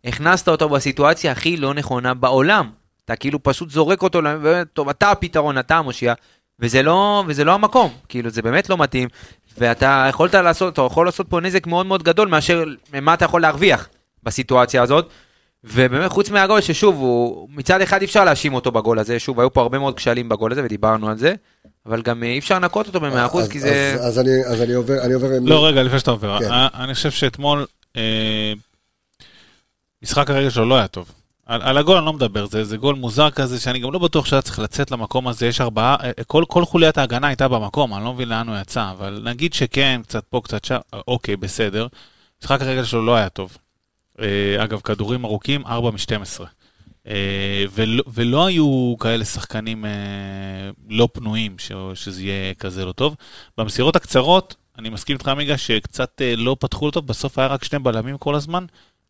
[0.05, 2.69] הכנסת אותו בסיטואציה הכי לא נכונה בעולם.
[3.05, 4.19] אתה כאילו פשוט זורק אותו,
[4.73, 6.13] טוב, אתה הפתרון, אתה המושיע,
[6.59, 9.09] וזה לא, וזה לא המקום, כאילו זה באמת לא מתאים,
[9.57, 12.63] ואתה יכולת לעשות, אתה יכול לעשות פה נזק מאוד מאוד גדול מאשר
[13.01, 13.89] מה אתה יכול להרוויח
[14.23, 15.09] בסיטואציה הזאת.
[15.63, 19.53] ובאמת חוץ מהגול ששוב, הוא, מצד אחד אי אפשר להאשים אותו בגול הזה, שוב, היו
[19.53, 21.35] פה הרבה מאוד כשלים בגול הזה ודיברנו על זה,
[21.85, 23.95] אבל גם אי אפשר לנקות אותו במאה אחוז, כי זה...
[23.95, 25.27] אז, אז, אני, אז אני עובר, אני עובר...
[25.41, 26.49] לא, רגע, לפני שאתה עובר, כן.
[26.83, 28.53] אני חושב שאתמול, אה,
[30.03, 31.11] משחק הרגע שלו לא היה טוב.
[31.47, 34.25] על, על הגול אני לא מדבר, זה, זה גול מוזר כזה, שאני גם לא בטוח
[34.25, 38.03] שהיה צריך לצאת למקום הזה, יש ארבעה, אה, כל, כל חוליית ההגנה הייתה במקום, אני
[38.03, 40.77] לא מבין לאן הוא יצא, אבל נגיד שכן, קצת פה, קצת שם,
[41.07, 41.87] אוקיי, בסדר.
[42.41, 43.57] משחק הרגל שלו לא היה טוב.
[44.21, 46.43] אה, אגב, כדורים ארוכים, 4 מ-12.
[47.07, 49.85] אה, ולא, ולא היו כאלה שחקנים
[50.89, 53.15] לא פנויים, ש, שזה יהיה כזה לא טוב.
[53.57, 58.17] במסירות הקצרות, אני מסכים איתך, עמיגה, שקצת לא פתחו אותו, בסוף היה רק שני בלמים
[58.17, 58.65] כל הזמן.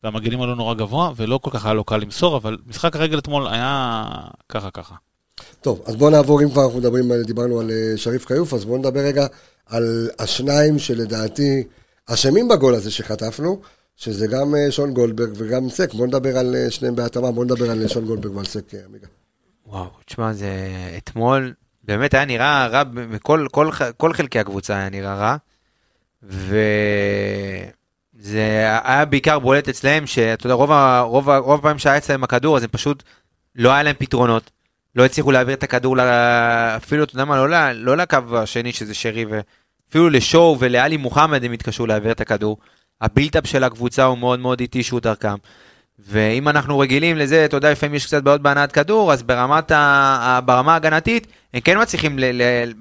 [0.08, 3.48] והמגנים עלו נורא גבוה, ולא כל כך היה לו קל למסור, אבל משחק הרגל אתמול
[3.48, 4.04] היה
[4.50, 4.96] ככה ככה.
[5.62, 8.78] טוב, אז בואו נעבור, אם כבר אנחנו מדברים, דיברנו על אה, שריף כיוף, אז בואו
[8.78, 9.28] נדבר רגע
[9.66, 11.64] על השניים שלדעתי
[12.06, 13.62] אשמים בגול הזה שחטפנו,
[13.96, 15.94] שזה גם אה, שון גולדברג וגם סק.
[15.94, 19.08] בואו נדבר על אה, שניהם בהתאמה, בואו נדבר על שון גולדברג ועל סק, עמיגה.
[19.66, 20.50] וואו, תשמע, זה
[20.98, 21.54] אתמול
[21.84, 25.36] באמת היה נראה רע, בכל כל, כל חלקי הקבוצה היה נראה רע,
[26.24, 26.58] ו...
[28.20, 32.64] זה היה בעיקר בולט אצלהם, שאתה יודע, רוב, רוב, רוב הפעמים שהיה אצלם הכדור, אז
[32.64, 33.04] הם פשוט,
[33.56, 34.52] לא היה להם פתרונות.
[34.96, 35.96] לא הצליחו להעביר את הכדור,
[36.78, 41.52] אפילו, אתה יודע מה, לא, לא לקו השני, שזה שרי, ואפילו לשואו ולאלי מוחמד הם
[41.52, 42.58] התקשרו להעביר את הכדור.
[43.02, 45.36] הבילטאפ של הקבוצה הוא מאוד מאוד איטי שהוא דרכם.
[46.00, 50.40] ואם אנחנו רגילים לזה, אתה יודע, לפעמים יש קצת בעיות בהנעת כדור, אז ברמת ה...
[50.46, 52.20] ברמה ההגנתית, הם כן מצליחים,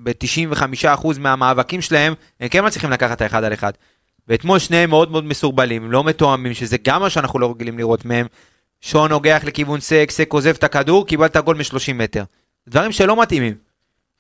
[0.03, 3.72] ב-95% מהמאבקים שלהם, הם כן מצליחים לקחת את האחד על אחד.
[4.29, 8.27] ואתמול שניהם מאוד מאוד מסורבלים, לא מתואמים, שזה גם מה שאנחנו לא רגילים לראות מהם,
[8.81, 12.24] שון נוגח לכיוון סק, סק עוזב את הכדור, קיבלת גול מ-30 מטר.
[12.68, 13.55] דברים שלא מתאימים.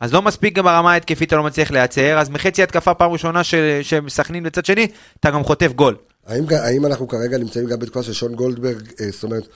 [0.00, 3.44] אז לא מספיק גם ברמה ההתקפית אתה לא מצליח לייצר, אז מחצי התקפה פעם ראשונה
[3.44, 4.88] של סכנין בצד שני,
[5.20, 5.96] אתה גם חוטף גול.
[6.26, 9.48] האם, האם אנחנו כרגע נמצאים גם בתקופה של שון גולדברג, אה, זאת אומרת,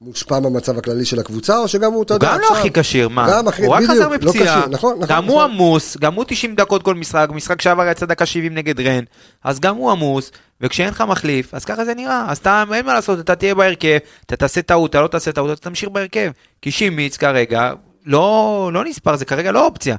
[0.00, 3.08] מושפע מהמצב הכללי של הקבוצה, או שגם הוא, אתה הוא יודע, גם לא הכי כשיר,
[3.08, 3.26] מה?
[3.30, 4.66] גם הכי, הוא רק חזר לא מפציעה.
[4.70, 5.16] נכון, נכון.
[5.16, 5.50] גם הוא נכון.
[5.50, 9.04] עמוס, גם הוא 90 דקות כל משחק, משחק שעבר יצא דקה 70 נגד רן,
[9.44, 10.30] אז גם הוא עמוס,
[10.60, 13.98] וכשאין לך מחליף, אז ככה זה נראה, אז אתה, אין מה לעשות, אתה תהיה בהרכב,
[14.26, 16.30] אתה תעשה טעות, אתה לא תעשה טעות, אתה תמשיך בהרכב.
[16.62, 17.72] כי שימיץ כרגע,
[18.06, 19.96] לא, לא נספר, זה כרגע לא אופציה.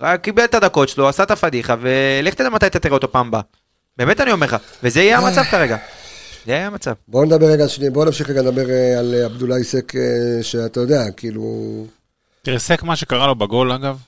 [0.00, 3.28] רק קיבל את הדקות שלו, עשה את הפדיחה, ולך תדע מתי אתה תראה אותו פעם
[3.28, 3.40] הבאה.
[3.96, 5.76] באמת אני אומר לך, וזה יהיה המצב כרגע.
[6.50, 6.92] זה יהיה המצב.
[7.08, 10.80] בואו נדבר רגע, שנייה, בואו נמשיך רגע לדבר אה, על אה, עבדולאי סק, אה, שאתה
[10.80, 11.42] יודע, כאילו...
[12.42, 13.98] תראה, סק, מה שקרה לו בגול, אגב,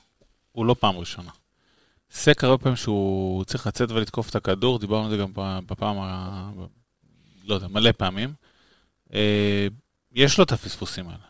[0.51, 1.31] הוא לא פעם ראשונה.
[2.11, 5.31] סק הרבה פעמים שהוא צריך לצאת ולתקוף את הכדור, דיברנו על זה גם
[5.67, 6.49] בפעם ה...
[7.45, 8.33] לא יודע, מלא פעמים.
[10.15, 11.25] יש לו את הפספוסים האלה.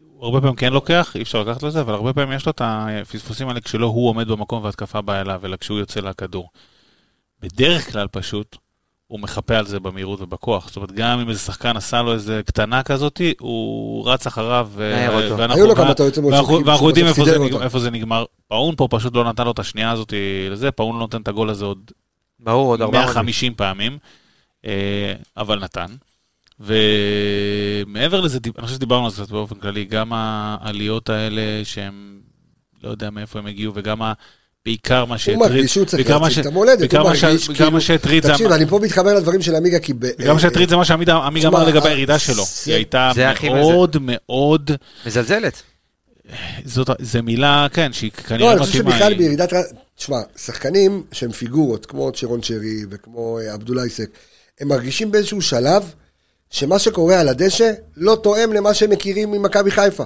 [0.00, 2.46] הוא הרבה פעמים כן לוקח, אי אפשר לקחת לו את זה, אבל הרבה פעמים יש
[2.46, 6.50] לו את הפספוסים האלה כשלא הוא עומד במקום והתקפה באה אליו, אלא כשהוא יוצא לכדור.
[7.40, 8.56] בדרך כלל פשוט,
[9.08, 10.66] הוא מחפה על זה במהירות ובכוח.
[10.66, 14.70] זאת אומרת, גם אם איזה שחקן עשה לו איזה קטנה כזאתי, הוא רץ אחריו.
[15.24, 15.38] אותו.
[15.38, 15.62] ואנחנו-
[16.88, 17.06] יודעים
[17.62, 18.24] איפה זה נגמר-.
[18.48, 20.12] פאון פה פשוט לא נתן לו את השנייה הזאת
[20.50, 21.90] לזה, פאון לא נותן את הגול הזה עוד
[22.40, 23.04] ברור, עוד 400.
[23.06, 23.98] 150 פעמים,
[24.66, 25.86] אה, אבל נתן.
[26.60, 32.20] ומעבר לזה, אני חושב שדיברנו על זה קצת באופן כללי, גם העליות האלה שהם,
[32.82, 34.12] לא יודע מאיפה הם הגיעו, וגם ה...
[34.68, 37.54] בעיקר מה הוא שהטריד, מרגיש שהוא צריך בעיקר ש- את המולדת, בעיקר הוא מרגיש בעיקר
[37.54, 37.70] כאילו...
[37.70, 38.32] מה שהטריד זה...
[38.32, 39.92] תקשיב, אני פה מתחבר לדברים של עמיגה, כי...
[39.92, 41.16] ב- גם מה שהטריד זה מה שעמיגה
[41.46, 42.44] אמר לגבי אה, הירידה שלו.
[42.44, 43.12] זה- היא הייתה
[43.54, 44.70] מאוד מאוד,
[45.06, 45.62] מזלזלת.
[46.64, 48.92] זאת, זה מילה, כן, שהיא לא, כנראה אני חושב מתאימה.
[48.96, 49.52] שבכלל בירידת...
[49.96, 54.08] תשמע, שחקנים שהם פיגורות, כמו צ'רון שרי וכמו אה, עבדולאי סק,
[54.60, 55.82] הם מרגישים באיזשהו שלב
[56.50, 60.04] שמה שקורה על הדשא לא תואם למה שהם מכירים ממכבי חיפה.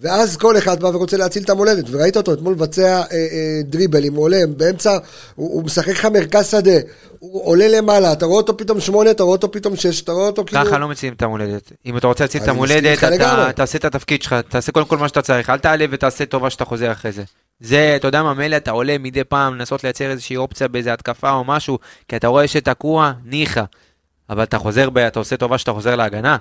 [0.00, 4.14] ואז כל אחד בא ורוצה להציל את המולדת, וראית אותו אתמול מבצע אה, אה, דריבלים,
[4.14, 4.98] הוא עולה באמצע,
[5.34, 6.78] הוא, הוא משחק לך מרכז שדה,
[7.18, 10.26] הוא עולה למעלה, אתה רואה אותו פתאום שמונה, אתה רואה אותו פתאום שש, אתה רואה
[10.26, 10.64] אותו כאילו...
[10.64, 11.72] ככה לא מציעים את המולדת.
[11.86, 13.44] אם אתה רוצה להציל את המולדת, לגמרי.
[13.44, 16.50] אתה תעשה את התפקיד שלך, תעשה קודם כל מה שאתה צריך, אל תעלה ותעשה טובה
[16.50, 17.22] שאתה חוזר אחרי זה.
[17.60, 21.30] זה, אתה יודע מה, מילא אתה עולה מדי פעם לנסות לייצר איזושהי אופציה באיזה התקפה
[21.30, 21.78] או משהו,
[22.08, 23.64] כי אתה רואה שתקוע, ניחא.
[24.30, 26.36] אבל אתה חוזר, ב, אתה עושה טובה שאתה חוזר להגנה.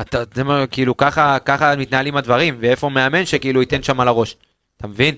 [0.00, 4.36] אתה, זה מה, כאילו, ככה, ככה מתנהלים הדברים, ואיפה מאמן שכאילו ייתן שם על הראש.
[4.76, 5.14] אתה מבין?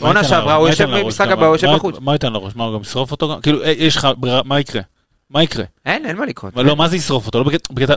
[0.00, 0.54] עונה שעברה?
[0.54, 0.88] הוא יושב?
[0.90, 1.96] במשחק הבא, הוא יושב בחוץ.
[2.00, 2.56] מה ייתן לו ראש?
[2.56, 3.38] מה, הוא גם ישרוף אותו?
[3.42, 4.82] כאילו, אה, יש לך ברירה, מה יקרה?
[5.30, 5.64] מה יקרה?
[5.86, 6.56] אין, אין מה לקרות.
[6.56, 7.38] לא, מה זה ישרוף אותו?
[7.38, 7.94] לא בקטע...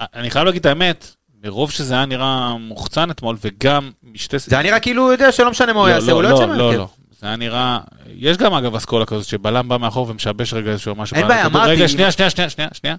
[0.00, 4.38] אני חייב להגיד את האמת, מרוב שזה היה נראה מוחצן אתמול, וגם משתי...
[4.38, 6.28] זה היה נראה כאילו הוא יודע שלא משנה מה הוא לא, יעשה, לא, הוא לא
[6.28, 6.78] לא, יוצא לא, מהרכב.
[6.78, 6.88] לא.
[7.20, 7.78] זה היה נראה...
[8.16, 11.16] יש גם אגב אסכולה כזאת, שבלם בא מאחור ומשבש רגע איזשהו משהו.
[11.16, 11.46] אין בעיה.
[11.46, 11.70] אמרתי.
[11.70, 12.96] רגע, שנייה, שנייה, שנייה, שנייה.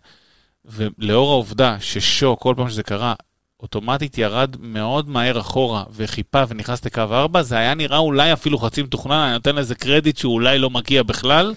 [0.65, 3.13] ולאור העובדה ששו, כל פעם שזה קרה,
[3.59, 8.83] אוטומטית ירד מאוד מהר אחורה וחיפה ונכנס לקו 4, זה היה נראה אולי אפילו חצי
[8.83, 11.53] מתוכנן, אני נותן לזה קרדיט שהוא אולי לא מגיע בכלל,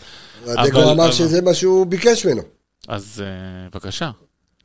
[0.47, 2.43] הדגו אבל- אמר אבל- שזה מה שהוא ביקש ממנו.
[2.89, 4.11] אז אה, בבקשה.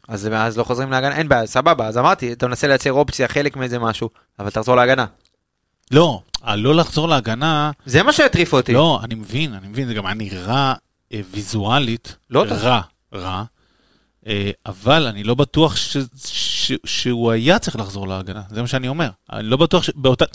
[0.08, 3.56] אז אז לא חוזרים להגנה, אין בעיה, סבבה, אז אמרתי, אתה מנסה לייצר אופציה, חלק
[3.58, 5.06] מאיזה משהו, אבל תחזור להגנה.
[5.92, 8.74] לא, הלא לחזור להגנה, זה מה שהטריף אותי.
[8.74, 10.74] לא, אני מבין, אני מבין, זה גם היה נראה
[11.14, 12.44] אה, ויזואלית לא.
[12.50, 12.82] רע,
[13.14, 13.44] רע, אה,
[14.66, 15.98] אבל אני לא בטוח ש,
[16.28, 19.10] ש, שהוא היה צריך לחזור להגנה, זה מה שאני אומר.
[19.34, 20.26] אני לא בטוח שבאותה...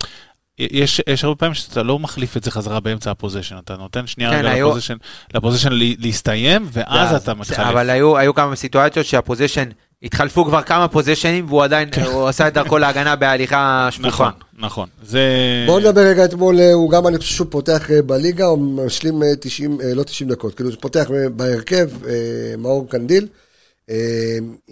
[0.58, 4.30] יש, יש הרבה פעמים שאתה לא מחליף את זה חזרה באמצע הפוזיישן, אתה נותן שנייה
[4.30, 4.96] כן, רגע היו- לפוזיישן,
[5.34, 7.58] לפוזיישן לה- להסתיים, ואז זה- אתה מתחלף.
[7.58, 9.68] אבל היו היו כמה סיטואציות שהפוזיישן,
[10.02, 14.08] התחלפו כבר כמה פוזיישנים, והוא עדיין, הוא עשה את דרכו להגנה בהליכה שפוכה.
[14.08, 14.88] נכון, נכון.
[15.02, 15.20] זה...
[15.66, 19.22] בואו נדבר רגע אתמול, אה, הוא גם, אני חושב שהוא פותח אה, בליגה, הוא משלים
[19.22, 22.12] אה, 90, אה, לא 90 דקות, כאילו הוא פותח אה, בהרכב, אה,
[22.58, 23.28] מאור קנדיל, אה,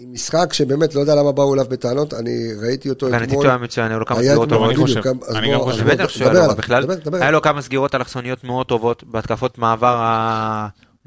[0.07, 3.21] משחק שבאמת לא יודע למה באו אליו בטענות, אני ראיתי אותו אתמול.
[3.35, 4.69] הוא היה מצוין, היו לו כמה סגירות אני טובות.
[4.69, 5.01] בדיוק, חושב.
[5.35, 5.89] אני גם חושב.
[5.89, 7.31] בטח שהוא דבר היה לו, בכלל, היה.
[7.31, 9.95] לו כמה סגירות אלכסוניות מאוד טובות בהתקפות מעבר,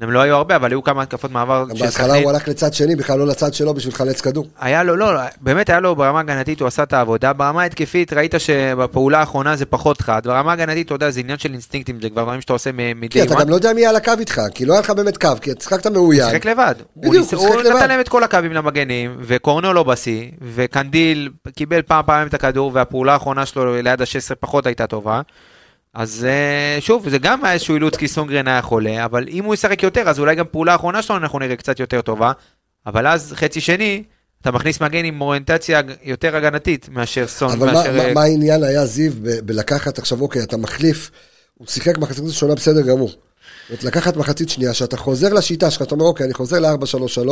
[0.01, 2.23] הם לא היו הרבה, אבל היו כמה התקפות מעבר גם בהתחלה סכנין.
[2.23, 4.47] הוא הלך לצד שני, בכלל לא לצד שלו בשביל לחלץ כדור.
[4.59, 7.33] היה לו, לא, באמת היה לו ברמה הגנתית, הוא עשה את העבודה.
[7.33, 10.21] ברמה ההתקפית, ראית שבפעולה האחרונה זה פחות חד.
[10.25, 12.77] ברמה הגנתית, אתה יודע, זה עניין של אינסטינקטים, זה כבר דברים שאתה עושה מ-
[13.09, 13.35] כי מ-day אתה.
[13.41, 15.87] גם לא יודע מי על הקו איתך, כי לא היה לך באמת קו, כי שיחקת
[15.87, 16.25] מאוין.
[16.29, 16.75] שיחק לבד.
[16.97, 17.75] בדיוק, הוא הוא שיחק הוא לבד.
[17.75, 20.25] נתן להם את כל הקווים למגנים, וקורנו לא בשיא,
[20.55, 25.21] וקנדיל קיבל פעם פעמים את הכדור, והפעולה האחרונה שלו ליד ה-16 פחות הייתה טובה.
[25.99, 29.53] אז אה, שוב, זה גם היה איזשהו אילוץ כי סונגרן היה חולה, אבל אם הוא
[29.53, 32.31] ישחק יותר, אז אולי גם פעולה האחרונה שלו אנחנו נראה קצת יותר טובה.
[32.85, 34.03] אבל אז חצי שני,
[34.41, 37.91] אתה מכניס מגן עם אוריינטציה יותר הגנתית מאשר סון, אבל מה- מאשר...
[37.97, 41.11] מה- אה, מה העניין היה זיו ב- בלקחת עכשיו, אוקיי, אתה מחליף,
[41.53, 43.09] הוא שיחק מחצית ראשונה בסדר גמור.
[43.09, 43.19] זאת
[43.69, 47.29] אומרת, לקחת מחצית שנייה, שאתה חוזר לשיטה שלך, אתה אומר, אוקיי, אני חוזר ל-4-3-3,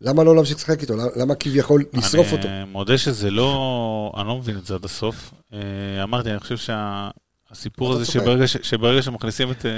[0.00, 0.94] למה לא להמשיך לשחק איתו?
[1.16, 2.48] למה- כביכול לשרוף אותו?
[2.48, 5.30] אני מודה שזה לא, אני לא מבין את זה עד הסוף.
[5.52, 5.58] אה,
[6.02, 7.10] אמרתי, אני חושב שהסיפור
[7.52, 8.04] אתה הזה?
[8.12, 9.66] שברגע ש- שברגע שמכניסים את...
[9.66, 9.70] אה,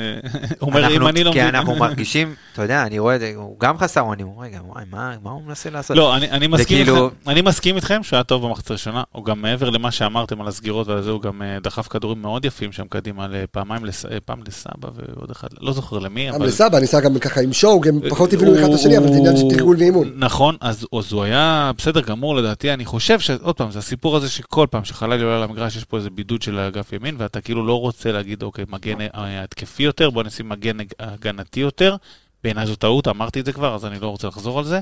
[0.58, 1.54] הוא אומר, אנחנו- אם אני לא כי מבין...
[1.54, 4.58] אנחנו מרגישים, אתה יודע, אני רואה את זה, הוא גם חסר אונים, הוא אומר, רגע,
[4.66, 5.96] וואי, מה מה הוא מנסה לעשות?
[5.96, 9.24] לא, אני, אני, מסכים כאילו- איתכם, אני מסכים איתכם שהוא היה טוב במחצית הראשונה, הוא
[9.24, 12.72] גם מעבר למה שאמרתם על הסגירות ועל זה, הוא גם אה, דחף כדורים מאוד יפים
[12.72, 14.06] שם קדימה, לפעמיים, לס...
[14.06, 16.46] אה, פעם לסבא ועוד אחד, לא זוכר למי, גם אבל...
[16.46, 19.36] לסבא, ניסה גם ככה עם שואו, הם פחות הבינו אחד את השני, אבל זה עניין
[19.36, 20.10] של תרגול ואימון.
[20.16, 24.28] נכון, אז, אז הוא היה בסדר גמור לדעתי, אני חושב שעוד פעם, זה הסיפור הזה
[24.28, 27.80] שכל פעם שחלילי עולה למגרש יש פה איזה בידוד של אגף ימין, ואתה כאילו לא
[27.80, 31.96] רוצה להגיד, אוקיי, מגן אה, התקפי יותר, בוא נשים מגן הג- הגנתי יותר.
[32.44, 34.80] בעיניי זו טעות, אמרתי את זה כבר, אז אני לא רוצה לחזור על זה.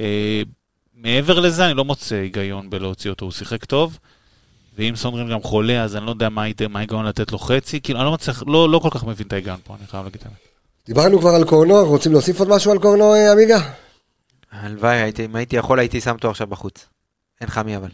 [0.00, 0.42] אה,
[0.94, 3.98] מעבר לזה, אני לא מוצא היגיון בלהוציא אותו, הוא שיחק טוב.
[4.78, 6.42] ואם סונגרן גם חולה, אז אני לא יודע מה
[6.76, 9.56] ההיגיון לתת לו חצי, כאילו, אני לא מצליח, לא, לא כל כך מבין את ההיגיון
[9.64, 10.38] פה, אני חייב להגיד את האמת.
[10.86, 13.58] דיברנו כבר על קורנו, רוצים להוסיף עוד משהו על קורנו, אה, עמיגה?
[14.52, 16.86] הלוואי, הייתי- אם הייתי יכול, הייתי שם אותו עכשיו בחוץ.
[17.40, 17.88] אין לך מי אבל.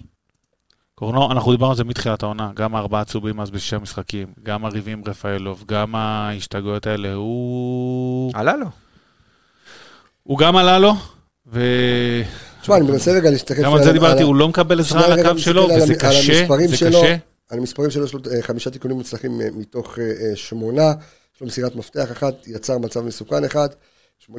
[0.94, 5.02] קורנו, אנחנו דיברנו על זה מתחילת העונה, גם הארבעה צהובים אז בשישה משחקים, גם הריבים
[5.06, 8.32] רפאלוב, גם ההשתגעויות האלה, הוא...
[8.34, 8.66] עלה לו.
[10.22, 10.92] הוא גם עלה לו,
[11.46, 11.60] ו...
[12.62, 13.62] תשמע, אני מנסה רגע להסתכל...
[13.62, 17.00] גם על זה דיברתי, הוא לא מקבל עזרה על הקו שלו, וזה קשה, זה שלו.
[17.02, 17.16] קשה.
[17.50, 20.92] על המספרים שלו, יש לו אה, חמישה תיקונים מוצלחים אה, מתוך אה, שמונה,
[21.34, 23.68] יש לו מסירת מפתח אחת, יצר מצב מסוכן אחד,
[24.30, 24.34] 88%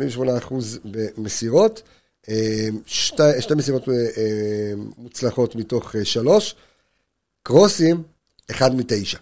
[1.17, 1.81] במסירות,
[2.85, 6.55] שתי, שתי מסירות אה, אה, מוצלחות מתוך אה, שלוש,
[7.43, 8.03] קרוסים,
[8.51, 9.17] אחד מתשע.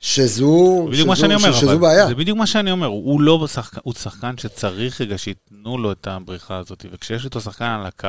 [0.00, 2.06] שזו, בדיוק מה שזו- שאני אומר, שזו אבל בעיה.
[2.06, 6.06] זה בדיוק מה שאני אומר, הוא לא שחקן, הוא שחקן שצריך רגע שייתנו לו את
[6.06, 8.08] הבריחה הזאת, וכשיש איתו שחקן על הקו,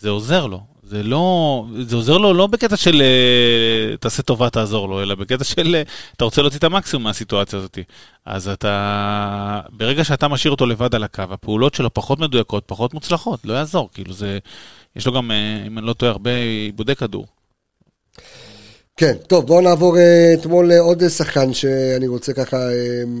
[0.00, 0.60] זה עוזר לו.
[0.86, 5.44] זה לא, זה עוזר לו לא בקטע של אה, תעשה טובה, תעזור לו, אלא בקטע
[5.44, 5.82] של אה,
[6.16, 7.78] אתה רוצה להוציא את המקסימום מהסיטואציה הזאת.
[8.24, 13.40] אז אתה, ברגע שאתה משאיר אותו לבד על הקו, הפעולות שלו פחות מדויקות, פחות מוצלחות,
[13.44, 14.38] לא יעזור, כאילו זה,
[14.96, 17.26] יש לו גם, אה, אם אני לא טועה, הרבה עיבודי כדור.
[18.96, 19.96] כן, טוב, בואו נעבור
[20.34, 22.56] אתמול לעוד שחקן שאני רוצה ככה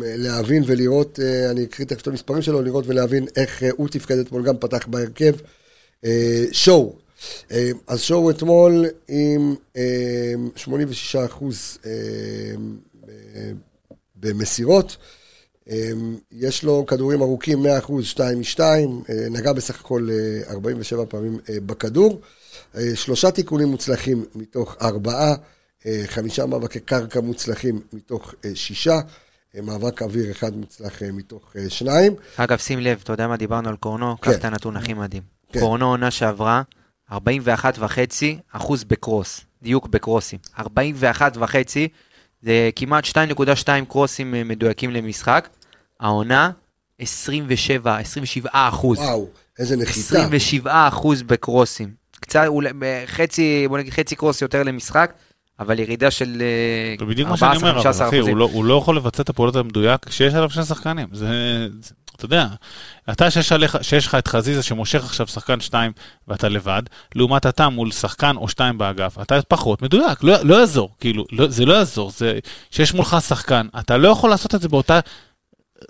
[0.02, 1.18] להבין ולראות,
[1.50, 5.32] אני אקריא תכף את המספרים שלו, לראות ולהבין איך הוא תפקד אתמול, גם פתח בהרכב.
[6.52, 7.03] שואו,
[7.86, 11.90] אז שואו אתמול עם אה, 86 אחוז אה,
[13.08, 13.50] אה,
[14.16, 14.96] במסירות.
[15.70, 15.90] אה,
[16.32, 18.60] יש לו כדורים ארוכים 100 אחוז, 2 מ-2,
[19.30, 22.20] נגע בסך הכל אה, 47 פעמים אה, בכדור.
[22.76, 25.34] אה, שלושה תיקונים מוצלחים מתוך ארבעה,
[25.86, 29.00] אה, חמישה מאבקי קרקע מוצלחים מתוך אה, שישה,
[29.56, 32.14] אה, מאבק אוויר אחד מוצלח אה, מתוך אה, שניים.
[32.36, 34.16] אגב, שים לב, אתה יודע מה דיברנו על קורנו?
[34.22, 34.32] כן.
[34.32, 35.22] קח את הנתון הכי מדהים.
[35.52, 35.60] כן.
[35.60, 36.62] קורנו עונה שעברה,
[37.12, 40.38] 41 וחצי אחוז בקרוס, דיוק בקרוסים.
[40.58, 41.88] 41 וחצי,
[42.42, 45.48] זה כמעט 2.2 קרוסים אה, מדויקים למשחק.
[46.00, 46.50] העונה,
[46.98, 48.98] 27, 27 אחוז.
[48.98, 49.28] וואו,
[49.58, 50.00] איזה נחיתה.
[50.00, 51.90] 27 אחוז בקרוסים.
[52.20, 52.70] קצת, אולי,
[53.06, 55.12] חצי, בוא נגיד חצי קרוס יותר למשחק,
[55.60, 58.64] אבל ירידה של אה, זה בדיוק מה שאני אומר, אבל 14-15 אחי, הוא לא, הוא
[58.64, 61.08] לא יכול לבצע את הפעולות המדויק כשיש עליו שני שחקנים.
[61.12, 61.26] זה,
[61.80, 62.46] זה אתה יודע,
[63.10, 65.92] אתה שיש, עליך, שיש לך את חזיזה שמושך עכשיו שחקן שתיים
[66.28, 66.82] ואתה לבד,
[67.14, 71.48] לעומת אתה מול שחקן או שתיים באגף, אתה פחות מדויק, לא, לא יעזור, כאילו, לא,
[71.48, 72.38] זה לא יעזור, זה
[72.70, 75.00] שיש מולך שחקן, אתה לא יכול לעשות את זה באותה,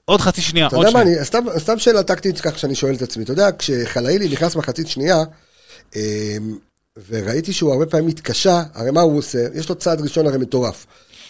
[0.05, 1.18] עוד חצי שנייה, אתה עוד יודע מה, שנייה.
[1.18, 3.25] אני, סתם, סתם שאלה טקטית כך שאני שואל את עצמי.
[3.25, 5.25] אתה יודע, כשחלאילי נכנס מחצית שנייה,
[5.97, 6.01] אמ,
[7.09, 9.47] וראיתי שהוא הרבה פעמים מתקשה, הרי מה הוא עושה?
[9.55, 10.87] יש לו צעד ראשון הרי מטורף.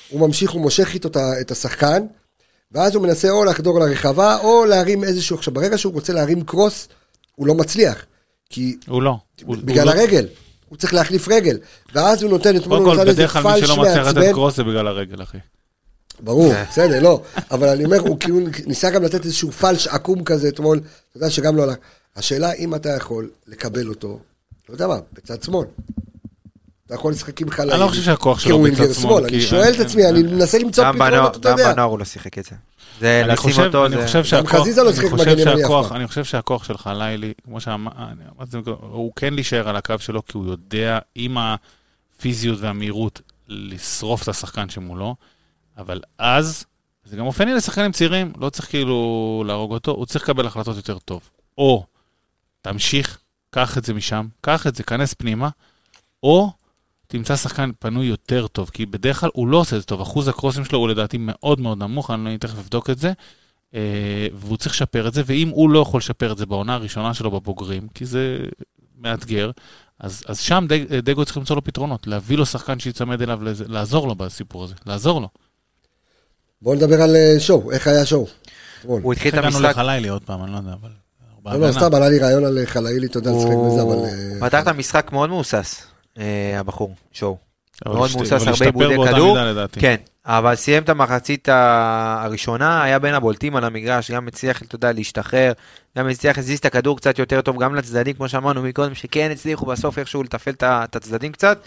[0.09, 1.09] הוא ממשיך, הוא מושך איתו
[1.40, 2.07] את השחקן,
[2.74, 5.36] ואז הוא מנסה או לחדור לרחבה, או להרים איזשהו...
[5.36, 6.88] עכשיו, ברגע שהוא רוצה להרים קרוס,
[7.34, 8.06] הוא לא מצליח.
[8.50, 9.16] כי הוא לא.
[9.46, 10.26] בגלל הוא לא, הרגל.
[10.68, 11.58] הוא צריך להחליף רגל.
[11.94, 14.06] ואז הוא נותן, אתמול קודם הוא כל, נתן איזה בדרך כלל מי פלש שלא מצליח
[14.06, 14.32] לתת מעצבן.
[14.32, 15.38] קרוס זה בגלל הרגל, אחי.
[16.20, 17.20] ברור, בסדר, לא.
[17.50, 21.30] אבל אני אומר, הוא כאילו ניסה גם לתת איזשהו פלש עקום כזה אתמול, אתה יודע
[21.30, 21.76] שגם לא הלך.
[22.16, 24.18] השאלה אם אתה יכול לקבל אותו,
[24.68, 25.66] לא יודע מה, בצד שמאל.
[26.87, 27.72] אתה יכול לשחק עם חלאי.
[27.74, 30.85] אני לא חושב שהכוח שלו בצד שמאל, אני שואל את עצמי, אני אין- מנסה למצוא
[30.85, 31.72] גם פתרונות, אתה גם יודע.
[31.72, 32.57] בנוער הוא לא שיחק את זה.
[33.01, 34.24] זה לשים אותו, זה...
[34.24, 35.97] שהכוח, חזיזה לא שיחק מגן ימני אף פעם.
[35.97, 40.47] אני חושב שהכוח של חלילי, כמו שאמרתי, הוא כן להישאר על הקו שלו, כי הוא
[40.47, 45.14] יודע עם הפיזיות והמהירות לשרוף את השחקן שמולו,
[45.78, 46.64] אבל אז,
[47.05, 50.99] זה גם אופייני לשחקנים צעירים, לא צריך כאילו להרוג אותו, הוא צריך לקבל החלטות יותר
[50.99, 51.20] טוב.
[51.59, 51.85] או
[52.62, 53.18] תמשיך,
[53.51, 55.49] קח את זה משם, קח את זה, כנס פנימה,
[56.22, 56.51] או
[57.16, 60.28] תמצא שחקן פנוי יותר טוב, כי בדרך כלל הוא לא עושה את זה טוב, אחוז
[60.28, 63.12] הקרוסים שלו הוא לדעתי מאוד מאוד נמוך, אני תכף אבדוק את זה,
[63.74, 67.14] אה, והוא צריך לשפר את זה, ואם הוא לא יכול לשפר את זה בעונה הראשונה
[67.14, 68.38] שלו בבוגרים, כי זה
[68.98, 69.50] מאתגר,
[70.00, 74.08] אז, אז שם דג, דגו צריך למצוא לו פתרונות, להביא לו שחקן שיצמד אליו, לעזור
[74.08, 75.28] לו בסיפור הזה, לעזור לו.
[76.62, 78.26] בואו נדבר על אה, שואו, איך היה שואו?
[78.82, 80.90] הוא התחיל את הגענו המשחק, לחלילי עוד פעם, אני לא יודע, אבל
[81.44, 81.72] לא, לא.
[81.72, 83.92] סתם עלה לי רעיון על חלאילי, אתה יודע, לשחק בזה, אבל...
[83.92, 85.93] הוא אה, פתח את המשחק מאוד מהוסס, אה,
[86.56, 87.36] הבחור, שואו.
[87.86, 89.38] מאוד מבוסס, הרבה עיבודי כדור.
[89.72, 89.96] כן,
[90.26, 95.52] אבל סיים את המחצית הראשונה, היה בין הבולטים על המגרש, גם הצליח, אתה יודע, להשתחרר,
[95.98, 99.66] גם הצליח להזיז את הכדור קצת יותר טוב, גם לצדדים, כמו שאמרנו מקודם, שכן הצליחו
[99.66, 101.58] בסוף איכשהו לתפעל את הצדדים קצת.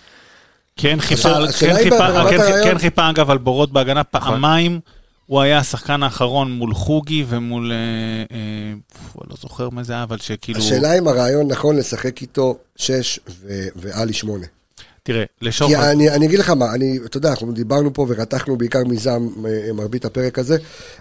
[0.78, 1.30] כן חיפה,
[1.60, 4.32] כן חיפה, כן- כן חיפה אגב על בורות בהגנה נכון.
[4.34, 4.80] פעמיים.
[5.28, 7.72] הוא היה השחקן האחרון מול חוגי ומול...
[7.72, 7.78] אה,
[8.38, 8.74] אה,
[9.30, 10.60] לא זוכר מה זה היה, אבל שכאילו...
[10.60, 13.20] השאלה אם הרעיון נכון לשחק איתו 6
[13.76, 14.46] ועלי 8.
[15.04, 15.74] תראה, כי לשוחד...
[15.74, 19.74] אני, אני אגיד לך מה, אני, אתה יודע, אנחנו דיברנו פה ורתחנו בעיקר מזעם אה,
[19.74, 20.58] מרבית הפרק הזה,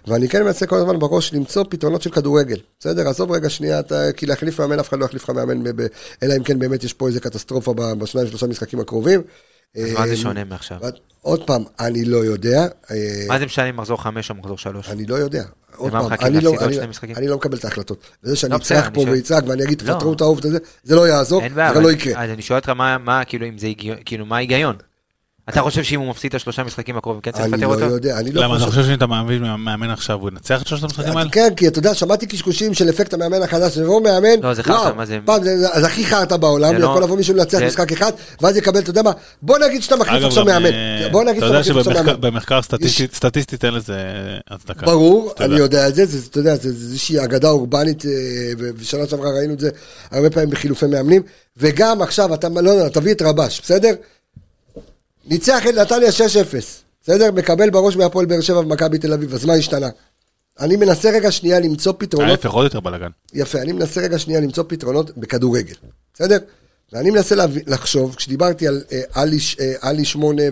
[0.07, 3.09] ואני כן מנסה כל הזמן בראש למצוא פתרונות של כדורגל, בסדר?
[3.09, 5.87] עזוב רגע שנייה, אתה, כי להחליף מאמן, אף אחד לא יחליף לך מאמן, ב, ב,
[6.23, 9.23] אלא אם כן באמת יש פה איזה קטסטרופה בשניים שלושה משחקים הקרובים.
[9.77, 10.79] אז מה אה, זה שונה מעכשיו?
[11.27, 12.67] עוד פעם, אני לא יודע.
[12.91, 14.89] אה, מה זה משנה אם מחזור 5 או מחזור 3?
[14.89, 15.45] אני לא יודע.
[15.77, 16.79] עוד פעם, אני לא, אני?
[17.17, 18.07] אני לא מקבל את ההחלטות.
[18.25, 19.13] וזה שאני לא, אצרח פה שואל.
[19.13, 19.93] ואצעק ואני אגיד, לא.
[19.93, 21.43] תפטרו את האהוב הזה, זה לא יעזור,
[21.75, 22.23] זה לא יקרה.
[22.25, 23.69] אז אני שואל אותך מה, מה, כאילו, אם זה
[24.05, 24.77] כאילו, מה ההיגיון?
[25.49, 27.85] אתה חושב שאם הוא מפסיד את השלושה משחקים הקרובים, כן צריך אני לפטר לא אותו?
[27.85, 28.71] יודע, אני לא למה, אתה חושב.
[28.77, 31.31] חושב שאם אתה מאמין מאמן עכשיו, הוא ינצח את שלושת המשחקים האלה?
[31.31, 34.79] כן, כי אתה יודע, שמעתי קשקושים של אפקט המאמן החדש, יבוא מאמן, לא, זה חרטא,
[34.81, 38.13] וואו, מה זה- פעם זה הכי חרטא בעולם, לא- יכול לבוא מישהו לנצח משחק אחד,
[38.41, 39.11] ואז יקבל, אתה יודע מה,
[39.43, 42.17] בוא נגיד שאתה מחליף עכשיו מאמן, אה, בוא נגיד אתה שאתה יודע מחליף עכשיו מאמן.
[42.17, 43.97] שבמחקר סטטיסטית- אין לזה
[44.51, 44.87] הצדקה.
[44.87, 45.89] ברור, אני יודע.
[45.89, 48.11] את זה, זה, אתה יודע, זה זה איזושהי אגדה אורבנית, אה,
[48.59, 49.71] ו- ושנה שעברה ראינו את זה
[50.11, 51.23] הרבה פעמים בחילופי מאמנים,
[51.57, 53.91] וגם עכשיו, אתה, לא יודע, תביא את רבש, בסדר?
[55.27, 56.13] ניצח את נתניה 6-0,
[57.03, 57.33] בסדר?
[57.33, 59.89] מקבל בראש מהפועל באר שבע ומכבי תל אביב, אז מה השתנה?
[60.61, 63.11] אני מנסה רגע שנייה למצוא פתרונות ההפך, עוד יותר בלאגן.
[63.35, 65.75] יפה, אני מנסה רגע שנייה למצוא פתרונות בכדורגל,
[66.15, 66.39] בסדר?
[66.93, 67.35] ואני מנסה.
[67.67, 70.49] לחשוב, כשדיברתי על אה, עלי, אה, עלי שמונה אה,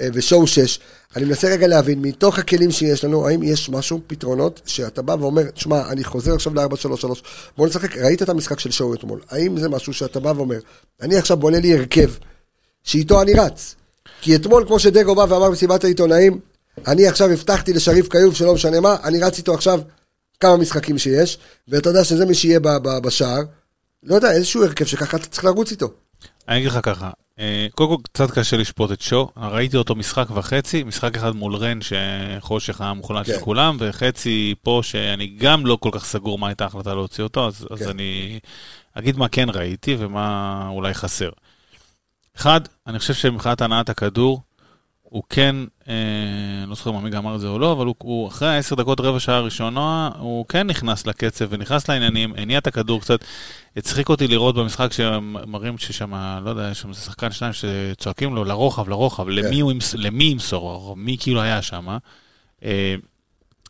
[0.00, 0.80] אה, ושואו שש,
[1.16, 5.50] אני מנסה רגע להבין, מתוך הכלים שיש לנו, האם יש משהו, פתרונות, שאתה בא ואומר,
[5.50, 7.06] תשמע, אני חוזר עכשיו ל-4-3-3,
[7.56, 10.58] בוא נשחק, ראית את המשחק של שואו אתמול, האם זה משהו שאתה בא ואומר,
[11.02, 12.10] אני עכשיו בונה לי הרכב,
[12.84, 13.74] שאיתו אני רץ.
[14.20, 16.40] כי אתמול, כמו שדגו בא ואמר במסיבת העיתונאים,
[16.86, 19.80] אני עכשיו הבטחתי לשריף כיוב, שלא משנה מה, אני רץ איתו עכשיו
[20.40, 22.60] כמה משחקים שיש, ואתה יודע שזה מי שיהיה
[23.02, 23.40] בשער.
[24.02, 25.90] לא יודע, איזשהו הרכב שככה אתה צריך לרוץ איתו.
[26.48, 30.26] אני אגיד לך ככה, אה, קודם כל קצת קשה לשפוט את שו, ראיתי אותו משחק
[30.34, 33.40] וחצי, משחק אחד מול רן שחושך היה מוחלט של כן.
[33.40, 37.66] כולם, וחצי פה שאני גם לא כל כך סגור מה הייתה ההחלטה להוציא אותו, אז,
[37.70, 37.88] אז כן.
[37.88, 38.38] אני
[38.94, 41.30] אגיד מה כן ראיתי ומה אולי חסר.
[42.36, 44.42] אחד, אני חושב שמבחינת הנעת הכדור,
[45.10, 45.56] הוא כן,
[45.88, 45.94] אה,
[46.66, 49.00] לא זוכר אם עמיגה אמר את זה או לא, אבל הוא, הוא אחרי העשר דקות
[49.00, 53.24] רבע שעה הראשונה, הוא כן נכנס לקצב ונכנס לעניינים, הניע את הכדור קצת.
[53.76, 56.14] הצחיק אותי לראות במשחק שמראים ששם,
[56.44, 60.96] לא יודע, יש שם איזה שחקן שניים שצועקים לו לרוחב, לרוחב, למי הוא למי ימסור,
[60.96, 61.98] מי כאילו היה שם.
[62.64, 62.94] אה,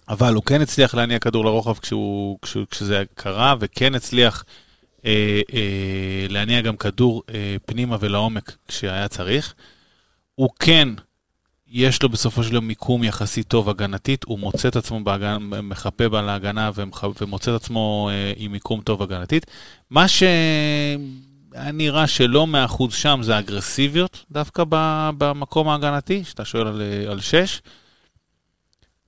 [0.09, 4.45] אבל הוא כן הצליח להניע כדור לרוחב כשהוא, כשהוא, כשזה קרה, וכן הצליח
[5.05, 5.61] אה, אה,
[6.29, 9.55] להניע גם כדור אה, פנימה ולעומק כשהיה צריך.
[10.35, 10.89] הוא כן,
[11.69, 16.09] יש לו בסופו של יום מיקום יחסית טוב הגנתית, הוא מוצא את עצמו בהגנה, מחפה
[16.09, 19.47] בה להגנה ומח- ומוצא את עצמו אה, עם מיקום טוב הגנתית.
[19.91, 20.99] מה שהיה
[21.73, 24.65] נראה שלא מאה אחוז שם זה אגרסיביות דווקא
[25.19, 27.61] במקום ההגנתי, שאתה שואל על, אה, על שש.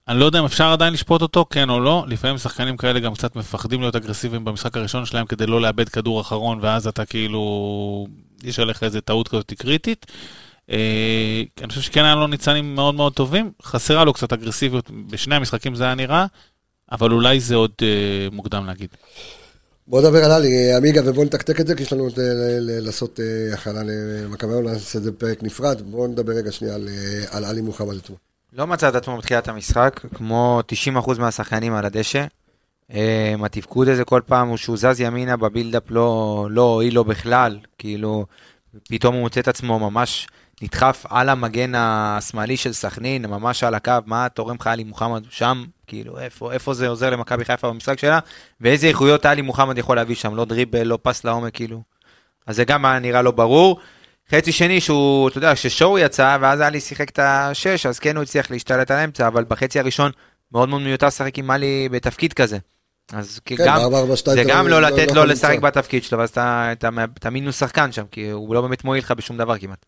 [0.08, 2.04] אני לא יודע אם אפשר עדיין לשפוט אותו, כן או לא.
[2.08, 6.20] לפעמים שחקנים כאלה גם קצת מפחדים להיות אגרסיביים במשחק הראשון שלהם כדי לא לאבד כדור
[6.20, 8.06] אחרון, ואז אתה כאילו,
[8.42, 10.06] יש עליך איזה טעות כזאת קריטית.
[10.70, 15.34] אה, אני חושב שכן היה לו ניצנים מאוד מאוד טובים, חסרה לו קצת אגרסיביות, בשני
[15.34, 16.26] המשחקים זה היה נראה,
[16.92, 17.86] אבל אולי זה עוד אה,
[18.32, 18.88] מוקדם להגיד.
[19.86, 22.10] בוא נדבר על עלי, עמיגה, ובוא נתקתק את זה, כי יש לנו אה,
[22.58, 23.20] לעשות
[23.52, 25.82] הכנה למכבי העונה, נעשה את זה בפרק נפרד.
[25.82, 26.74] בוא נדבר רגע שנייה
[27.30, 28.18] על עלי מוחמד אתמול.
[28.52, 30.60] לא מצא את עצמו בתחילת המשחק, כמו
[30.96, 32.24] 90% מהשחקנים על הדשא.
[32.92, 37.58] אה, התפקוד הזה כל פעם הוא שהוא זז ימינה בבילדאפ לא לא הועיל לו בכלל,
[37.78, 38.26] כאילו
[38.88, 40.28] פתאום הוא מוצא את עצמו ממש
[40.62, 45.64] נדחף על המגן השמאלי של סכנין, ממש על הקו, מה תורם לך עלי מוחמד שם,
[45.86, 48.18] כאילו איפה, איפה זה עוזר למכבי חיפה במשחק שלה,
[48.60, 51.82] ואיזה איכויות עלי מוחמד יכול להביא שם, לא דריבל, לא פס לעומק, כאילו.
[52.46, 53.80] אז זה גם היה נראה לא ברור.
[54.34, 58.22] חצי שני שהוא, אתה יודע, ששואו יצא, ואז עלי שיחק את השש, אז כן הוא
[58.22, 60.10] הצליח להשתלט על האמצע, אבל בחצי הראשון
[60.52, 62.58] מאוד מאוד מיותר לשחק עם עלי בתפקיד כזה.
[63.12, 65.20] אז כן, גם, בארבע, ארבע, שתיים, זה אתה גם לא- לא לא- לתת לא לו
[65.20, 65.58] יכול לשחק.
[65.58, 66.88] בתפקיד שלו, ואז אתה, אתה,
[67.18, 69.86] אתה מינוס שחקן שם, כי הוא לא באמת מועיל לך בשום דבר כמעט.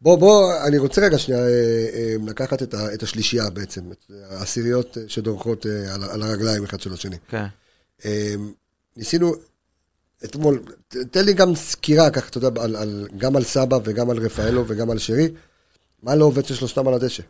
[0.00, 1.46] בוא, בוא, אני רוצה רגע שנייה אה,
[1.94, 6.80] אה, לקחת את, ה, את השלישייה בעצם, את העשיריות אה, שדורכות על, על הרגליים אחד
[6.80, 7.16] של השני.
[7.28, 7.46] כן.
[8.96, 9.34] ניסינו
[10.26, 14.10] אתמול, ת- תן לי גם סקירה, ככה, אתה יודע, על, על, גם על סבא וגם
[14.10, 15.28] על רפאלו וגם על שרי.
[16.02, 17.22] מה לא עובד של שלושתם על הדשא?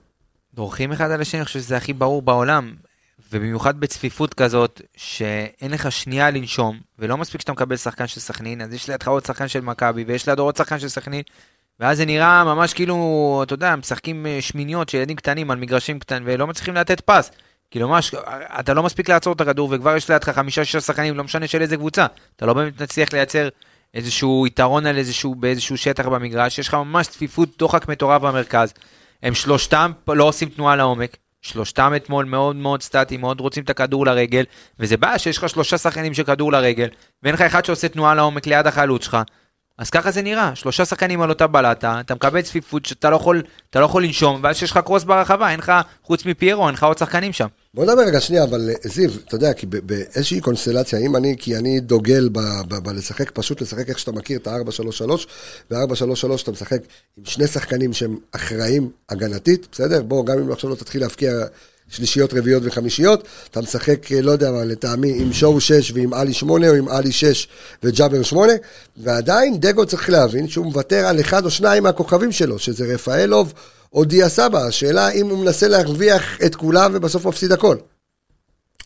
[0.54, 2.74] דורכים אחד על השני, אני חושב שזה הכי ברור בעולם.
[3.32, 8.72] ובמיוחד בצפיפות כזאת, שאין לך שנייה לנשום, ולא מספיק שאתה מקבל שחקן של סכנין, אז
[8.72, 11.22] יש לידך עוד שחקן של מכבי, ויש לידו עוד שחקן של סכנין,
[11.80, 15.98] ואז זה נראה ממש כאילו, אתה יודע, משחקים אה, שמיניות של ילדים קטנים על מגרשים
[15.98, 17.30] קטנים, ולא מצליחים לתת פס.
[17.76, 18.14] כאילו ממש,
[18.60, 21.76] אתה לא מספיק לעצור את הכדור, וכבר יש לידך חמישה-שישה שחקנים, לא משנה של איזה
[21.76, 22.06] קבוצה.
[22.36, 23.48] אתה לא באמת מצליח לייצר
[23.94, 28.74] איזשהו יתרון על איזשהו, באיזשהו שטח במגרש, יש לך ממש צפיפות דוחק מטורף במרכז.
[29.22, 34.06] הם שלושתם לא עושים תנועה לעומק, שלושתם אתמול מאוד מאוד סטטיים, מאוד רוצים את הכדור
[34.06, 34.44] לרגל,
[34.78, 36.88] וזה בעיה שיש לך שלושה שחקנים של כדור לרגל,
[37.22, 39.16] ואין לך אחד שעושה תנועה לעומק ליד החלוץ שלך.
[39.78, 43.42] אז ככה זה נראה, שלושה שחקנים על אותה בלטה, אתה מקבל צפיפות שאתה לא יכול,
[43.70, 45.72] אתה לא יכול לנשום, ואז שיש לך קרוס ברחבה, אין לך,
[46.02, 47.46] חוץ מפיירו, אין לך עוד שחקנים שם.
[47.74, 51.56] בוא נדבר רגע שנייה, אבל אה, זיו, אתה יודע, כי באיזושהי קונסטלציה, אם אני, כי
[51.56, 52.28] אני דוגל
[52.82, 55.10] בלשחק, פשוט לשחק איך שאתה מכיר את ה-4-3-3,
[55.70, 56.80] ו-4-3-3 אתה משחק
[57.18, 60.02] עם שני שחקנים שהם אחראים הגנתית, בסדר?
[60.02, 61.32] בוא, גם אם עכשיו לא תתחיל להפקיע
[61.88, 66.32] שלישיות, רביעיות וחמישיות, אתה משחק, אה, לא יודע מה, לטעמי, עם שואו 6 ועם עלי
[66.32, 67.48] 8, או עם עלי 6
[67.82, 68.52] וג'אבר 8,
[68.96, 73.52] ועדיין דגו צריך להבין שהוא מוותר על אחד או שניים מהכוכבים שלו, שזה רפאלוב
[73.92, 74.58] או דיה סבא.
[74.58, 77.76] השאלה אם הוא מנסה להרוויח את כולם ובסוף מפסיד הכל.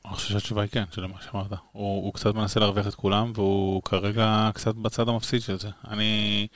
[0.06, 1.50] אני חושב שהתשובה היא כן, של מה שאמרת.
[1.72, 5.68] הוא, הוא קצת מנסה להרוויח את כולם, והוא כרגע קצת בצד המפסיד של זה.
[5.88, 6.46] אני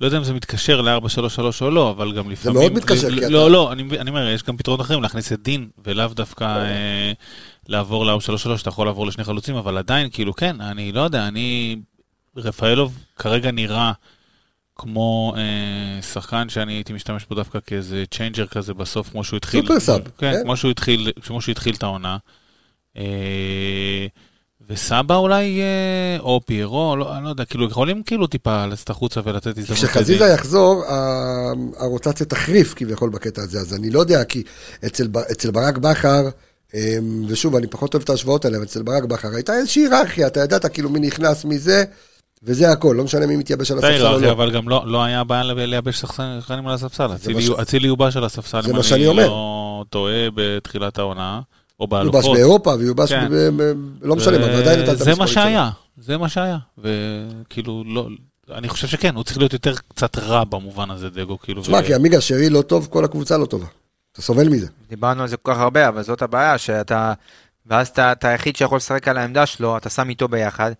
[0.00, 2.58] לא יודע אם זה מתקשר ל-433 או לא, אבל גם לפעמים...
[2.60, 5.42] מאוד מתקשר, כי לא, אתה- לא, אני, אני אומר, יש גם פתרונות אחרים, להכניס את
[5.42, 7.12] דין, ולאו דווקא אה,
[7.68, 11.76] לעבור ל-433, אתה יכול לעבור לשני חלוצים, אבל עדיין, כאילו, כן, אני לא יודע, אני...
[12.36, 13.92] רפאלוב כרגע נראה
[14.76, 19.60] כמו אה, שחקן שאני הייתי משתמש בו דווקא כאיזה changer כזה בסוף, כמו שהוא התחיל.
[19.62, 20.42] super sub, כן, כן.
[20.44, 22.16] כמו שהוא התחיל, כמו שהוא התחיל את העונה.
[22.96, 24.06] אה,
[24.70, 29.20] וסבא אולי, אה, או פיירו, לא, אני לא יודע, כאילו, יכולים כאילו טיפה לצאת החוצה
[29.24, 29.78] ולתת הזדמנות.
[29.84, 30.24] כשחזיזה.
[30.24, 30.84] יחזור,
[31.78, 34.42] הרוטציה תחריף כביכול בקטע הזה, אז אני לא יודע, כי
[34.86, 36.28] אצל, אצל ברק בכר,
[36.74, 40.26] אמ, ושוב, אני פחות אוהב את ההשוואות האלה, אבל אצל ברק בכר הייתה איזושהי היררכיה,
[40.26, 41.84] אתה ידעת כאילו מי נכנס, מי זה,
[42.42, 44.30] וזה הכל, לא משנה מי מתייבש על הספסל או לא.
[44.30, 47.14] אבל גם לא, לא היה בעיה לייבש שחקנים על הספסל.
[47.14, 49.04] אצילי ש- אצילי יובש על הספסל, אם אני.
[49.06, 51.40] לא טועה בתחילת העונה,
[51.80, 52.34] או יובש באלופות.
[52.36, 53.28] באירופה ויובש, כן.
[53.30, 53.72] ב- ב-
[54.02, 55.42] לא משנה, אבל עדיין נתן את זה מה המספרים שלו.
[55.42, 56.58] שהיה, זה מה שהיה.
[56.78, 58.08] וכאילו, לא,
[58.50, 61.62] אני חושב שכן, הוא צריך להיות יותר קצת רע במובן הזה, דגו, כאילו.
[61.62, 63.66] תשמע, ו- כי עמיגה שרי לא טוב, כל הקבוצה לא טובה.
[64.12, 64.66] אתה סובל מזה.
[64.88, 67.12] דיברנו על זה כל כך הרבה, אבל זאת הבעיה, שאתה...
[67.66, 70.72] ואז אתה, אתה היחיד שיכול לשחק על העמדה שלו, אתה שם איתו ביחד,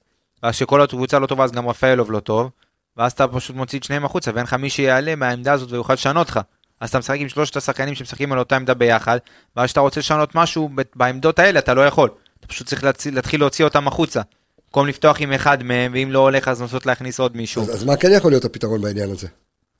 [0.43, 2.51] ואז כשכל הקבוצה לא טובה, אז גם רפאלוב לא טוב,
[2.97, 6.29] ואז אתה פשוט מוציא את שניהם החוצה, ואין לך מי שיעלה מהעמדה הזאת ויוכל לשנות
[6.29, 6.41] לך.
[6.83, 9.19] אז אתה משחק עם שלושת השחקנים שמשחקים על אותה עמדה ביחד,
[9.57, 12.11] ואז כשאתה רוצה לשנות משהו בעמדות האלה, אתה לא יכול.
[12.41, 13.07] אתה פשוט צריך להצ...
[13.07, 14.21] להתחיל להוציא אותם החוצה.
[14.67, 17.63] במקום לפתוח עם אחד מהם, ואם לא הולך אז לנסות להכניס עוד מישהו.
[17.63, 19.27] אז, אז מה כן יכול להיות הפתרון בעניין הזה?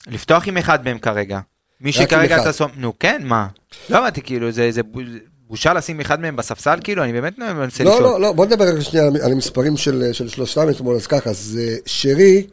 [0.07, 1.39] לפתוח עם אחד מהם כרגע.
[1.81, 2.41] מי רק שכרגע.
[2.41, 3.47] אתה סומך, נו כן, מה?
[3.89, 4.99] לא הבנתי, כאילו, זה, זה בו-
[5.47, 8.03] בושה לשים אחד מהם בספסל, כאילו, אני באמת מנסה לא, לשאול.
[8.03, 11.59] לא, לא, בוא נדבר רגע שנייה על- המספרים של, של שלושתם אתמול, אז ככה, אז
[11.61, 12.47] אה, שרי,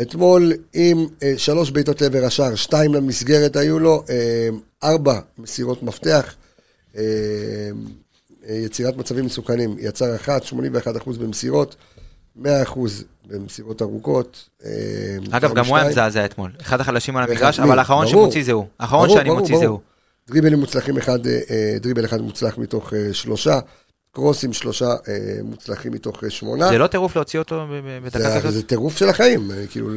[0.00, 4.48] אתמול עם אה, שלוש בעיטות לעבר השער, שתיים למסגרת היו לו, אה,
[4.84, 6.34] ארבע מסירות מפתח,
[6.96, 7.02] אה,
[8.48, 11.76] אה, יצירת מצבים מסוכנים, יצר אחת, 81% במסירות,
[12.36, 12.44] 100%
[13.26, 14.48] במסירות ארוכות.
[14.64, 14.70] אה,
[15.30, 15.88] אגב, גם הוא היה.
[15.88, 16.50] מזעזע אתמול.
[16.60, 17.60] אחד החלשים על המגרש?
[17.60, 18.06] אבל האחרון.
[18.06, 18.66] שמוציא זה הוא.
[18.80, 19.64] האחרון שאני ברור, מוציא ברור.
[19.64, 19.80] זה הוא.
[20.28, 23.58] דריבלים מוצלחים אחד, אה, דריבל אחד מוצלח מתוך אה, שלושה,
[24.12, 25.14] קרוסים שלושה אה,
[25.44, 26.68] מוצלחים מתוך אה, שמונה.
[26.68, 27.66] זה לא טירוף להוציא אותו
[28.04, 28.52] בדקה זה, כזאת?
[28.52, 29.88] זה טירוף של החיים, אה, כאילו,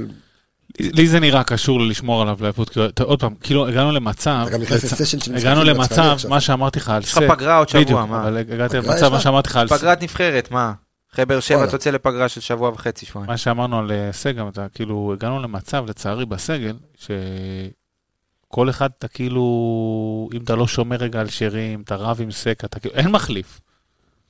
[0.80, 2.38] לי זה נראה קשור ללשמור עליו
[2.72, 6.18] כאילו, אתה- עוד פעם, כאילו הגענו למצב, אתה גם נכנס לסשן של הגענו למצב.
[6.30, 8.22] מה שאמרתי לך על יש לך פגרה עוד בדיוק, שבוע, מה?
[8.22, 9.20] אבל הגעתי למצב, מה?
[9.20, 10.74] שאמרתי לך על פגרת נבחרת, מה?
[11.14, 11.68] אחרי באר שבע.
[11.72, 13.32] תוצא לפגרה של שבוע וחצי, שבועיים.
[13.32, 20.30] מה שאמרנו על אה, סגל, אתה כאילו, הגענו למצב, לצערי, בסגל, שכל אחד, אתה כאילו,
[20.34, 23.08] אם אתה לא שומר רגע על שרי, אם אתה רב עם סק, אתה כאילו, אין
[23.08, 23.60] מחליף.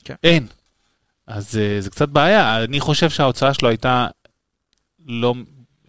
[0.06, 0.16] כן.
[0.24, 0.48] אין.
[1.28, 2.64] אז אה, זה קצת בעיה.
[2.64, 4.08] אני חושב שההוצאה שלו הייתה
[5.08, 5.36] לא,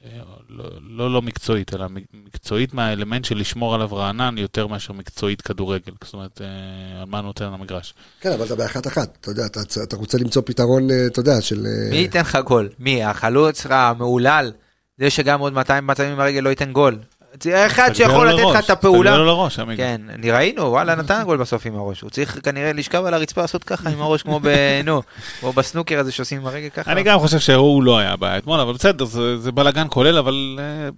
[0.05, 0.11] אה,
[0.49, 5.93] לא, לא, לא מקצועית, אלא מקצועית מהאלמנט של לשמור עליו רענן יותר מאשר מקצועית כדורגל.
[6.05, 7.95] זאת אומרת, אה, על מה נותן המגרש.
[8.21, 11.67] כן, אבל אתה באחת אחת, אתה יודע, אתה, אתה רוצה למצוא פתרון, אתה יודע, של...
[11.91, 12.69] מי ייתן לך גול?
[12.79, 13.05] מי?
[13.05, 14.53] החלוץ המהולל?
[14.99, 16.99] זה שגם עוד 200 מצבים עם הרגל לא ייתן גול.
[17.43, 19.11] זה אחד שיכול לתת לך את הפעולה.
[19.11, 19.85] תגלה לו לראש, עמיגה.
[19.85, 22.01] כן, ראינו, וואלה, נתן גול בסוף עם הראש.
[22.01, 24.41] הוא צריך כנראה לשכב על הרצפה לעשות ככה עם הראש, כמו.
[24.85, 25.03] נו,
[25.41, 26.93] כמו בסנוקר הזה שעושים עם הרגל ככה.
[26.93, 30.59] אני גם חושב שהוא לא היה הבעיה אתמול, אבל בסדר, זה, בלאגן כולל, אבל...
[30.59, 30.89] אה,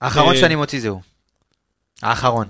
[0.00, 1.00] האחרון אה, שאני מוציא זה הוא.
[2.02, 2.46] האחרון.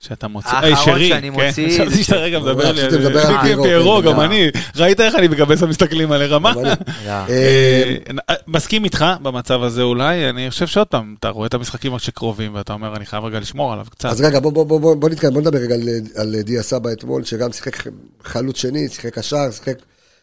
[0.00, 2.90] שאתה מוציא, האחרון היי שרי, שאני כן, מוציא חשבתי זה- שאתה רגע מדבר לי על
[2.90, 4.24] כן, פיירו, כן, גם לא.
[4.24, 6.52] אני, ראית איך אני מגבס המסתכלים עלי רמה?
[6.52, 7.10] אבל אני- לא.
[7.28, 7.94] אה,
[8.30, 12.54] אה, מסכים איתך במצב הזה אולי, אני חושב שעוד פעם, אתה רואה את המשחקים שקרובים
[12.54, 14.08] ואתה אומר, אני חייב רגע לשמור עליו קצת.
[14.08, 15.82] אז רגע, בוא, נתקדם, בוא נדבר רגע על,
[16.16, 17.76] על דיה סבא אתמול, שגם שיחק
[18.24, 19.74] חלוץ שני, שיחק קשר, שיחק,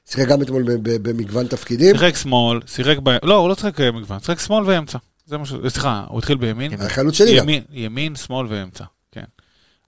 [0.10, 1.96] שיחק גם אתמול במגוון תפקידים.
[1.98, 3.18] שיחק שמאל, שיחק ב...
[3.24, 4.98] לא, הוא לא שיחק אה, מגוון, שיחק שמאל ואמצע.
[5.26, 5.54] זה מה ש...
[5.68, 6.72] סליחה, הוא התחיל בימין.
[6.82, 7.44] החלוץ שני גם.
[7.44, 8.97] ימין, ימין, שמאל ואמצע, כן.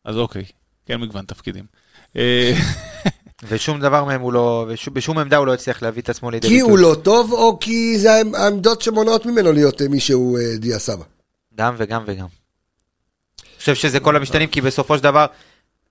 [0.05, 0.43] אז אוקיי,
[0.85, 1.65] כן מגוון תפקידים.
[2.17, 2.53] אה,
[3.43, 6.53] ושום דבר מהם הוא לא, בשום עמדה הוא לא הצליח להביא את עצמו לידי כי
[6.53, 6.69] ביטוי.
[6.71, 10.57] הוא לא טוב, או כי זה העמ- העמדות שמונעות ממנו להיות אה, מי שהוא אה,
[10.57, 11.03] דיה סבא.
[11.55, 12.25] גם וגם וגם.
[13.41, 15.25] אני חושב שזה כל המשתנים, כי בסופו של דבר,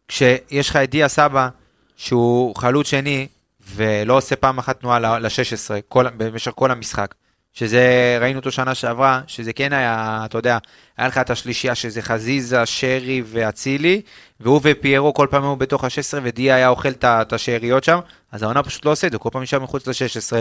[0.09, 1.49] כשיש לך את דיה סבא,
[1.97, 3.27] שהוא חלוץ שני,
[3.75, 7.15] ולא עושה פעם אחת תנועה ל-16 במשך כל המשחק,
[7.59, 10.59] שזה, ראינו אותו שנה שעברה, שזה כן היה, אתה יודע,
[10.97, 14.03] היה לך את השלישייה שזה חזיזה, שרי ואצילי,
[14.41, 17.99] והוא ופיירו כל פעם היו בתוך ה-16, ודיה היה אוכל את השאריות שם,
[18.33, 20.33] אז העונה פשוט לא עושה את זה, כל פעם נשאר מחוץ ל-16,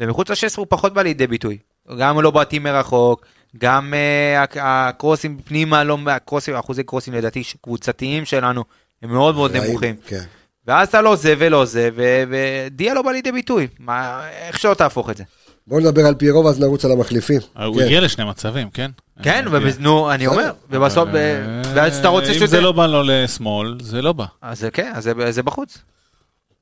[0.00, 1.58] ומחוץ ל-16 הוא פחות בא לידי ביטוי.
[1.98, 3.26] גם לא בעטים מרחוק,
[3.58, 8.64] גם uh, הקרוסים פנימה, לא, הקרוסים, אחוזי קרוסים לדעתי קבוצתיים שלנו,
[9.02, 9.96] הם מאוד מאוד רעים, נמוכים.
[10.06, 10.24] כן.
[10.66, 13.68] ואז אתה לא זה ולא זה, ודיה לא בא לידי ביטוי.
[13.78, 15.24] מה, איך שלא תהפוך את זה.
[15.66, 17.40] בואו נדבר על פיירו ואז נרוץ על המחליפים.
[17.64, 17.84] הוא כן.
[17.84, 18.90] הגיע לשני מצבים, כן?
[19.22, 22.46] כן, אה, נו, אני אומר, ובסוף, אה, ואז אתה רוצה אם שזה...
[22.46, 24.24] זה לא בא לו לשמאל, זה לא בא.
[24.42, 25.78] אז כן, אז זה- בחוץ.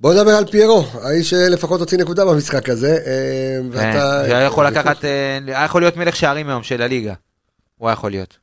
[0.00, 2.98] בואו נדבר על פיירו, האיש שלפחות הוציא נקודה במשחק הזה.
[3.06, 4.22] אה, ואתה...
[4.26, 7.14] זה היה יכול לקחת, אה, היה יכול להיות מלך שערים היום של הליגה.
[7.78, 8.36] הוא היה יכול להיות.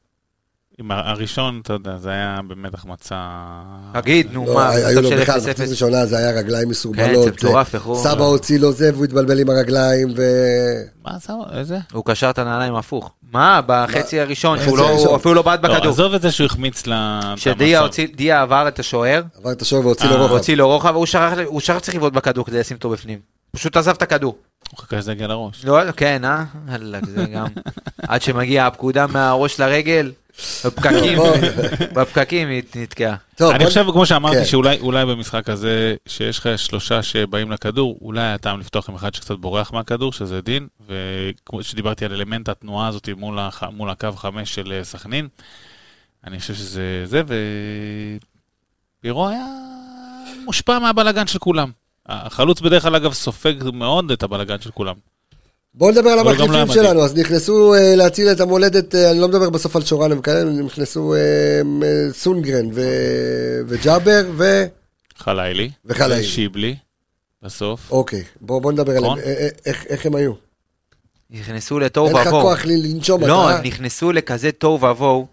[0.79, 3.15] עם הראשון, אתה יודע, זה היה באמת החמצה...
[3.93, 5.37] תגיד, נו, לא, מה, היו לו בכלל, 0-0.
[5.37, 7.23] מחצית ראשונה זה היה רגליים כן, מסורבלות.
[7.23, 7.97] זה מטורף, איך הוא...
[7.97, 10.21] סבא הוציא לו זה והוא התבלבל עם הרגליים, ו...
[11.03, 11.33] מה זה?
[11.51, 11.77] איזה?
[11.93, 13.11] הוא קשר את הנעליים הפוך.
[13.31, 15.91] מה, בחצי הראשון, שהוא בחצי לא- אפילו לא בעט לא, בכדור.
[15.91, 16.93] עזוב את זה שהוא החמיץ ל...
[17.35, 20.33] שדיה עבר את השוער, עבר את השוער והוציא אה, לו רוחב.
[20.33, 23.19] הוציא לו רוחב, והוא שכח הוא שכח צריך לבעוט בכדור כדי לשים אותו בפנים.
[23.51, 24.37] פשוט עזב את הכדור.
[24.71, 25.65] הוא חכה שזה יגיע לראש.
[25.65, 26.43] לא, כן, אה?
[27.07, 27.47] זה גם...
[28.07, 30.11] עד שמגיעה הפקודה מהראש לרגל,
[30.65, 31.19] בפקקים,
[31.95, 33.15] בפקקים היא נתקעה.
[33.41, 34.45] אני חושב, כמו שאמרתי, כן.
[34.45, 39.15] שאולי אולי במשחק הזה, שיש לך שלושה שבאים לכדור, אולי היה טעם לפתוח עם אחד
[39.15, 43.09] שקצת בורח מהכדור, שזה דין, וכמו שדיברתי על אלמנט התנועה הזאת.
[43.71, 45.27] מול הקו חמש של אה, סכנין,
[46.27, 47.21] אני חושב שזה זה,
[48.99, 49.45] ופירו היה
[50.45, 51.71] מושפע מהבלגן של כולם.
[52.05, 54.95] החלוץ בדרך כלל, אגב, סופג מאוד את הבלגן של כולם.
[55.77, 56.67] בואו נדבר על לא המחליפים מדהים.
[56.73, 60.43] שלנו, אז נכנסו אה, להציל את המולדת, אה, אני לא מדבר בסוף על שורן וכאלה,
[60.43, 61.19] נכנסו אה,
[62.13, 64.65] סונגרן ו- וג'אבר ו...
[65.17, 66.23] חלילי, וחלילי.
[66.23, 66.75] שיבלי,
[67.43, 67.91] בסוף.
[67.91, 69.19] אוקיי, בואו בוא נדבר עליהם, נכון.
[69.65, 70.31] איך- איך הם היו.
[71.31, 72.41] נכנסו לתוהו אין לך ובוהו.
[72.41, 73.57] כוח לנשום, לא, אתה...
[73.59, 75.27] הם נכנסו לכזה תוהו ובוהו,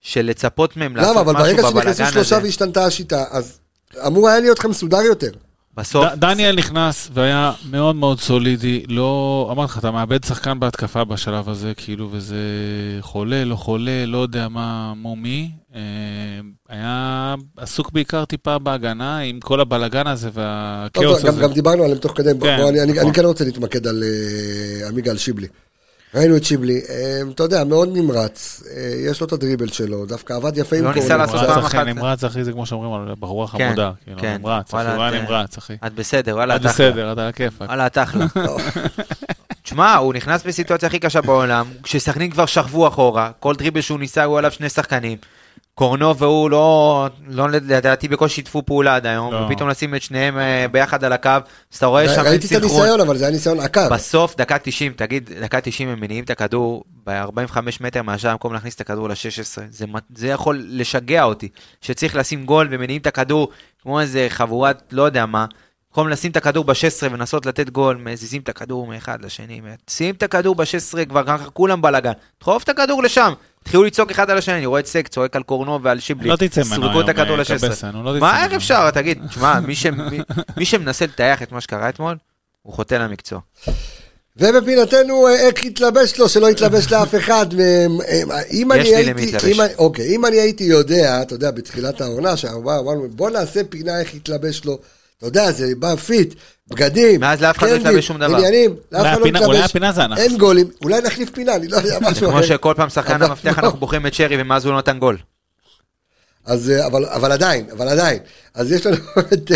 [0.00, 1.20] של לצפות מהם לעשות למה?
[1.20, 2.44] אבל משהו ברגע שנכנסו בבלאגן שלושה הזה.
[2.46, 3.58] והשתנתה השיטה, אז
[4.06, 5.30] אמור היה להיות לך מסודר יותר.
[5.76, 11.04] בסוף, ד- דניאל נכנס והיה מאוד מאוד סולידי, לא, אמרתי לך, אתה מאבד שחקן בהתקפה
[11.04, 12.36] בשלב הזה, כאילו, וזה
[13.00, 15.50] חולה, לא חולה, לא יודע מה, מו מי.
[15.74, 15.80] אה,
[16.68, 21.42] היה עסוק בעיקר טיפה בהגנה, עם כל הבלגן הזה והכאוס גם, הזה.
[21.42, 23.04] גם דיברנו עליהם תוך כדי, בוא, כן, בוא, אני, אני, נכון.
[23.04, 25.46] אני כן רוצה להתמקד על אה, עמיגה, על שיבלי.
[26.14, 26.94] ראינו את שיבלי, אה,
[27.34, 28.80] אתה יודע, מאוד נמרץ, אה,
[29.10, 31.02] יש לו את הדריבל שלו, דווקא עבד יפה עם לא קורנר.
[31.02, 31.40] ניסה לעשות.
[31.46, 31.74] פעם אחת.
[31.86, 33.90] נמרץ, אחי, זה כמו שאומרים על בחורה כן, חמודה.
[34.04, 34.36] כאילו, כן.
[34.40, 35.74] נמרץ, אחי, הוא היה את- נמרץ, אחי.
[35.86, 36.62] את בסדר, וואלה, את.
[36.62, 37.68] בסדר, אתה על הכיפאק.
[37.68, 38.26] וואלה, את אחלה.
[39.62, 44.20] תשמע, הוא נכנס בסיטואציה הכי קשה בעולם, כשסכנין כבר שכבו אחורה, כל דריבל שהוא ניסה
[44.20, 45.18] היו עליו שני שחקנים.
[45.78, 49.38] קורנו והוא לא, לא לדעתי בקושי שיתפו פעולה עד היום, לא.
[49.38, 52.50] ופתאום לשים את שניהם אה, ביחד על הקו, אז אתה רואה שם אין ראיתי את
[52.50, 52.80] סינכרון.
[52.80, 53.88] הניסיון, אבל זה היה ניסיון עקר.
[53.88, 58.74] בסוף, דקה 90, תגיד, דקה 90 הם מניעים את הכדור ב-45 מטר מהשאר, במקום להכניס
[58.74, 59.62] את הכדור ל-16.
[59.70, 59.84] זה,
[60.14, 61.48] זה יכול לשגע אותי,
[61.80, 63.48] שצריך לשים גול ומניעים את הכדור
[63.82, 65.46] כמו איזה חבורת, לא יודע מה,
[65.90, 69.60] במקום לשים את הכדור ב-16 ולנסות לתת גול, מזיזים את הכדור מאחד לשני,
[69.90, 73.32] שים את הכדור ב-16, כבר ככה כולם בלאגן, דחוף את הכדור לשם,
[73.68, 76.36] התחילו לצעוק אחד על השני, אני רואה את סק צועק על קורנו ועל שיבלי, לא
[76.36, 77.46] תצא ממנו היום, הכדור אה, ל-16.
[77.68, 78.52] קבסה, נו, לא תצא מה, איך.
[78.52, 80.20] אפשר, תגיד, תשמע, מי ש- מי-
[80.56, 82.16] מי שמנסה לטייח את מה שקרה אתמול,
[82.62, 83.40] הוא חוטא למקצוע.
[84.36, 87.46] ובפינתנו, אה, איך יתלבש לו, שלא יתלבש לאף אחד.
[87.60, 87.86] אה,
[88.50, 89.32] אם אני הייתי.
[89.52, 94.14] אם אוקיי, אם אני הייתי יודע, אתה יודע, בתחילת העונה, שאמרנו, בוא נעשה פינה איך
[94.14, 94.78] יתלבש לו.
[95.18, 96.34] אתה יודע, זה בא fit,
[96.70, 98.36] בגדים, מאז לאף אחד לא התלבש שום דבר.
[98.36, 99.70] עניינים, לאף אחד לא הפינה- אולי מתלבש.
[99.70, 100.22] הפינה זה אנחנו.
[100.22, 102.46] אין גולים, אולי נחליף פינה, אני לא יודע, משהו כמו אחר.
[102.46, 103.64] שכל פעם שחקן המפתח לא.
[103.64, 105.16] אנחנו בוחרים את שרי ומאז הוא לא נתן גול.
[106.44, 108.18] אז, אה, אבל, אבל עדיין, אבל עדיין.
[108.54, 108.96] אז יש לנו
[109.34, 109.50] את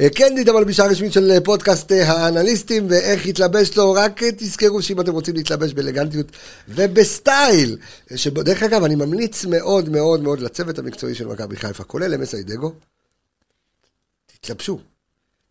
[0.00, 5.00] אה, קנדיד, אבל בשעה רשמית של אה, פודקאסט האנליסטים, ואיך להתלבש לו, רק תזכרו שאם
[5.00, 6.26] אתם רוצים להתלבש באלגנטיות
[6.68, 7.76] ובסטייל,
[8.16, 12.72] שדרך אגב, אני ממליץ מאוד מאוד מאוד לצוות המקצועי של מכבי חיפה, כולל אמס איידגו,
[14.40, 14.78] תתלבשו.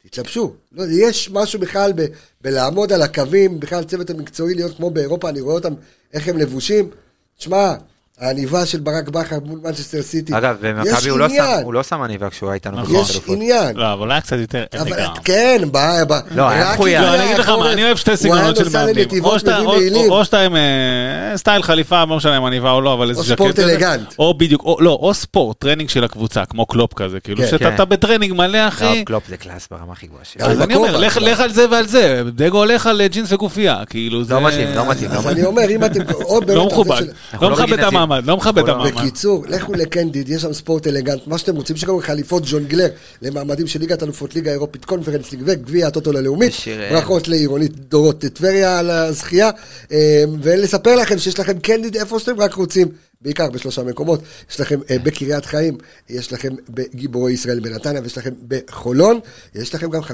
[0.06, 0.54] תתלבשו.
[0.72, 2.06] לא, יש משהו בכלל ב,
[2.42, 5.74] בלעמוד על הקווים, בכלל הצוות המקצועי להיות כמו באירופה, אני רואה אותם,
[6.14, 6.90] איך הם לבושים.
[7.38, 7.74] תשמע,
[8.22, 10.38] העניבה של ברק בכר מול מנצ'סטר סיטי.
[10.38, 11.26] אגב, במכבי הוא לא
[11.64, 12.96] הוא לא שם עניבה כשהוא היה איתנו נכון.
[12.96, 13.20] יש.
[13.28, 13.76] עניין.
[13.76, 14.92] לא, אבל היה קצת יותר אבל.
[15.24, 15.78] כן, ב...
[16.08, 17.02] ב- לא, היה מחויב.
[17.02, 18.96] לא, אני אגיד לך מה, אני אוהב שתי סגנונות של הוא היה מאמנים.
[18.98, 20.22] נוסע לנתיבות, או שאתה- או-.
[20.34, 23.36] או עם אה, סטייל חליפה, לא משנה אם עניבה או לא, אבל איזה או ז'קט.
[23.36, 23.72] ספורט כזה.
[23.74, 24.14] אלגנט.
[24.20, 27.48] או בדיוק, או- לא, או ספורט, טרנינג של הקבוצה, כמו קלופ כזה, כאילו כן.
[27.50, 27.90] שאתה כן.
[27.90, 29.04] בטרנינג מלא, לא, אחי.
[29.06, 30.46] קלופ זה קלאס ברמה הכי גבוהה שלו.
[30.46, 33.02] אבל אז אני אומר, בכובע, לך- אבל- לך על זה ועל זה, דגו הולך על
[33.08, 34.34] ג'ינס וגופייה, כאילו זה...
[34.34, 35.38] לא מתאים, לא מתאים, לא אז מתאים.
[35.38, 36.00] אני אומר, אם אתם...
[36.24, 38.00] או באמת, לא על זה מכובד, של- אנחנו לא לא מכבד את בגינזים.
[38.06, 38.94] המעמד, לא מכבד את לא- המעמד.
[38.94, 42.88] בקיצור, לכו לקנדיד, יש שם ספורט אלגנט, מה שאתם רוצים, יש גם חליפות ג'ונגלר
[43.22, 46.54] למעמדים של ליגת אלופות, ליגה אירופית, קונפרנס ליג וגביע הטוטו ללאומית.
[46.92, 49.50] ברכות לעירונית דורות טבריה על הזכייה,
[49.92, 52.88] אה, ולספר לכם שיש לכם קנדיד איפה שאתם רק רוצים,
[53.22, 54.22] בעיקר בשלושה מקומות.
[54.52, 55.78] יש לכם אה, בקריית חיים,
[56.10, 59.20] יש לכם בגיבורי ישראל בנתניה, ויש לכם בחולון,
[59.56, 60.06] יש לכם גם 15%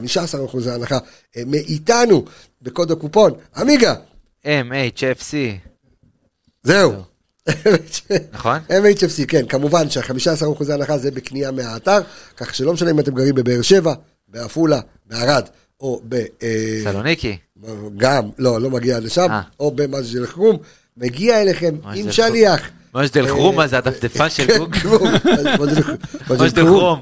[0.69, 0.97] הנחה
[1.37, 2.25] אה, מאיתנו
[2.61, 3.95] בקוד הקופון, עמיגה.
[4.45, 5.33] MHFC.
[6.63, 7.10] זהו.
[8.33, 8.59] נכון?
[8.83, 11.99] MHFC, כן, כמובן שה-15% הנחה זה בקנייה מהאתר,
[12.37, 13.93] כך שלא משנה אם אתם גרים בבאר שבע,
[14.27, 15.43] בעפולה, בערד,
[15.81, 16.15] או ב...
[16.43, 17.37] אה, סלוניקי.
[17.97, 19.41] גם, לא, לא מגיע לשם, אה.
[19.59, 20.57] או במג'דל חרום,
[20.97, 22.11] מגיע אליכם עם חרום.
[22.11, 22.69] שליח.
[22.95, 24.75] מג'דל אה, חרומה זה הדפדפן של כן, גוג.
[24.75, 25.09] חרום,
[26.29, 27.01] מג'דל חרום.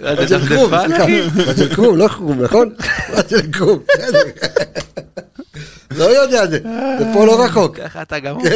[0.00, 1.06] מג'דל חרום, סליחה.
[1.36, 2.74] מג'דל חרום, לא חרום, נכון?
[3.12, 4.20] מג'דל חרום, בסדר.
[5.96, 6.58] לא יודע, זה
[7.14, 7.76] פה לא רחוק.
[7.76, 8.50] ככה אתה גם אומר,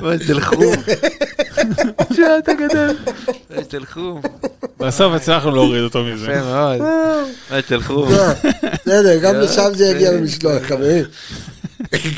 [0.00, 0.74] מג'דל חרום.
[2.16, 2.96] שאתה גדול.
[3.50, 4.20] מג'דל חרום.
[4.78, 6.32] בסוף הצלחנו להוריד אותו מזה.
[6.32, 6.80] יפה מאוד.
[7.50, 8.12] מג'דל חרום.
[8.12, 8.24] לא,
[8.86, 11.04] בסדר, גם לשם זה יגיע במשלוח, חברים.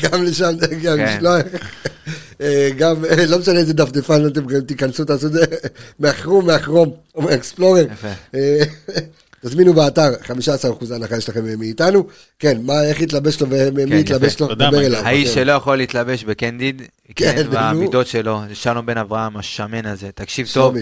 [0.01, 1.05] גם לשם זה יגיע כן.
[1.05, 1.41] במשלוח.
[2.41, 5.45] אה, גם, אה, לא משנה איזה דפדפן אתם תיכנסו, תעשו את זה
[5.99, 7.85] מהחרום, מהכרום, או מהאקספלורר.
[9.43, 12.07] אה, תזמינו באתר, 15% הנחה יש לכם מאיתנו.
[12.39, 14.39] כן, מה, איך יתלבש לו ומי כן, יתלבש.
[14.39, 14.77] לו, דבר מנכ"ל.
[14.85, 15.01] אליו.
[15.05, 15.35] האיש כן.
[15.35, 16.81] שלא יכול להתלבש בקנדיד,
[17.15, 17.47] כן, כן.
[17.51, 20.75] והמידות שלו, שלום בן אברהם, השמן הזה, תקשיב טוב,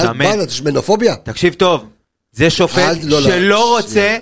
[0.00, 1.16] שמן, מה זה, אתה שמנופוביה?
[1.16, 1.84] תקשיב טוב,
[2.32, 4.16] זה שופט לא, לא, שלא רוצה.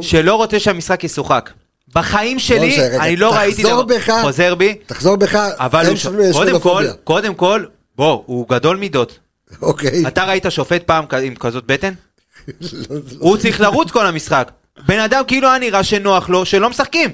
[0.00, 1.50] שלא רוצה שהמשחק ישוחק.
[1.94, 4.12] בחיים שלי, משנה, רגע, אני לא ראיתי תחזור דבר, בך.
[4.22, 6.92] חוזר בי, תחזור בך, אבל קודם כל, שמנופוביה.
[7.04, 7.64] קודם כל,
[7.96, 9.18] בוא, הוא גדול מידות.
[9.62, 10.08] אוקיי.
[10.08, 11.92] אתה ראית שופט פעם עם כזאת בטן?
[12.60, 13.00] לא, לא.
[13.18, 14.50] הוא צריך לרוץ כל המשחק.
[14.86, 17.10] בן אדם כאילו היה נראה שנוח לו, שלא משחקים.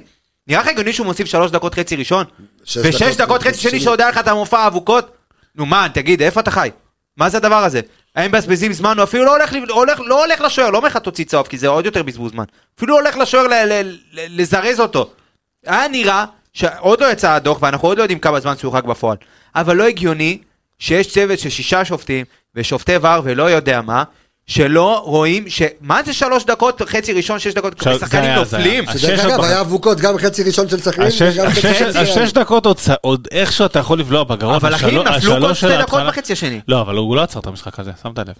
[0.46, 2.24] נראה לך הגיוני שהוא מוסיף שלוש דקות חצי ראשון?
[2.64, 3.80] שש ושש דקות חצי שני שני.
[3.80, 5.16] שהודע לך את המופע האבוקות?
[5.54, 6.70] נו מה, תגיד, איפה אתה חי?
[7.16, 7.80] מה זה הדבר הזה?
[8.16, 11.24] הם מבזבזים זמן, הוא אפילו לא הולך, הולך, לא הולך לשוער, לא אומר לך תוציא
[11.24, 12.44] צהוב, כי זה עוד יותר בזבוז זמן.
[12.78, 13.46] אפילו הולך לשוער
[14.12, 15.10] לזרז אותו.
[15.66, 19.16] היה נראה שעוד לא יצא הדוח, ואנחנו עוד לא יודעים כמה זמן שוחק בפועל.
[19.54, 20.38] אבל לא הגיוני
[20.78, 22.24] שיש צוות של שישה שופטים,
[22.54, 24.04] ושופטי ור ולא יודע מה,
[24.46, 25.62] שלא רואים, ש...
[25.80, 28.82] מה זה שלוש דקות, חצי ראשון, שש דקות, זה שחקנים היה, זה היה.
[28.82, 28.98] נופלים.
[28.98, 29.40] שדרך אגב.
[29.44, 32.78] היה אבוקות גם חצי ראשון של סכנין, השש- וגם חצי השש- חצי השש דקות עוד
[33.00, 34.54] עוד איכשהו אתה יכול לבלוע בגרון.
[34.54, 35.04] אבל אחי, נפלו
[35.40, 36.60] כל שתי של דקות ההתחלה- בחצי השני.
[36.68, 38.34] לא, אבל הוא לא עצר את המשחק הזה, שמת לב.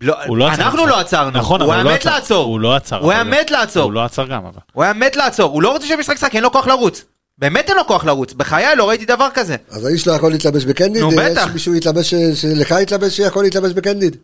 [0.00, 1.00] לא, לא עצר אנחנו את לא.
[1.00, 2.10] עצרנו, נכון, הוא היה לא מת עצר.
[2.10, 2.44] לעצור.
[2.44, 2.96] הוא לא עצר.
[2.96, 3.82] הוא היה מת לעצור.
[3.82, 4.60] הוא לא עצר גם, אבל.
[4.72, 7.04] הוא היה מת לעצור, הוא לא רוצה שהמשחק ישחק, אין לו כוח לרוץ.
[7.38, 9.56] באמת אין לו כוח לרוץ, בחיי לא ראיתי דבר כזה.
[9.70, 11.02] אז האיש לא יכול להתלבש בקנדיד?
[11.02, 11.48] נו, יש בטח.
[11.52, 14.16] מישהו יתלבש, ש- שלך יתלבש שיכול להתלבש בקנדיד?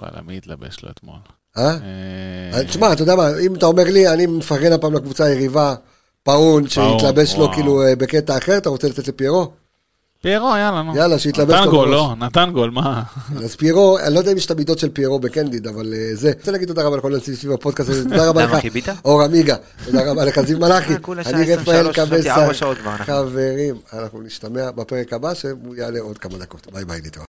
[0.00, 1.18] וואלה, מי התלבש לו אתמול?
[1.58, 1.76] אה?
[2.54, 5.74] אה, תשמע, אתה יודע מה, אם אתה אומר לי, אני מפרגן הפעם לקבוצה היריבה,
[6.22, 7.52] פאון, שיתלבש לו.
[7.52, 9.52] כאילו אה, בקטע אחר, אתה רוצה לתת לפיירו?
[10.22, 10.96] פיירו, יאללה, נו.
[10.96, 11.88] יאללה, שיתלבש נתן גול.
[11.88, 13.02] לא, נתן גול, מה?
[13.44, 16.32] אז פיירו, אני לא יודע אם יש את המידות של פיירו בקנדיד, אבל אה, זה.
[16.38, 18.88] רוצה להגיד תודה רבה לכל הנושאים סביב הפודקאסט הזה, תודה רבה למה, לך, חיבית?
[19.04, 23.04] אור עמיגה, תודה רבה לך, זיו מלאכי, אה, אני רפאל 23, חשבתי קבסה.
[23.04, 27.30] חברים, אנחנו נשתמע בפרק הבא, שהוא יעלה עוד כמה דקות, ביי ביי, נתראה.